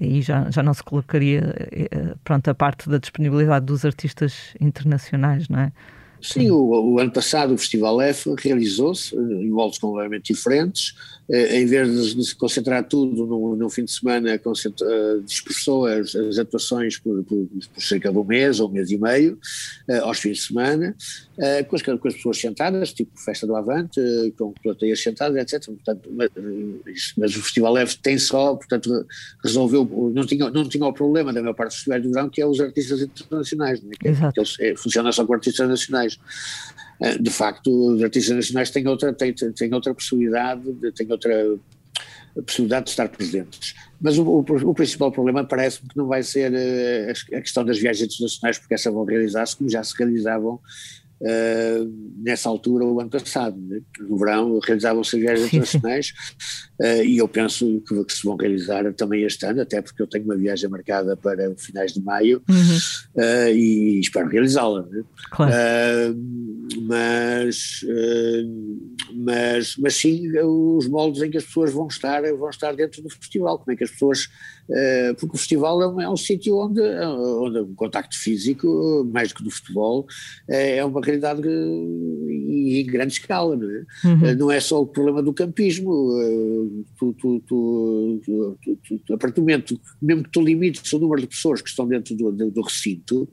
E 0.00 0.22
já, 0.22 0.50
já 0.50 0.62
não 0.62 0.72
se 0.72 0.82
colocaria 0.82 1.54
eh, 1.58 2.14
pronto, 2.24 2.48
a 2.48 2.54
parte 2.54 2.88
da 2.88 2.96
disponibilidade 2.96 3.66
dos 3.66 3.84
artistas 3.84 4.54
internacionais, 4.58 5.46
não 5.50 5.60
é? 5.60 5.72
Sim, 6.24 6.50
o, 6.50 6.94
o, 6.94 6.98
ano 6.98 7.10
passado 7.10 7.52
o 7.52 7.58
Festival 7.58 8.00
F 8.00 8.34
realizou-se 8.38 9.14
em 9.14 9.50
moldes 9.50 9.78
completamente 9.78 10.32
diferentes, 10.32 10.94
eh, 11.28 11.60
em 11.60 11.66
vez 11.66 12.14
de 12.14 12.24
se 12.24 12.34
concentrar 12.34 12.82
tudo 12.84 13.26
no, 13.26 13.54
no 13.54 13.68
fim 13.68 13.84
de 13.84 13.92
semana, 13.92 14.34
uh, 14.34 15.22
dispersou 15.22 15.86
as, 15.86 16.14
as 16.14 16.38
atuações 16.38 16.98
por, 16.98 17.22
por, 17.24 17.46
por, 17.46 17.82
cerca 17.82 18.10
de 18.10 18.16
um 18.16 18.24
mês 18.24 18.58
ou 18.58 18.70
um 18.70 18.72
mês 18.72 18.90
e 18.90 18.96
meio, 18.96 19.38
aos 20.02 20.18
fins 20.18 20.38
de 20.38 20.44
semana, 20.44 20.96
com, 21.68 21.76
as, 21.76 21.82
com, 21.82 22.08
as, 22.08 22.14
pessoas 22.14 22.38
sentadas, 22.38 22.92
tipo 22.92 23.10
Festa 23.20 23.46
do 23.46 23.54
Avante, 23.54 24.00
com 24.38 24.52
plateias 24.62 25.02
sentadas, 25.02 25.36
etc. 25.36 25.66
Portanto, 25.66 26.08
mas, 26.10 26.30
mas, 27.18 27.36
o 27.36 27.42
Festival 27.42 27.76
F 27.78 27.98
tem 27.98 28.18
só, 28.18 28.54
portanto, 28.54 29.06
resolveu, 29.42 30.12
não 30.14 30.24
tinha, 30.24 30.50
não 30.50 30.66
tinha 30.66 30.86
o 30.86 30.92
problema 30.92 31.32
da 31.32 31.40
maior 31.42 31.54
parte 31.54 31.70
dos 31.70 31.76
festivais 31.76 32.02
do 32.02 32.10
verão, 32.10 32.30
que 32.30 32.40
é 32.40 32.46
os 32.46 32.60
artistas 32.60 33.02
internacionais, 33.02 33.82
né? 33.82 33.90
que, 34.00 34.32
que 34.32 34.40
eles, 34.40 34.56
é, 34.60 34.74
funciona 34.76 35.12
só 35.12 35.26
com 35.26 35.34
artistas 35.34 35.68
nacionais 35.68 36.13
de 37.20 37.30
facto, 37.30 37.94
os 37.94 38.02
artistas 38.02 38.36
nacionais 38.36 38.70
têm 38.70 38.86
outra, 38.86 39.12
têm, 39.12 39.32
têm 39.32 39.74
outra 39.74 39.94
possibilidade, 39.94 40.72
de, 40.72 40.92
têm 40.92 41.10
outra 41.10 41.58
possibilidade 42.42 42.86
de 42.86 42.90
estar 42.90 43.08
presentes. 43.08 43.74
Mas 44.00 44.18
o, 44.18 44.24
o, 44.24 44.40
o 44.40 44.74
principal 44.74 45.10
problema 45.12 45.44
parece-me 45.44 45.88
que 45.88 45.96
não 45.96 46.06
vai 46.06 46.22
ser 46.22 46.52
uh, 46.52 47.36
a 47.36 47.40
questão 47.40 47.64
das 47.64 47.78
viagens 47.78 48.14
internacionais, 48.14 48.58
porque 48.58 48.74
essas 48.74 48.92
vão 48.92 49.04
realizar-se 49.04 49.56
como 49.56 49.70
já 49.70 49.82
se 49.82 49.96
realizavam 49.96 50.54
uh, 51.20 51.92
nessa 52.18 52.48
altura 52.48 52.84
o 52.84 53.00
ano 53.00 53.10
passado. 53.10 53.56
Né? 53.56 53.80
No 54.00 54.18
verão 54.18 54.58
realizavam-se 54.58 55.18
viagens 55.18 55.46
internacionais 55.46 56.12
uh, 56.80 57.04
e 57.04 57.18
eu 57.18 57.28
penso 57.28 57.82
que, 57.86 58.04
que, 58.04 58.12
se 58.12 58.24
vão 58.24 58.36
realizar 58.36 58.92
também 58.94 59.24
este 59.24 59.44
ano, 59.46 59.62
até 59.62 59.80
porque 59.80 60.02
eu 60.02 60.06
tenho 60.06 60.24
uma 60.24 60.36
viagem 60.36 60.68
marcada 60.68 61.16
para 61.16 61.54
finais 61.56 61.92
de 61.92 62.02
maio 62.02 62.42
uhum. 62.48 63.22
uh, 63.22 63.48
e 63.54 64.00
espero 64.00 64.28
realizá-la. 64.28 64.82
Né? 64.90 65.02
Claro. 65.30 65.52
mas, 66.82 67.84
mas, 69.14 69.76
mas 69.78 69.94
sim, 69.94 70.28
os 70.38 70.88
moldes 70.88 71.22
em 71.22 71.30
que 71.30 71.38
as 71.38 71.44
pessoas 71.44 71.72
vão 71.72 71.86
estar, 71.86 72.22
vão 72.36 72.50
estar 72.50 72.74
dentro 72.74 73.02
do 73.02 73.10
festival, 73.10 73.58
como 73.58 73.72
é 73.72 73.76
que 73.76 73.84
as 73.84 73.90
pessoas 73.90 74.28
porque 75.18 75.36
o 75.36 75.38
festival 75.38 75.82
é 75.82 75.88
um, 75.88 76.00
é 76.00 76.08
um 76.08 76.16
sítio 76.16 76.56
onde, 76.56 76.80
onde 76.80 77.58
o 77.58 77.74
contacto 77.74 78.18
físico, 78.18 79.06
mais 79.12 79.28
do 79.28 79.34
que 79.34 79.44
do 79.44 79.50
futebol, 79.50 80.06
é 80.48 80.82
uma 80.82 81.02
realidade 81.02 81.46
em 81.46 82.86
grande 82.86 83.12
escala, 83.12 83.56
não 83.56 83.70
é? 83.70 83.84
Uhum. 84.04 84.36
Não 84.36 84.50
é 84.50 84.60
só 84.60 84.80
o 84.80 84.86
problema 84.86 85.22
do 85.22 85.34
campismo, 85.34 85.90
tu, 86.98 87.12
tu, 87.14 87.40
tu, 87.46 88.20
tu, 89.06 89.14
a 89.14 89.18
partir 89.18 89.36
do 89.36 89.42
momento, 89.42 89.80
mesmo 90.00 90.24
que 90.24 90.30
tu 90.30 90.40
limites 90.40 90.92
o 90.92 90.98
número 90.98 91.20
de 91.20 91.26
pessoas 91.26 91.60
que 91.60 91.68
estão 91.68 91.86
dentro 91.86 92.14
do, 92.14 92.32
do, 92.32 92.50
do 92.50 92.62
recinto, 92.62 93.28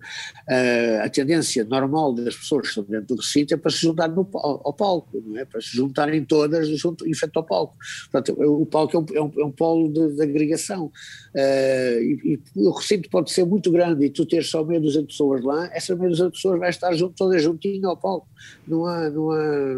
a 1.04 1.10
tendência 1.10 1.64
normal 1.66 2.14
das 2.14 2.36
pessoas 2.36 2.64
que 2.64 2.68
estão 2.70 2.84
dentro 2.84 3.16
do 3.16 3.22
recinto 3.22 3.54
é 3.54 3.58
para 3.58 3.72
se 3.72 3.78
juntar 3.78 4.10
no, 4.10 4.28
ao, 4.34 4.62
ao 4.66 4.74
palco, 4.74 5.22
não 5.26 5.38
é? 5.38 5.46
Para 5.46 5.62
se 5.62 5.76
juntarem 5.76 6.24
todas 6.24 6.68
junto, 6.78 7.08
em 7.08 7.14
frente 7.14 7.36
ao 7.36 7.44
palco. 7.44 7.76
Portanto, 8.12 8.42
o 8.42 8.66
palco 8.66 8.96
é 8.96 9.00
um, 9.00 9.06
é 9.14 9.22
um, 9.22 9.32
é 9.42 9.46
um 9.46 9.52
polo 9.52 9.92
de, 9.92 10.16
de 10.16 10.22
agregação. 10.22 10.92
e, 11.36 12.40
e, 12.56 12.62
o 12.68 12.72
recinto 12.72 13.10
pode 13.10 13.32
ser 13.32 13.46
muito 13.46 13.72
grande 13.72 14.06
e 14.06 14.10
tu 14.10 14.26
teres 14.26 14.50
só 14.50 14.64
meia 14.64 14.80
dúzia 14.80 15.02
de 15.02 15.08
pessoas 15.08 15.44
lá, 15.44 15.70
essa 15.74 15.96
meia 15.96 16.10
dúzia 16.10 16.26
de 16.26 16.32
pessoas 16.32 16.60
vai 16.60 16.70
estar 16.70 16.94
junto, 16.94 17.16
todas 17.16 17.42
juntinho 17.42 17.90
ao 17.90 17.98
palco. 17.98 18.28
Não 18.68 18.86
há, 18.86 19.10
não 19.10 19.32
há, 19.32 19.76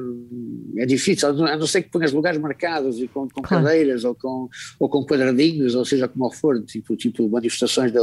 é 0.77 0.85
difícil, 0.85 1.29
a 1.29 1.57
não 1.57 1.67
ser 1.67 1.83
que 1.83 1.89
ponhas 1.89 2.11
lugares 2.11 2.39
marcados 2.39 2.99
e 2.99 3.07
com, 3.07 3.27
com 3.27 3.41
claro. 3.43 3.63
cadeiras 3.65 4.03
ou 4.03 4.15
com, 4.15 4.49
ou 4.79 4.89
com 4.89 5.05
quadradinhos, 5.05 5.75
ou 5.75 5.85
seja, 5.85 6.07
como 6.07 6.31
for, 6.31 6.61
tipo, 6.63 6.95
tipo 6.95 7.29
manifestações 7.29 7.91
da 7.91 8.01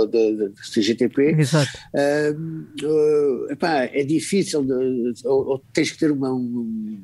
CGTP. 0.72 1.36
Exato. 1.38 1.70
Uh, 1.94 2.86
uh, 2.86 3.52
epá, 3.52 3.84
é 3.84 4.04
difícil, 4.04 4.62
de, 4.62 5.14
ou, 5.24 5.48
ou, 5.48 5.62
tens 5.72 5.90
que 5.90 5.98
ter 5.98 6.10
uma, 6.10 6.30
uma 6.32 6.98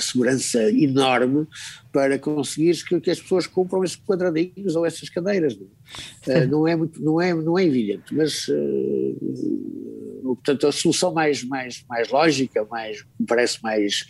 segurança 0.00 0.62
enorme 0.70 1.46
para 1.92 2.18
conseguires 2.18 2.82
que, 2.82 3.00
que, 3.00 3.10
as 3.10 3.20
pessoas 3.20 3.46
compram 3.46 3.82
esses 3.82 3.96
quadradinhos 3.96 4.76
ou 4.76 4.84
essas 4.84 5.08
cadeiras. 5.08 5.54
Uh, 5.54 6.46
não, 6.50 6.68
é 6.68 6.76
muito, 6.76 7.02
não, 7.02 7.20
é, 7.20 7.34
não 7.34 7.58
é 7.58 7.64
evidente, 7.64 8.14
mas 8.14 8.48
uh, 8.48 9.96
portanto, 10.34 10.66
a 10.66 10.72
solução 10.72 11.12
mais, 11.12 11.42
mais, 11.44 11.84
mais 11.88 12.08
lógica, 12.10 12.64
mais, 12.70 13.04
me 13.18 13.26
parece 13.26 13.62
mais, 13.62 14.04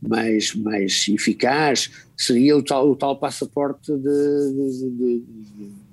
mais, 0.00 0.54
mais 0.54 1.06
eficaz, 1.08 1.90
seria 2.16 2.56
o 2.56 2.62
tal, 2.62 2.90
o 2.90 2.96
tal 2.96 3.18
passaporte 3.18 3.92
de, 3.92 3.98
de, 3.98 4.90
de, 4.90 5.20
de 5.20 5.86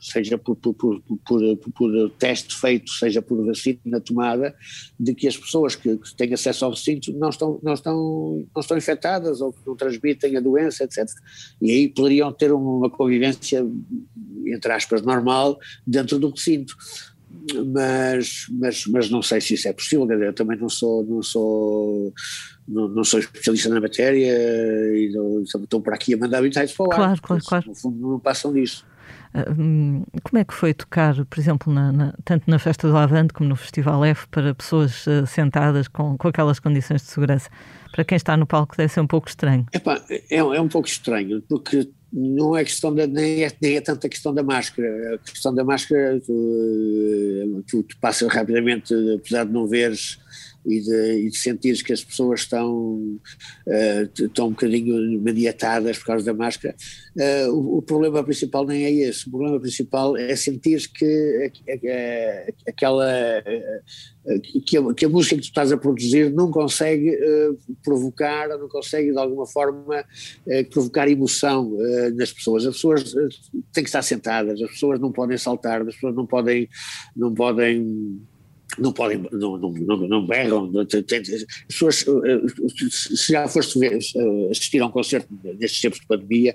seja 0.00 0.38
por, 0.38 0.54
por, 0.56 0.74
por, 0.74 1.00
por, 1.74 2.10
teste 2.18 2.54
feito, 2.54 2.90
seja 2.92 3.20
por 3.20 3.44
vacina 3.44 4.00
tomada, 4.00 4.54
de 4.98 5.14
que 5.14 5.26
as 5.26 5.36
pessoas 5.36 5.74
que, 5.74 5.96
que, 5.96 6.14
têm 6.14 6.32
acesso 6.32 6.64
ao 6.64 6.70
recinto 6.70 7.12
não 7.12 7.28
estão, 7.28 7.58
não, 7.62 7.74
estão, 7.74 8.46
não 8.54 8.60
estão 8.60 8.76
infectadas 8.76 9.40
ou 9.40 9.52
que 9.52 9.60
não 9.66 9.74
transmitem 9.74 10.36
a 10.36 10.40
doença, 10.40 10.84
etc. 10.84 11.06
E 11.60 11.70
aí 11.70 11.88
poderiam 11.88 12.32
ter 12.32 12.52
uma 12.52 12.88
convivência, 12.88 13.66
entre 14.46 14.72
aspas, 14.72 15.02
normal 15.02 15.58
dentro 15.86 16.18
do 16.18 16.30
recinto 16.30 16.76
mas, 17.66 18.46
mas, 18.50 18.86
mas 18.86 19.10
não 19.10 19.22
sei 19.22 19.40
se 19.40 19.54
isso 19.54 19.68
é 19.68 19.72
possível, 19.72 20.10
eu 20.10 20.32
também 20.32 20.58
não 20.58 20.68
sou, 20.68 21.04
não 21.04 21.22
sou, 21.22 22.12
não, 22.68 22.88
não 22.88 23.04
sou 23.04 23.20
especialista 23.20 23.68
na 23.68 23.80
matéria 23.80 24.32
e 24.96 25.10
não, 25.12 25.42
estou 25.42 25.80
por 25.80 25.92
aqui 25.92 26.14
a 26.14 26.16
mandar 26.16 26.44
insights 26.44 26.74
para 26.74 26.86
o 26.86 26.92
ar, 26.92 26.96
claro, 26.96 27.22
claro, 27.22 27.42
claro. 27.44 27.64
no 27.68 27.74
fundo 27.74 27.98
não 27.98 28.18
passam 28.18 28.52
disso. 28.52 28.84
Ah, 29.32 29.44
hum, 29.50 30.02
como 30.22 30.40
é 30.40 30.44
que 30.44 30.54
foi 30.54 30.72
tocar, 30.72 31.14
por 31.26 31.38
exemplo, 31.38 31.72
na, 31.72 31.92
na, 31.92 32.14
tanto 32.24 32.50
na 32.50 32.58
Festa 32.58 32.88
do 32.88 32.96
Avante 32.96 33.32
como 33.34 33.48
no 33.48 33.56
Festival 33.56 34.04
F, 34.04 34.26
para 34.28 34.54
pessoas 34.54 35.06
uh, 35.06 35.26
sentadas 35.26 35.88
com, 35.88 36.16
com 36.16 36.28
aquelas 36.28 36.58
condições 36.58 37.02
de 37.02 37.08
segurança? 37.08 37.50
Para 37.92 38.04
quem 38.04 38.16
está 38.16 38.36
no 38.36 38.46
palco 38.46 38.76
deve 38.76 38.92
ser 38.92 39.00
um 39.00 39.06
pouco 39.06 39.28
estranho. 39.28 39.66
Epá, 39.72 40.02
é, 40.08 40.36
é 40.36 40.60
um 40.60 40.68
pouco 40.68 40.88
estranho, 40.88 41.42
porque 41.48 41.88
não 42.12 42.56
é 42.56 42.64
questão 42.64 42.94
da, 42.94 43.06
nem, 43.06 43.44
é, 43.44 43.52
nem 43.60 43.76
é 43.76 43.80
tanta 43.80 44.08
questão 44.08 44.32
da 44.32 44.42
máscara. 44.42 45.14
A 45.14 45.18
questão 45.18 45.54
da 45.54 45.64
máscara, 45.64 46.20
tu, 46.24 47.62
tu, 47.66 47.82
tu 47.82 47.96
passas 47.98 48.32
rapidamente, 48.32 48.94
apesar 49.14 49.44
de 49.44 49.52
não 49.52 49.66
veres 49.66 50.18
e 50.66 50.80
de, 50.80 51.26
e 51.26 51.30
de 51.30 51.36
sentir 51.36 51.82
que 51.82 51.92
as 51.92 52.02
pessoas 52.02 52.40
estão, 52.40 53.18
uh, 53.66 54.10
estão 54.14 54.48
um 54.48 54.50
bocadinho 54.50 55.20
maniatadas 55.22 55.98
por 55.98 56.06
causa 56.06 56.24
da 56.24 56.34
máscara. 56.34 56.74
Uh, 57.16 57.52
o, 57.52 57.78
o, 57.78 57.82
problema 57.82 58.22
principal 58.24 58.66
nem 58.66 58.84
é 58.84 58.90
esse, 58.90 59.28
o 59.28 59.30
problema 59.30 59.60
principal 59.60 60.16
é 60.16 60.34
sentir 60.34 60.88
que 60.88 61.50
aquela 62.66 63.06
que 64.64 64.76
a, 64.76 64.94
que 64.94 65.04
a, 65.04 65.08
música 65.08 65.36
que 65.36 65.42
tu 65.42 65.48
estás 65.48 65.70
a 65.70 65.76
produzir 65.76 66.32
não 66.32 66.50
consegue 66.50 67.10
uh, 67.10 67.58
provocar, 67.82 68.48
não 68.48 68.68
consegue 68.68 69.12
de 69.12 69.18
alguma 69.18 69.46
forma 69.46 70.00
uh, 70.00 70.70
provocar 70.70 71.08
emoção 71.08 71.72
uh, 71.72 72.14
nas 72.14 72.32
pessoas. 72.32 72.66
As 72.66 72.74
pessoas 72.74 73.12
têm 73.72 73.84
que 73.84 73.88
estar 73.88 74.02
sentadas, 74.02 74.60
as 74.60 74.70
pessoas 74.70 74.98
não 74.98 75.12
podem 75.12 75.38
saltar, 75.38 75.82
as 75.82 75.94
pessoas 75.94 76.14
não 76.14 76.26
podem, 76.26 76.68
não 77.14 77.32
podem 77.32 78.20
não 78.78 78.92
podem, 78.92 79.18
não, 79.32 79.56
não, 79.56 79.70
não, 79.72 79.96
não 80.08 80.26
berram, 80.26 80.70
as 80.80 81.44
pessoas, 81.68 82.04
se 82.90 83.32
já 83.32 83.48
foste 83.48 83.78
ver, 83.78 83.98
assistir 84.50 84.80
a 84.80 84.86
um 84.86 84.90
concerto 84.90 85.28
nestes 85.58 85.80
tempos 85.80 86.00
de 86.00 86.06
pandemia, 86.06 86.54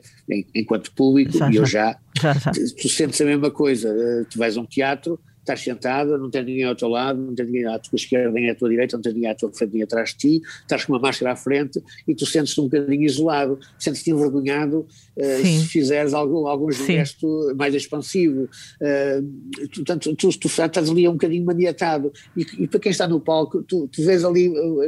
enquanto 0.53 0.91
público, 0.93 1.37
já, 1.37 1.51
e 1.51 1.55
eu 1.55 1.65
já, 1.65 1.97
já, 2.21 2.33
já, 2.33 2.51
tu 2.51 2.89
sentes 2.89 3.19
a 3.21 3.25
mesma 3.25 3.51
coisa, 3.51 3.93
tu 4.29 4.37
vais 4.37 4.57
a 4.57 4.61
um 4.61 4.65
teatro, 4.65 5.19
estás 5.41 5.61
sentada, 5.61 6.17
não 6.17 6.29
tens 6.29 6.45
ninguém 6.45 6.63
ao 6.63 6.75
teu 6.75 6.87
lado, 6.87 7.19
não 7.19 7.33
tens 7.33 7.47
ninguém 7.47 7.65
à 7.65 7.77
tua 7.79 7.95
esquerda, 7.95 8.31
nem 8.31 8.49
à 8.49 8.55
tua 8.55 8.69
direita, 8.69 8.95
não 8.95 9.01
tens 9.01 9.13
ninguém 9.13 9.29
à 9.29 9.35
tua 9.35 9.51
frente, 9.51 9.73
nem 9.73 9.83
atrás 9.83 10.09
de 10.09 10.17
ti, 10.17 10.41
estás 10.61 10.85
com 10.85 10.93
uma 10.93 10.99
máscara 10.99 11.31
à 11.31 11.35
frente 11.35 11.81
e 12.07 12.15
tu 12.15 12.25
sentes-te 12.25 12.61
um 12.61 12.65
bocadinho 12.65 13.03
isolado, 13.03 13.59
sentes-te 13.77 14.11
envergonhado 14.11 14.85
uh, 15.17 15.45
se 15.45 15.67
fizeres 15.67 16.13
algum, 16.13 16.47
algum 16.47 16.71
gesto 16.71 17.53
mais 17.57 17.73
expansivo. 17.73 18.47
Uh, 18.79 19.67
portanto, 19.75 20.15
tu, 20.15 20.29
tu, 20.37 20.47
estás 20.47 20.89
ali 20.89 21.07
um 21.07 21.13
bocadinho 21.13 21.45
maniatado 21.45 22.13
e, 22.37 22.45
e, 22.59 22.67
para 22.67 22.79
quem 22.79 22.91
está 22.91 23.07
no 23.07 23.19
palco, 23.19 23.63
tu, 23.63 23.87
tu 23.87 24.03
vês 24.03 24.23
ali, 24.23 24.47
uh, 24.49 24.79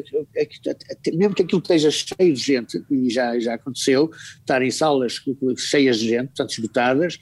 mesmo 1.13 1.33
que 1.33 1.41
aquilo 1.41 1.61
esteja 1.61 1.89
cheio 1.89 2.33
de 2.33 2.39
gente, 2.39 2.83
e 2.91 3.09
já, 3.09 3.39
já 3.39 3.55
aconteceu, 3.55 4.11
estar 4.39 4.61
em 4.61 4.69
salas 4.69 5.19
cheias 5.57 5.97
de 5.97 6.09
gente, 6.09 6.27
portanto 6.27 6.51
esgotadas, 6.51 7.19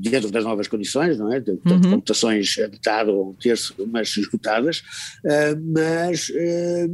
dentro 0.00 0.30
das 0.30 0.44
novas 0.44 0.68
condições, 0.68 1.18
não 1.18 1.32
é? 1.32 1.40
De, 1.40 1.52
portanto, 1.54 1.84
uhum 1.86 2.00
a 2.28 2.68
metade 2.68 3.10
ou 3.10 3.30
um 3.30 3.34
terço, 3.34 3.74
mas 3.86 4.16
esgotadas, 4.16 4.78
uh, 5.24 5.60
mas 5.72 6.28
uh, 6.28 6.88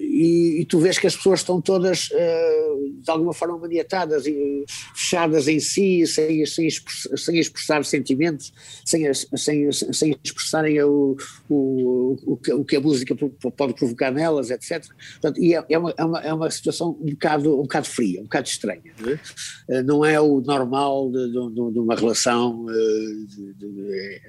e, 0.00 0.60
e, 0.60 0.64
tu 0.66 0.78
vês 0.78 0.98
que 0.98 1.06
as 1.06 1.16
pessoas 1.16 1.40
estão 1.40 1.60
todas 1.60 2.08
uh, 2.10 2.70
de 3.02 3.10
alguma 3.10 3.32
forma 3.32 3.58
maniatadas 3.58 4.26
e 4.26 4.64
fechadas 4.94 5.48
em 5.48 5.60
si, 5.60 6.06
sem, 6.06 6.44
sem, 6.46 6.66
expressar, 6.66 7.16
sem 7.16 7.38
expressar 7.38 7.84
sentimentos, 7.84 8.52
sem, 8.84 9.12
sem, 9.14 9.72
sem 9.72 10.16
expressarem 10.22 10.82
o, 10.82 11.16
o, 11.48 12.16
o, 12.26 12.36
que, 12.36 12.52
o 12.52 12.64
que 12.64 12.76
a 12.76 12.80
música 12.80 13.14
pode 13.56 13.74
provocar 13.74 14.10
nelas, 14.10 14.50
etc. 14.50 14.84
Portanto, 15.12 15.40
e 15.40 15.54
é, 15.54 15.64
é, 15.68 15.78
uma, 15.78 15.94
é, 15.96 16.04
uma, 16.04 16.20
é 16.20 16.34
uma 16.34 16.50
situação 16.50 16.98
um 17.00 17.10
bocado, 17.10 17.58
um 17.58 17.62
bocado 17.62 17.86
fria, 17.86 18.20
um 18.20 18.24
bocado 18.24 18.48
estranha. 18.48 18.82
Não 18.98 19.10
é, 19.10 19.82
não 19.82 20.04
é 20.04 20.20
o 20.20 20.40
normal 20.40 21.10
de, 21.10 21.26
de, 21.28 21.72
de 21.72 21.78
uma 21.78 21.94
relação 21.94 22.66
de, 22.66 23.54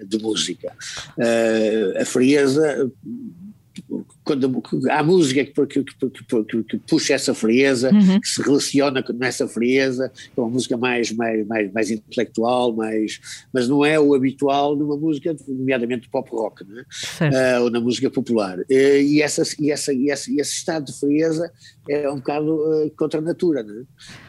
de, 0.06 0.18
música. 0.22 0.74
Uh, 1.18 2.02
a 2.02 2.06
frieza 2.06 2.92
quando 4.24 4.62
há 4.90 5.04
música 5.04 5.44
que, 5.44 5.66
que, 5.66 5.84
que, 5.84 6.64
que, 6.64 6.78
puxa 6.80 7.14
essa 7.14 7.34
frieza, 7.34 7.92
uhum. 7.92 8.20
que 8.20 8.28
se 8.28 8.42
relaciona 8.42 9.04
com 9.04 9.14
essa 9.22 9.48
frieza, 9.48 10.12
é 10.36 10.42
uma 10.42 10.50
música 10.50 10.78
mais, 10.78 11.12
mais, 11.12 11.46
mais, 11.46 11.72
mais 11.74 11.92
intelectual, 11.92 12.74
mais, 12.74 13.20
mas 13.54 13.68
não 13.68 13.84
é 13.84 14.00
o 14.00 14.14
habitual 14.14 14.76
numa 14.76 14.96
música, 14.96 15.36
nomeadamente 15.48 16.10
pop 16.10 16.30
rock, 16.32 16.64
é? 17.20 17.60
uh, 17.60 17.64
ou 17.64 17.70
na 17.70 17.80
música 17.80 18.10
popular. 18.10 18.60
Uh, 18.60 19.02
e, 19.04 19.22
essa, 19.22 19.44
e, 19.60 19.72
essa, 19.72 19.94
e, 19.94 20.10
essa, 20.10 20.32
e 20.32 20.40
esse 20.40 20.54
estado 20.54 20.86
de 20.86 20.94
frieza 20.98 21.52
é 21.90 22.10
um 22.10 22.18
bocado 22.18 22.56
uh, 22.56 22.92
contra 22.98 23.20
a 23.20 23.24
natura, 23.24 23.66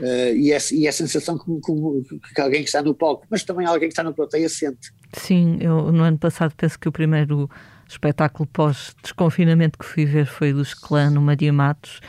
é? 0.01 0.35
e, 0.35 0.51
essa, 0.53 0.75
e 0.75 0.89
a 0.89 0.93
sensação 0.93 1.39
que, 1.39 1.45
que, 1.45 2.35
que 2.35 2.41
alguém 2.41 2.63
que 2.63 2.69
está 2.69 2.83
no 2.83 2.95
palco, 2.95 3.27
mas 3.31 3.45
também 3.45 3.67
alguém 3.67 3.89
que 3.89 3.93
está 3.93 4.03
na 4.03 4.13
plateia 4.13 4.49
sente. 4.49 4.93
Sim, 5.15 5.59
eu 5.61 5.93
no 5.93 6.03
ano 6.03 6.19
passado 6.19 6.55
penso 6.57 6.79
que 6.79 6.89
o 6.89 6.93
primeiro 6.93 7.49
espetáculo 7.93 8.49
pós-desconfinamento 8.53 9.79
que 9.79 9.85
fui 9.85 10.05
ver 10.05 10.27
foi 10.27 10.53
dos 10.53 10.75
Clã 10.75 11.11
no 11.11 11.21
Maria 11.21 11.53
Matos 11.53 12.01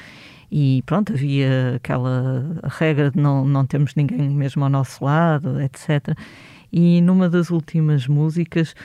e 0.55 0.84
pronto, 0.86 1.13
havia 1.13 1.77
aquela 1.77 2.61
regra 2.77 3.09
de 3.09 3.19
não, 3.19 3.43
não 3.43 3.65
termos 3.65 3.95
ninguém 3.95 4.29
mesmo 4.29 4.63
ao 4.63 4.69
nosso 4.69 5.03
lado, 5.03 5.59
etc. 5.59 6.15
E 6.71 7.01
numa 7.01 7.27
das 7.27 7.49
últimas 7.49 8.07
músicas, 8.07 8.75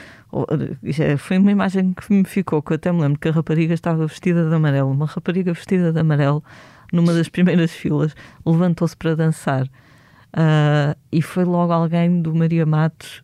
foi 1.19 1.37
uma 1.37 1.53
imagem 1.53 1.93
que 1.93 2.11
me 2.11 2.25
ficou, 2.25 2.63
que 2.63 2.73
eu 2.73 2.77
até 2.77 2.91
me 2.91 3.03
lembro 3.03 3.19
que 3.19 3.29
a 3.29 3.33
rapariga 3.33 3.75
estava 3.75 4.07
vestida 4.07 4.49
de 4.49 4.55
amarelo, 4.55 4.91
uma 4.91 5.05
rapariga 5.05 5.53
vestida 5.53 5.93
de 5.93 6.01
amarelo, 6.01 6.43
numa 6.91 7.13
das 7.13 7.29
primeiras 7.29 7.71
filas, 7.71 8.17
levantou-se 8.47 8.97
para 8.97 9.15
dançar. 9.15 9.67
Uh, 9.67 10.97
e 11.13 11.21
foi 11.21 11.45
logo 11.45 11.71
alguém 11.71 12.23
do 12.23 12.35
Maria 12.35 12.65
Matos 12.65 13.23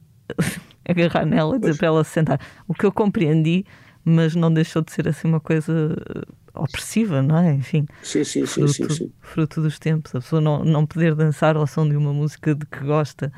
agarrar 0.89 1.25
nela 1.25 1.57
e 1.57 1.59
dizer 1.59 1.77
para 1.77 1.87
ela 1.87 2.05
se 2.05 2.11
sentar. 2.11 2.41
O 2.67 2.75
que 2.75 2.85
eu 2.85 2.93
compreendi, 2.93 3.65
mas 4.05 4.35
não 4.35 4.53
deixou 4.53 4.83
de 4.83 4.93
ser 4.93 5.09
assim 5.09 5.29
uma 5.29 5.41
coisa 5.41 5.97
eh, 6.15 6.23
opressiva, 6.55 7.23
não 7.23 7.39
é? 7.39 7.55
Enfim, 7.55 7.87
sim, 8.03 8.25
sim, 8.25 8.47
fruto, 8.47 8.73
sim, 8.73 8.89
sim, 8.89 9.13
fruto 9.21 9.63
dos 9.63 9.79
tempos. 9.79 10.15
A 10.15 10.21
pessoa 10.21 10.41
não, 10.41 10.65
não 10.65 10.87
poder 10.87 11.15
dançar 11.15 11.57
ao 11.57 11.67
som 11.67 11.89
de 11.89 11.97
uma 11.97 12.13
música 12.13 12.55
de 12.55 12.67
que 12.67 12.81
gosta 12.81 13.33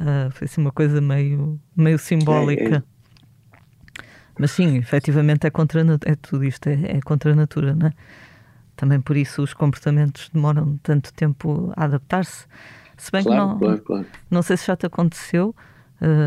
uh, 0.00 0.30
foi 0.32 0.46
assim 0.46 0.60
uma 0.60 0.72
coisa 0.72 1.00
meio, 1.00 1.60
meio 1.76 1.98
simbólica. 1.98 2.62
É, 2.62 2.76
é. 2.76 2.82
Mas 4.38 4.52
sim, 4.52 4.78
efetivamente 4.78 5.46
é 5.46 5.50
contra 5.50 5.84
é 6.06 6.14
tudo 6.16 6.44
isto, 6.44 6.66
é, 6.66 6.96
é 6.96 7.00
contra 7.00 7.32
a 7.32 7.34
natura, 7.34 7.74
não 7.74 7.88
é? 7.88 7.92
Também 8.74 9.00
por 9.00 9.16
isso 9.16 9.42
os 9.42 9.52
comportamentos 9.52 10.30
demoram 10.32 10.78
tanto 10.82 11.12
tempo 11.12 11.72
a 11.76 11.84
adaptar-se. 11.84 12.46
Se 12.96 13.12
bem 13.12 13.22
claro, 13.22 13.40
que 13.40 13.46
não, 13.46 13.58
claro, 13.58 13.82
claro. 13.82 14.06
não 14.30 14.42
sei 14.42 14.56
se 14.56 14.66
já 14.66 14.76
te 14.76 14.86
aconteceu, 14.86 15.54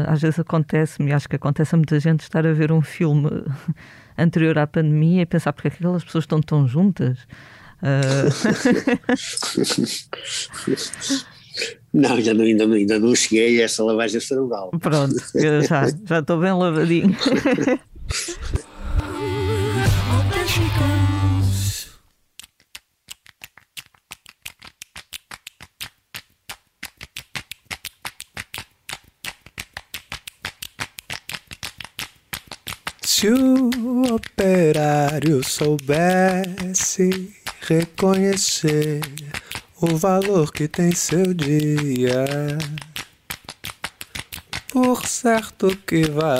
às 0.07 0.21
vezes 0.21 0.39
acontece-me, 0.39 1.11
acho 1.11 1.27
que 1.27 1.35
acontece 1.35 1.73
a 1.75 1.77
muita 1.77 1.99
gente 1.99 2.21
estar 2.21 2.45
a 2.45 2.53
ver 2.53 2.71
um 2.71 2.81
filme 2.81 3.29
anterior 4.17 4.57
à 4.57 4.67
pandemia 4.67 5.23
e 5.23 5.25
pensar 5.25 5.53
porque 5.53 5.69
aquelas 5.69 6.03
pessoas 6.03 6.23
estão 6.23 6.41
tão 6.41 6.67
juntas. 6.67 7.19
Uh... 7.81 8.29
não, 11.93 12.13
ainda 12.15 12.33
não, 12.33 12.43
ainda, 12.43 12.63
ainda 12.65 12.99
não 12.99 13.15
cheguei 13.15 13.61
a 13.61 13.65
essa 13.65 13.83
lavagem 13.83 14.21
cerebral. 14.21 14.71
Pronto, 14.79 15.15
já, 15.67 15.87
já 16.05 16.19
estou 16.19 16.39
bem 16.39 16.53
lavadinho. 16.53 17.15
Se 33.23 33.31
o 33.31 34.15
operário 34.15 35.41
soubesse 35.45 37.33
reconhecer 37.61 38.99
o 39.79 39.95
valor 39.95 40.51
que 40.51 40.67
tem 40.67 40.91
seu 40.91 41.33
dia, 41.33 42.25
por 44.67 45.07
certo 45.07 45.73
que 45.87 46.03
valeria 46.03 46.35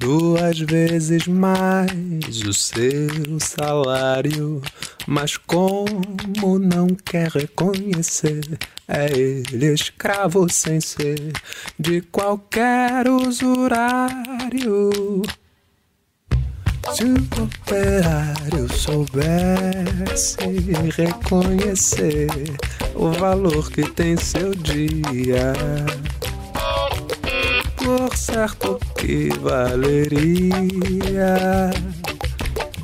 duas 0.00 0.58
vezes 0.58 1.28
mais 1.28 2.42
o 2.46 2.52
seu 2.54 3.38
salário. 3.38 4.62
Mas 5.06 5.36
como 5.36 6.58
não 6.58 6.88
quer 6.88 7.28
reconhecer, 7.28 8.40
é 8.88 9.06
ele 9.12 9.74
escravo 9.74 10.50
sem 10.50 10.80
ser 10.80 11.32
de 11.78 12.00
qualquer 12.00 13.08
usurário. 13.08 14.90
Se 16.94 17.04
o 17.04 17.42
operário 17.42 18.72
soubesse 18.72 20.38
reconhecer 20.96 22.28
o 22.94 23.12
valor 23.12 23.70
que 23.70 23.82
tem 23.90 24.16
seu 24.16 24.54
dia 24.54 25.52
por 27.84 28.16
certo 28.16 28.78
que 28.96 29.30
valeria 29.40 30.90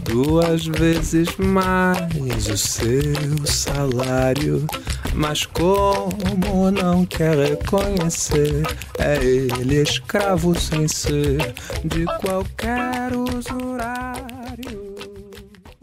duas 0.04 0.66
vezes 0.66 1.28
mais 1.36 2.46
o 2.48 2.56
seu 2.56 3.46
salário. 3.46 4.66
Mas 5.14 5.44
como 5.46 6.70
não 6.70 7.04
quer 7.04 7.36
reconhecer, 7.36 8.62
é 8.98 9.16
ele 9.22 9.82
escravo 9.82 10.58
sem 10.58 10.86
ser 10.88 11.54
de 11.84 12.04
qualquer 12.20 13.12
usurário. 13.14 14.05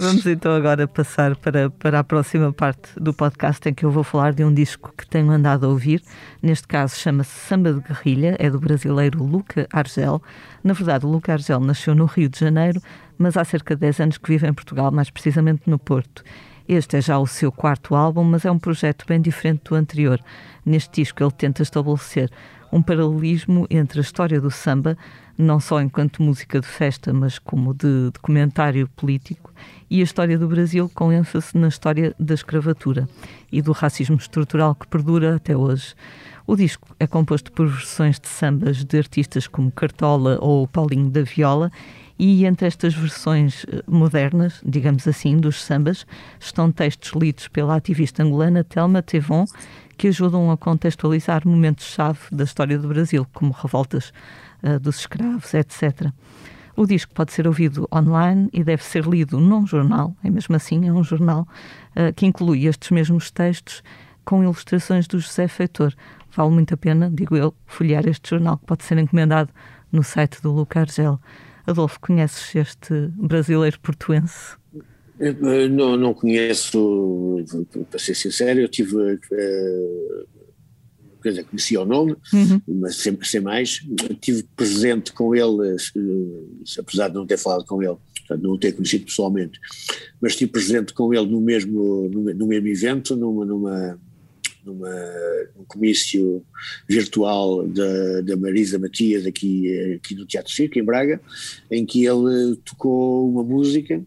Vamos 0.04 0.26
então 0.26 0.54
agora 0.54 0.86
passar 0.86 1.34
para, 1.38 1.70
para 1.70 2.00
a 2.00 2.04
próxima 2.04 2.52
parte 2.52 2.90
do 3.00 3.14
podcast 3.14 3.70
em 3.70 3.74
que 3.74 3.86
eu 3.86 3.90
vou 3.90 4.04
falar 4.04 4.34
de 4.34 4.44
um 4.44 4.54
disco 4.54 4.94
que 4.98 5.08
tenho 5.08 5.32
andado 5.32 5.66
a 5.66 5.70
ouvir. 5.70 6.04
Neste 6.42 6.68
caso 6.68 6.98
chama-se 6.98 7.32
Samba 7.32 7.72
de 7.72 7.80
Guerrilha, 7.80 8.36
é 8.38 8.50
do 8.50 8.60
brasileiro 8.60 9.24
Luca 9.24 9.66
Argel. 9.72 10.22
Na 10.62 10.74
verdade, 10.74 11.06
o 11.06 11.10
Luca 11.10 11.32
Argel 11.32 11.62
nasceu 11.62 11.96
no 11.96 12.04
Rio 12.04 12.28
de 12.28 12.38
Janeiro, 12.38 12.82
mas 13.18 13.38
há 13.38 13.46
cerca 13.46 13.76
de 13.76 13.80
10 13.80 14.00
anos 14.02 14.18
que 14.18 14.30
vive 14.30 14.46
em 14.46 14.54
Portugal, 14.54 14.92
mais 14.92 15.10
precisamente 15.10 15.70
no 15.70 15.80
Porto. 15.80 16.22
Este 16.68 16.98
é 16.98 17.02
já 17.02 17.18
o 17.18 17.26
seu 17.26 17.50
quarto 17.50 17.96
álbum, 17.96 18.26
mas 18.26 18.44
é 18.44 18.52
um 18.52 18.60
projeto 18.60 19.06
bem 19.08 19.22
diferente 19.22 19.62
do 19.70 19.76
anterior. 19.76 20.20
Neste 20.66 21.02
disco 21.02 21.24
ele 21.24 21.32
tenta 21.32 21.64
estabelecer 21.64 22.30
um 22.74 22.82
paralelismo 22.82 23.68
entre 23.70 24.00
a 24.00 24.02
história 24.02 24.42
do 24.42 24.50
samba, 24.50 24.98
não 25.38 25.60
só 25.60 25.80
enquanto 25.80 26.24
música 26.24 26.60
de 26.60 26.66
festa, 26.66 27.14
mas 27.14 27.38
como 27.38 27.74
de, 27.74 28.12
comentário 28.22 28.88
político, 28.96 29.54
e 29.94 30.02
a 30.02 30.04
história 30.04 30.40
do 30.40 30.48
Brasil, 30.48 30.90
com 30.96 31.12
ênfase 31.12 31.56
na 31.56 31.68
história 31.68 32.16
da 32.20 32.34
escravatura 32.34 33.08
e 33.52 33.62
do 33.62 33.72
racismo 33.72 34.16
estrutural 34.16 34.74
que 34.74 34.88
perdura 34.88 35.36
até 35.36 35.56
hoje. 35.56 35.94
O 36.48 36.56
disco 36.56 36.96
é 37.00 37.06
composto 37.06 37.52
por 37.52 37.68
versões 37.68 38.20
de 38.20 38.28
sambas 38.28 38.84
de 38.84 38.98
artistas 38.98 39.46
como 39.46 39.72
Cartola 39.72 40.40
ou 40.42 40.68
Paulinho 40.68 41.12
da 41.12 41.22
Viola 41.22 41.72
e 42.18 42.44
entre 42.44 42.66
estas 42.66 42.96
versões 42.96 43.68
eh, 43.72 43.84
modernas, 43.88 44.62
digamos 44.66 45.08
assim, 45.08 45.38
dos 45.38 45.62
sambas, 45.62 46.08
estão 46.40 46.72
textos 46.72 47.12
lidos 47.12 47.48
pela 47.48 47.76
ativista 47.76 48.24
angolana 48.24 48.64
Telma 48.64 49.04
Tevon, 49.04 49.46
que 49.96 50.08
ajudam 50.08 50.50
a 50.50 50.58
contextualizar 50.58 51.48
momentos-chave 51.48 52.20
da 52.32 52.46
história 52.46 52.80
do 52.80 52.88
Brasil, 52.88 53.28
como 53.32 53.52
revoltas 53.52 54.12
uh, 54.64 54.80
dos 54.80 55.02
escravos, 55.02 55.54
etc. 55.54 56.12
O 56.76 56.88
disco 56.88 57.14
pode 57.14 57.32
ser 57.32 57.48
ouvido 57.48 57.88
online 57.94 58.50
e 58.52 58.64
deve 58.64 58.84
ser 58.84 59.06
lido 59.06 59.40
num 59.40 59.66
jornal, 59.66 60.16
é 60.24 60.30
mesmo 60.30 60.56
assim, 60.56 60.88
é 60.88 60.92
um 60.92 61.04
jornal 61.04 61.48
uh, 61.96 62.12
que 62.16 62.26
inclui 62.26 62.66
estes 62.66 62.90
mesmos 62.90 63.30
textos 63.30 63.84
com 64.26 64.44
ilustrações 64.44 65.08
do 65.08 65.20
José 65.20 65.48
Feitor. 65.48 65.94
Vale 66.36 66.50
muito 66.50 66.74
a 66.74 66.78
pena, 66.78 67.12
digo 67.14 67.38
eu, 67.38 67.54
folhear 67.68 68.08
este 68.08 68.32
jornal, 68.32 68.58
que 68.58 68.66
pode 68.66 68.84
ser 68.84 68.98
encomendado 68.98 69.52
no 69.92 70.04
site 70.04 70.42
do 70.42 70.52
Luca 70.52 70.80
Argel. 70.80 71.20
Adolfo, 71.68 72.00
conheces 72.00 72.56
este 72.56 73.10
brasileiro 73.16 73.80
portuense? 73.80 74.58
Não, 75.70 75.96
não 75.96 76.14
conheço, 76.14 77.46
para 77.90 78.00
ser 78.00 78.16
sincero, 78.16 78.60
eu 78.60 78.68
tive, 78.68 78.96
quer 81.24 81.30
dizer, 81.30 81.46
conhecia 81.46 81.82
o 81.82 81.86
nome, 81.86 82.16
uhum. 82.34 82.62
mas 82.68 82.98
sempre 82.98 83.28
sem 83.28 83.42
mais, 83.42 83.82
tive 84.22 84.44
presente 84.56 85.12
com 85.14 85.34
ele, 85.34 85.76
uh, 85.96 86.50
apesar 86.78 87.08
de 87.08 87.16
não 87.16 87.26
ter 87.26 87.38
falado 87.38 87.66
com 87.66 87.82
ele, 87.82 87.96
portanto, 88.20 88.44
não 88.44 88.52
o 88.52 88.58
ter 88.58 88.74
conhecido 88.74 89.06
pessoalmente, 89.06 89.60
mas 90.22 90.34
estive 90.34 90.52
presente 90.52 90.94
com 90.94 91.14
ele 91.14 91.26
no 91.26 91.42
mesmo, 91.42 92.10
no, 92.10 92.34
no 92.34 92.48
mesmo 92.48 92.68
evento, 92.68 93.16
numa, 93.16 93.46
numa 93.46 94.00
numa, 94.66 94.90
num 95.58 95.66
comício 95.66 96.44
virtual 96.88 97.68
da, 97.68 98.22
da 98.22 98.38
Marisa 98.38 98.80
Matias 98.80 99.26
aqui, 99.26 99.96
aqui 99.96 100.16
no 100.16 100.26
Teatro 100.26 100.52
Circo, 100.52 100.80
em 100.80 100.84
Braga, 100.84 101.20
em 101.70 101.86
que 101.86 102.06
ele 102.06 102.56
tocou 102.64 103.30
uma 103.30 103.44
música 103.44 104.02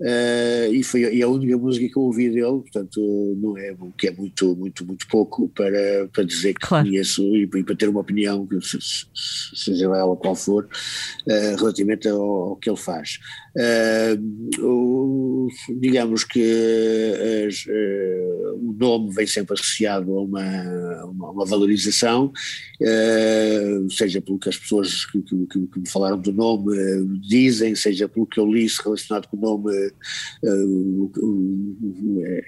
Uh, 0.00 0.72
e 0.72 0.84
foi 0.84 1.12
e 1.12 1.20
a 1.24 1.28
única 1.28 1.58
música 1.58 1.88
que 1.92 1.98
eu 1.98 2.02
ouvi 2.02 2.30
dele, 2.30 2.60
portanto 2.60 3.00
não 3.36 3.58
é 3.58 3.74
que 3.98 4.06
é 4.06 4.12
muito 4.12 4.54
muito 4.54 4.86
muito 4.86 5.08
pouco 5.08 5.48
para 5.48 6.08
para 6.12 6.22
dizer 6.22 6.54
que 6.54 6.64
claro. 6.64 6.86
conheço 6.86 7.22
e, 7.34 7.42
e, 7.42 7.64
para 7.64 7.74
ter 7.74 7.88
uma 7.88 7.98
opinião 7.98 8.46
seja 9.52 9.86
ela 9.86 10.14
qual 10.14 10.36
for 10.36 10.66
uh, 10.66 11.56
relativamente 11.56 12.06
ao, 12.06 12.20
ao, 12.20 12.56
que 12.56 12.70
ele 12.70 12.76
faz 12.76 13.18
uh, 13.58 15.48
digamos 15.80 16.24
que 16.24 16.42
as, 17.46 17.64
o 18.56 18.74
nome 18.78 19.12
vem 19.14 19.26
sempre 19.26 19.54
associado 19.54 20.16
a 20.16 20.22
uma, 20.22 21.04
uma, 21.04 21.30
uma 21.30 21.46
valorização 21.46 22.32
seja 23.90 24.20
pelo 24.20 24.38
que 24.38 24.48
as 24.48 24.56
pessoas 24.56 25.06
que, 25.06 25.22
que, 25.22 25.46
que, 25.46 25.80
me 25.80 25.88
falaram 25.88 26.20
do 26.20 26.32
nome 26.32 26.76
dizem 27.20 27.74
seja 27.74 28.08
pelo 28.08 28.26
que 28.26 28.38
eu 28.38 28.46
li 28.46 28.66
relacionado 28.84 29.26
com 29.28 29.36
o 29.36 29.40
nome 29.40 29.72
uh, 30.44 31.12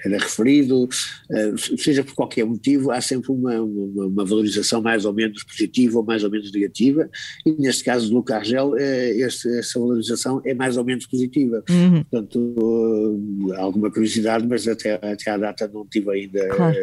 era 0.05 0.19
referido, 0.19 0.85
uh, 0.85 1.79
seja 1.79 2.05
por 2.05 2.15
qualquer 2.15 2.45
motivo, 2.45 2.91
há 2.91 3.01
sempre 3.01 3.33
uma, 3.33 3.61
uma, 3.61 4.07
uma, 4.07 4.25
valorização 4.25 4.83
mais 4.83 5.05
ou 5.05 5.13
menos 5.13 5.43
positiva 5.45 5.99
ou 5.99 6.05
mais 6.05 6.25
ou 6.25 6.31
menos 6.31 6.53
negativa, 6.53 7.09
e 7.45 7.53
neste 7.53 7.85
caso 7.85 8.09
do 8.09 8.15
Luca 8.17 8.37
Argel, 8.37 8.77
este, 8.77 9.49
essa 9.59 9.79
valorização 9.79 10.41
é 10.45 10.55
mais 10.55 10.77
ou 10.77 10.85
menos 10.85 11.00
positiva. 11.07 11.63
Uhum. 11.69 12.05
Portanto, 12.05 13.21
alguma 13.57 13.91
curiosidade, 13.91 14.47
mas 14.47 14.67
até, 14.67 14.95
até 14.95 15.31
à 15.31 15.37
data 15.37 15.71
não 15.73 15.87
tive 15.87 16.11
ainda 16.11 16.49
claro. 16.49 16.77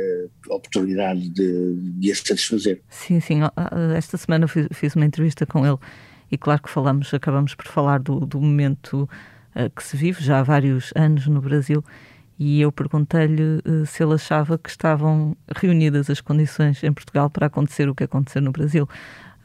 oportunidade 0.49 1.29
de, 1.29 1.75
de 1.75 2.11
a 2.11 2.15
satisfazer. 2.15 2.81
Sim, 2.89 3.19
sim. 3.19 3.39
Esta 3.95 4.17
semana 4.17 4.47
fiz, 4.47 4.67
fiz 4.71 4.95
uma 4.95 5.05
entrevista 5.05 5.45
com 5.45 5.65
ele 5.65 5.77
e 6.31 6.37
claro 6.37 6.61
que 6.61 6.69
falamos, 6.69 7.13
acabamos 7.13 7.55
por 7.55 7.65
falar 7.67 7.99
do, 7.99 8.19
do 8.19 8.39
momento 8.39 9.09
uh, 9.55 9.69
que 9.75 9.83
se 9.83 9.95
vive 9.95 10.21
já 10.21 10.39
há 10.39 10.43
vários 10.43 10.91
anos 10.95 11.27
no 11.27 11.41
Brasil 11.41 11.83
e 12.39 12.61
eu 12.61 12.71
perguntei-lhe 12.71 13.61
se 13.87 14.03
ele 14.03 14.13
achava 14.13 14.59
que 14.59 14.69
estavam 14.69 15.35
reunidas 15.55 16.07
as 16.07 16.21
condições 16.21 16.83
em 16.83 16.93
Portugal 16.93 17.31
para 17.31 17.47
acontecer 17.47 17.89
o 17.89 17.95
que 17.95 18.03
aconteceu 18.03 18.41
no 18.43 18.51
Brasil. 18.51 18.87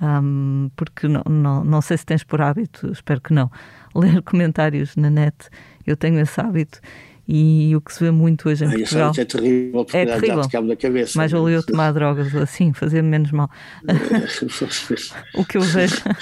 Um, 0.03 0.69
porque 0.75 1.07
não, 1.07 1.23
não, 1.29 1.65
não 1.65 1.81
sei 1.81 1.97
se 1.97 2.05
tens 2.05 2.25
por 2.25 2.43
hábito, 2.43 2.91
espero 2.91 3.21
que 3.21 3.33
não, 3.33 3.49
ler 3.95 4.21
comentários 4.23 4.97
na 4.97 5.09
net. 5.09 5.49
Eu 5.87 5.97
tenho 5.97 6.19
esse 6.19 6.41
hábito 6.41 6.81
e 7.27 7.75
o 7.77 7.81
que 7.81 7.95
se 7.95 8.03
vê 8.03 8.11
muito 8.11 8.49
hoje 8.49 8.65
em 8.65 8.69
ah, 8.69 8.73
Portugal. 8.73 9.13
é 9.17 9.25
terrível, 9.25 9.87
é 9.93 10.07
terrível. 10.07 10.49
cabo 10.51 10.67
da 10.67 10.77
cabeça. 10.77 11.17
Mais 11.17 11.31
valeu 11.31 11.55
eu 11.55 11.63
tomar 11.63 11.93
drogas 11.93 12.35
assim, 12.35 12.73
fazer 12.73 13.01
menos 13.01 13.31
mal. 13.31 13.49
o 15.35 15.45
que 15.45 15.57
eu 15.57 15.63
vejo. 15.63 16.03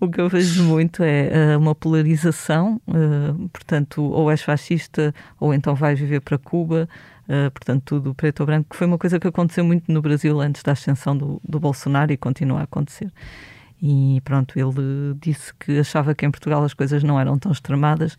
O 0.00 0.08
que 0.08 0.20
eu 0.20 0.28
vejo 0.28 0.62
muito 0.62 1.02
é 1.02 1.56
uh, 1.56 1.58
uma 1.58 1.74
polarização, 1.74 2.80
uh, 2.86 3.48
portanto, 3.48 4.02
ou 4.02 4.30
és 4.30 4.40
fascista 4.40 5.12
ou 5.40 5.52
então 5.52 5.74
vais 5.74 5.98
viver 5.98 6.20
para 6.20 6.38
Cuba. 6.38 6.88
Uh, 7.28 7.50
portanto, 7.50 7.82
tudo 7.84 8.14
preto 8.14 8.40
ou 8.40 8.46
branco, 8.46 8.70
que 8.70 8.76
foi 8.76 8.86
uma 8.86 8.96
coisa 8.96 9.20
que 9.20 9.26
aconteceu 9.28 9.62
muito 9.62 9.92
no 9.92 10.00
Brasil 10.00 10.40
antes 10.40 10.62
da 10.62 10.72
ascensão 10.72 11.14
do, 11.14 11.38
do 11.46 11.60
Bolsonaro 11.60 12.10
e 12.10 12.16
continua 12.16 12.60
a 12.60 12.62
acontecer. 12.62 13.12
E 13.82 14.20
pronto, 14.24 14.58
ele 14.58 15.14
disse 15.20 15.52
que 15.54 15.78
achava 15.78 16.14
que 16.14 16.24
em 16.24 16.30
Portugal 16.30 16.64
as 16.64 16.74
coisas 16.74 17.02
não 17.04 17.20
eram 17.20 17.38
tão 17.38 17.52
extremadas, 17.52 18.16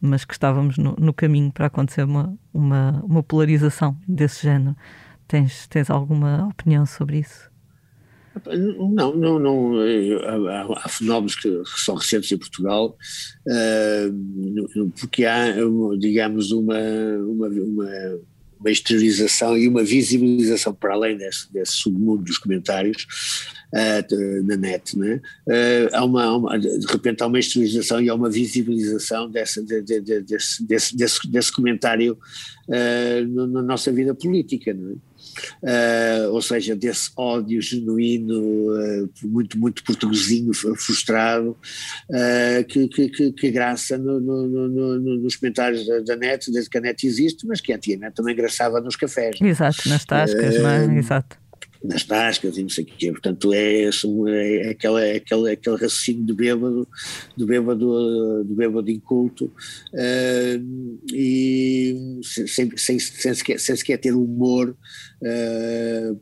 mas 0.00 0.24
que 0.24 0.32
estávamos 0.32 0.78
no, 0.78 0.96
no 0.98 1.12
caminho 1.12 1.52
para 1.52 1.66
acontecer 1.66 2.04
uma, 2.04 2.36
uma, 2.52 3.02
uma, 3.04 3.22
polarização 3.22 3.96
desse 4.08 4.42
género. 4.42 4.76
Tens, 5.28 5.66
tens 5.66 5.90
alguma 5.90 6.48
opinião 6.48 6.86
sobre 6.86 7.18
isso? 7.18 7.50
Não, 8.94 9.14
não, 9.14 9.38
não. 9.38 9.74
Há, 10.48 10.84
há 10.84 10.88
fenómenos 10.88 11.36
que 11.36 11.62
são 11.66 11.94
recentes 11.94 12.32
em 12.32 12.38
Portugal, 12.38 12.96
uh, 13.46 14.90
porque 14.98 15.26
há, 15.26 15.52
digamos, 15.98 16.50
uma, 16.50 16.78
uma, 17.28 17.48
uma, 17.48 17.88
uma 18.62 18.70
exteriorização 18.70 19.58
e 19.58 19.68
uma 19.68 19.82
visibilização 19.82 20.72
para 20.72 20.94
além 20.94 21.16
desse, 21.16 21.52
desse 21.52 21.72
submundo 21.72 22.22
dos 22.22 22.38
comentários 22.38 23.06
uh, 23.72 24.42
na 24.44 24.56
net, 24.56 24.96
né? 24.96 25.20
Uh, 25.46 25.88
há, 25.92 26.04
uma, 26.04 26.36
uma, 26.36 26.58
de 26.58 26.86
repente 26.86 27.22
há 27.22 27.26
uma 27.26 27.40
exteriorização 27.40 28.00
e 28.00 28.08
há 28.08 28.14
uma 28.14 28.30
visibilização 28.30 29.28
dessa, 29.28 29.62
de, 29.62 29.82
de, 29.82 30.00
de, 30.00 30.20
desse, 30.20 30.64
desse, 30.64 30.96
desse, 30.96 31.28
desse, 31.28 31.52
comentário 31.52 32.16
uh, 32.68 33.46
na 33.48 33.62
nossa 33.62 33.90
vida 33.90 34.14
política, 34.14 34.72
não 34.72 34.92
é? 34.92 35.11
Uh, 35.62 36.30
ou 36.30 36.42
seja, 36.42 36.74
desse 36.74 37.10
ódio 37.16 37.60
genuíno, 37.60 38.40
uh, 38.40 39.10
muito, 39.24 39.58
muito 39.58 39.84
portuguesinho, 39.84 40.52
frustrado, 40.54 41.56
uh, 42.10 42.64
que, 42.68 42.88
que, 42.88 43.32
que, 43.32 43.50
graça 43.50 43.98
no, 43.98 44.20
no, 44.20 44.46
no, 44.48 44.98
nos 45.18 45.36
comentários 45.36 45.86
da, 45.86 46.00
da, 46.00 46.16
net, 46.16 46.50
desde 46.50 46.70
que 46.70 46.78
a 46.78 46.80
net 46.80 47.06
existe, 47.06 47.46
mas 47.46 47.60
que 47.60 47.72
a 47.72 47.78
tia 47.78 47.96
net 47.96 48.14
também 48.14 48.34
graçava 48.34 48.80
nos 48.80 48.96
cafés. 48.96 49.36
Exato, 49.40 49.88
nas 49.88 50.04
tascas, 50.04 50.58
não 50.58 50.70
é? 50.70 50.98
Exato 50.98 51.42
nas 51.84 52.04
tascas 52.04 52.56
e 52.56 52.62
não 52.62 52.68
sei 52.68 52.84
o 52.84 52.86
quê. 52.86 53.10
Portanto, 53.10 53.52
é, 53.52 53.84
é, 53.84 54.68
aquela, 54.70 55.04
é 55.04 55.16
aquele, 55.16 55.50
é 55.50 55.52
aquele 55.52 55.76
raciocínio 55.76 56.24
de 56.24 56.32
bêbado, 56.32 56.88
de 57.36 57.44
bêbado, 57.44 58.44
de 58.44 58.54
bêbado 58.54 58.90
inculto, 58.90 59.46
uh, 59.46 61.02
e 61.12 62.20
sem, 62.22 62.76
sem, 62.76 62.98
sem, 62.98 63.34
sequer, 63.34 63.58
sem 63.58 63.76
sequer 63.76 63.98
ter 63.98 64.14
humor, 64.14 64.76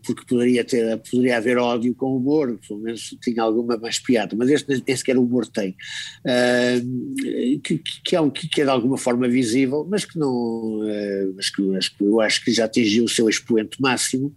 porque 0.05 0.24
poderia, 0.26 0.64
ter, 0.64 1.01
poderia 1.11 1.38
haver 1.38 1.57
ódio 1.59 1.94
com 1.94 2.16
humor, 2.16 2.59
pelo 2.66 2.80
menos 2.80 3.16
tinha 3.22 3.42
alguma 3.42 3.76
mais 3.76 3.98
piada, 3.98 4.36
mas 4.36 4.51
este 4.51 4.82
nem 4.86 4.96
sequer 4.96 5.16
humor 5.16 5.46
tem, 5.46 5.70
uh, 6.24 7.61
que, 7.61 7.78
que, 8.05 8.16
é, 8.16 8.30
que 8.30 8.61
é 8.61 8.64
de 8.64 8.70
alguma 8.70 8.98
forma 8.98 9.28
visível, 9.28 9.86
mas 9.88 10.05
que 10.05 10.18
não, 10.18 10.80
mas 11.34 11.51
que, 11.51 11.62
mas 11.62 11.88
que 11.88 12.05
eu 12.05 12.20
acho 12.20 12.44
que 12.44 12.53
já 12.53 12.66
atingiu 12.66 13.05
o 13.05 13.09
seu 13.09 13.28
expoente 13.28 13.80
máximo, 13.80 14.34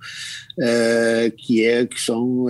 que, 1.37 1.65
é, 1.65 1.85
que 1.85 1.99
são 1.99 2.47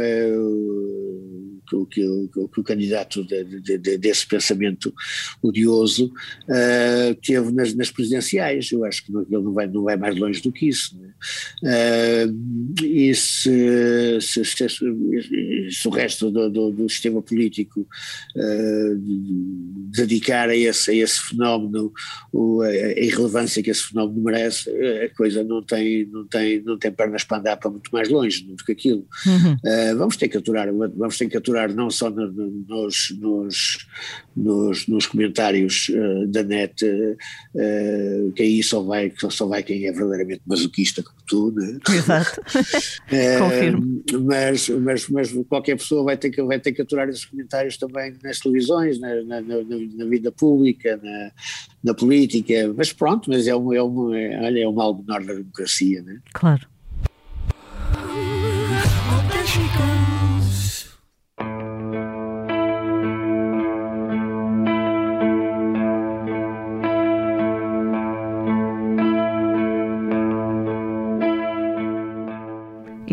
que, 1.85 2.01
que, 2.31 2.39
o- 2.39 2.47
que 2.47 2.59
o 2.59 2.63
candidato 2.63 3.23
de- 3.23 3.43
de- 3.61 3.77
de- 3.77 3.97
desse 3.97 4.25
pensamento 4.27 4.93
odioso 5.41 6.05
uh, 6.47 7.15
teve 7.25 7.51
nas, 7.51 7.73
nas 7.73 7.91
presidenciais. 7.91 8.71
Eu 8.71 8.85
acho 8.85 9.05
que 9.05 9.11
não- 9.11 9.21
ele 9.21 9.41
não 9.43 9.53
vai, 9.53 9.67
não 9.67 9.83
vai 9.83 9.97
mais 9.97 10.17
longe 10.17 10.41
do 10.41 10.51
que 10.51 10.67
isso. 10.69 10.97
né? 10.99 11.09
Uh, 11.63 12.83
e 12.85 13.13
se, 13.15 14.19
se, 14.21 14.43
se- 14.45 14.69
se- 14.69 15.87
o 15.87 15.89
resto 15.91 16.29
do, 16.31 16.49
do- 16.49 16.71
do 16.71 16.89
sistema 16.89 17.21
político 17.21 17.81
uh, 18.35 18.97
dedicar 19.91 20.49
a 20.49 20.55
esse, 20.55 20.91
a 20.91 20.95
esse 20.95 21.19
fenómeno 21.21 21.91
o- 22.31 22.61
a, 22.61 22.67
a 22.67 22.99
irrelevância 22.99 23.61
que 23.63 23.69
esse 23.69 23.83
fenómeno 23.83 24.21
merece, 24.23 24.69
a 24.69 25.09
coisa 25.15 25.43
não 25.43 25.61
tem, 25.63 26.05
não 26.07 26.25
tem, 26.27 26.61
não 26.63 26.77
tem 26.77 26.91
pernas 26.91 27.23
para 27.23 27.37
andar 27.37 27.57
para 27.57 27.69
muito 27.71 27.89
mais 27.91 28.09
longe 28.09 28.43
do 28.43 28.55
que 28.63 28.71
aquilo. 28.71 29.05
Uhum. 29.25 29.53
Uh, 29.53 29.97
vamos 29.97 30.17
ter 30.17 30.27
que 30.27 30.37
aturar, 30.37 30.67
vamos 30.73 31.17
ter 31.17 31.27
que 31.29 31.37
aturar 31.37 31.62
não 31.69 31.89
só 31.89 32.09
no- 32.09 32.31
no- 32.31 32.65
nos, 32.67 33.15
nos, 33.19 33.87
nos, 34.35 34.87
nos 34.87 35.05
comentários 35.05 35.89
uh, 35.89 36.27
da 36.27 36.43
net, 36.43 36.83
uh, 36.85 38.31
que 38.33 38.43
aí 38.43 38.63
só 38.63 38.81
vai, 38.81 39.11
só 39.29 39.45
vai 39.45 39.61
quem 39.63 39.85
é 39.85 39.91
verdadeiramente 39.91 40.41
masoquista 40.45 41.03
como 41.03 41.17
tu, 41.27 41.51
né? 41.51 41.77
Exato. 41.95 42.41
Confirmo. 43.39 44.03
mas, 44.25 44.69
mas, 44.69 45.09
mas 45.09 45.33
qualquer 45.47 45.77
pessoa 45.77 46.03
vai 46.03 46.17
ter 46.17 46.29
que, 46.29 46.41
vai 46.43 46.59
ter 46.59 46.71
que 46.71 46.81
aturar 46.81 47.07
esses 47.09 47.25
comentários 47.25 47.77
também 47.77 48.13
nas 48.23 48.39
televisões, 48.39 48.99
na, 48.99 49.15
na, 49.23 49.41
na, 49.41 49.55
na 49.97 50.05
vida 50.05 50.31
pública, 50.31 50.99
na, 51.01 51.31
na 51.83 51.93
política, 51.93 52.73
mas 52.75 52.91
pronto, 52.91 53.29
mas 53.29 53.47
é 53.47 53.55
um, 53.55 53.73
é 53.73 53.83
um, 53.83 54.13
é, 54.13 54.41
olha, 54.45 54.59
é 54.63 54.67
um 54.67 54.73
mal 54.73 54.97
menor 54.97 55.23
da 55.23 55.33
democracia, 55.33 56.01
né? 56.01 56.19
Claro. 56.33 56.67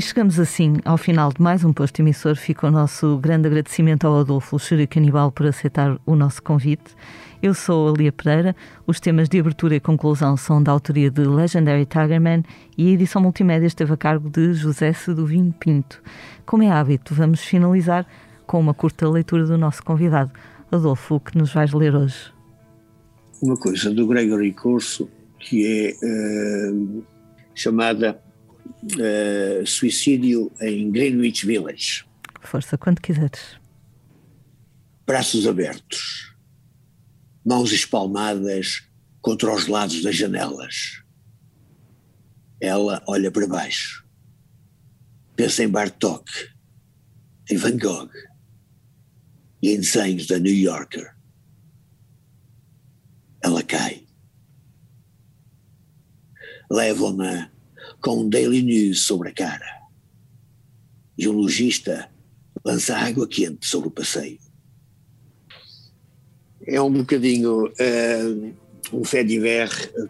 E 0.00 0.02
chegamos 0.02 0.40
assim 0.40 0.76
ao 0.82 0.96
final 0.96 1.30
de 1.30 1.42
mais 1.42 1.62
um 1.62 1.74
posto 1.74 2.00
emissor. 2.00 2.34
Fica 2.34 2.66
o 2.66 2.70
nosso 2.70 3.18
grande 3.18 3.48
agradecimento 3.48 4.06
ao 4.06 4.20
Adolfo 4.20 4.56
Luxúria 4.56 4.86
Canibal 4.86 5.30
por 5.30 5.44
aceitar 5.44 6.00
o 6.06 6.16
nosso 6.16 6.42
convite. 6.42 6.96
Eu 7.42 7.52
sou 7.52 7.86
a 7.86 7.92
Lia 7.92 8.10
Pereira. 8.10 8.56
Os 8.86 8.98
temas 8.98 9.28
de 9.28 9.38
abertura 9.38 9.76
e 9.76 9.78
conclusão 9.80 10.38
são 10.38 10.62
da 10.62 10.72
autoria 10.72 11.10
de 11.10 11.20
Legendary 11.20 11.84
Tigerman 11.84 12.42
e 12.78 12.88
a 12.88 12.92
edição 12.92 13.20
multimédia 13.20 13.66
esteve 13.66 13.92
a 13.92 13.96
cargo 13.98 14.30
de 14.30 14.54
José 14.54 14.90
Sedovinho 14.94 15.52
Pinto. 15.60 16.02
Como 16.46 16.62
é 16.62 16.70
hábito, 16.70 17.14
vamos 17.14 17.42
finalizar 17.44 18.06
com 18.46 18.58
uma 18.58 18.72
curta 18.72 19.06
leitura 19.06 19.44
do 19.44 19.58
nosso 19.58 19.84
convidado. 19.84 20.32
Adolfo, 20.72 21.16
o 21.16 21.20
que 21.20 21.36
nos 21.36 21.52
vais 21.52 21.74
ler 21.74 21.94
hoje? 21.94 22.32
Uma 23.42 23.58
coisa 23.58 23.90
do 23.90 24.06
Gregory 24.06 24.54
Corso 24.54 25.10
que 25.38 25.66
é 25.66 25.90
eh, 25.90 26.72
chamada 27.54 28.18
eh, 28.98 29.62
Suicídio 29.66 30.50
em 30.60 30.90
Greenwich 30.90 31.46
Village. 31.46 32.04
Força, 32.42 32.76
quando 32.78 33.00
quiseres. 33.00 33.58
braços 35.06 35.46
abertos, 35.46 36.34
mãos 37.44 37.72
espalmadas 37.72 38.88
contra 39.20 39.52
os 39.52 39.66
lados 39.66 40.02
das 40.02 40.16
janelas. 40.16 41.02
Ela 42.60 43.02
olha 43.06 43.30
para 43.30 43.46
baixo. 43.46 44.06
Pensa 45.34 45.64
em 45.64 45.68
Bartok, 45.68 46.30
em 47.50 47.56
Van 47.56 47.76
Gogh 47.76 48.10
e 49.62 49.70
em 49.70 49.80
desenhos 49.80 50.26
da 50.26 50.38
New 50.38 50.54
Yorker. 50.54 51.14
Ela 53.42 53.62
cai. 53.62 54.06
Levam-na 56.70 57.50
com 58.00 58.22
um 58.22 58.28
Daily 58.28 58.62
News 58.62 59.02
sobre 59.06 59.28
a 59.30 59.32
cara. 59.32 59.66
E 61.18 61.28
um 61.28 61.32
lojista 61.32 62.08
lança 62.64 62.96
água 62.96 63.26
quente 63.28 63.66
sobre 63.66 63.88
o 63.88 63.90
passeio 63.90 64.38
é 66.66 66.80
um 66.80 66.92
bocadinho 66.92 67.72
eh, 67.78 68.52
um 68.92 69.02
fait 69.04 69.24
divers 69.24 69.90
eh, 69.96 70.06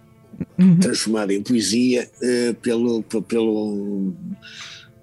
transformado 0.80 1.30
em 1.30 1.42
poesia 1.42 2.10
eh, 2.22 2.52
pelo, 2.60 3.02
pe- 3.04 3.22
pelo, 3.22 4.12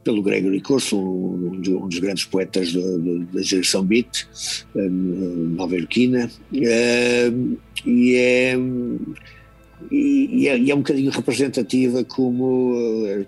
pelo 0.04 0.22
Gregory 0.22 0.62
Corso, 0.62 0.98
um, 1.00 1.54
um 1.54 1.62
do- 1.62 1.84
um 1.84 1.88
dos 1.88 2.00
grandes 2.00 2.26
poetas 2.26 2.72
do- 2.74 3.00
do- 3.00 3.26
da 3.28 3.42
geração 3.42 3.84
beat, 3.84 4.28
eh, 4.76 4.90
nova-iorquina, 4.90 6.30
eh, 6.54 7.32
e 7.86 8.16
é, 8.16 8.54
e, 9.92 10.44
e 10.44 10.48
é, 10.48 10.58
e 10.58 10.72
é 10.72 10.76
um 10.76 10.80
bocadinho 10.80 11.12
representativa 11.12 12.04
como 12.04 13.06
eh, 13.08 13.26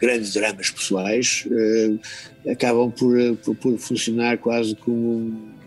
grandes 0.00 0.32
dramas 0.34 0.70
pessoais 0.70 1.46
eh, 1.50 2.50
acabam 2.50 2.90
por, 2.90 3.16
por, 3.36 3.56
por 3.56 3.78
funcionar 3.78 4.38
quase 4.38 4.76
como 4.76 5.59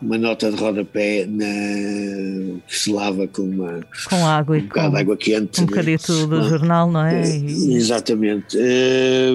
uma 0.00 0.16
nota 0.16 0.50
de 0.50 0.56
rodapé 0.56 1.26
na, 1.26 1.44
que 2.66 2.78
se 2.78 2.92
lava 2.92 3.26
com 3.26 3.42
uma, 3.42 3.80
Com 4.08 4.24
água 4.26 4.56
um 4.56 4.58
e 4.58 4.62
com 4.68 4.90
de 4.90 4.96
água 4.96 5.16
quente. 5.16 5.60
um 5.60 5.64
né? 5.64 5.70
bocadito 5.70 6.26
do 6.28 6.36
Ah, 6.36 6.42
jornal, 6.42 6.90
não 6.90 7.04
é? 7.04 7.20
E- 7.36 7.74
Exatamente. 7.74 8.56
Eh, 8.60 9.30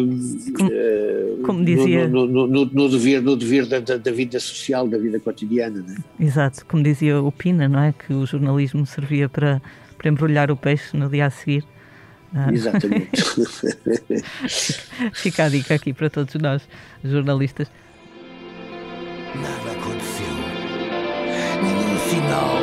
Como- 0.57 0.69
eh, 0.71 1.35
como 1.45 1.65
dizia- 1.65 2.07
No, 2.07 2.25
no, 2.25 2.47
no, 2.47 2.65
no 2.65 2.89
dever, 2.89 3.21
no 3.21 3.35
dever 3.35 3.65
da, 3.65 3.79
da, 3.79 3.97
da 3.97 4.11
vida 4.11 4.39
social, 4.39 4.87
da 4.87 4.97
vida 4.97 5.19
cotidiana. 5.19 5.81
Né? 5.85 5.97
Exato, 6.19 6.65
como 6.65 6.81
dizia 6.81 7.21
o 7.21 7.31
Pina, 7.31 7.67
não 7.67 7.79
é? 7.81 7.93
Que 7.93 8.13
o 8.13 8.25
jornalismo 8.25 8.85
servia 8.85 9.27
para, 9.27 9.61
para 9.97 10.09
embrulhar 10.09 10.49
o 10.49 10.55
peixe 10.55 10.95
no 10.95 11.09
dia 11.09 11.25
a 11.25 11.29
seguir. 11.29 11.65
Ah, 12.33 12.51
Exatamente. 12.51 13.09
fica 15.13 15.43
a 15.43 15.49
dica 15.49 15.75
aqui 15.75 15.93
para 15.93 16.09
todos 16.09 16.33
nós, 16.35 16.61
jornalistas. 17.03 17.67
Nada 19.35 19.72
aconteceu. 22.31 22.62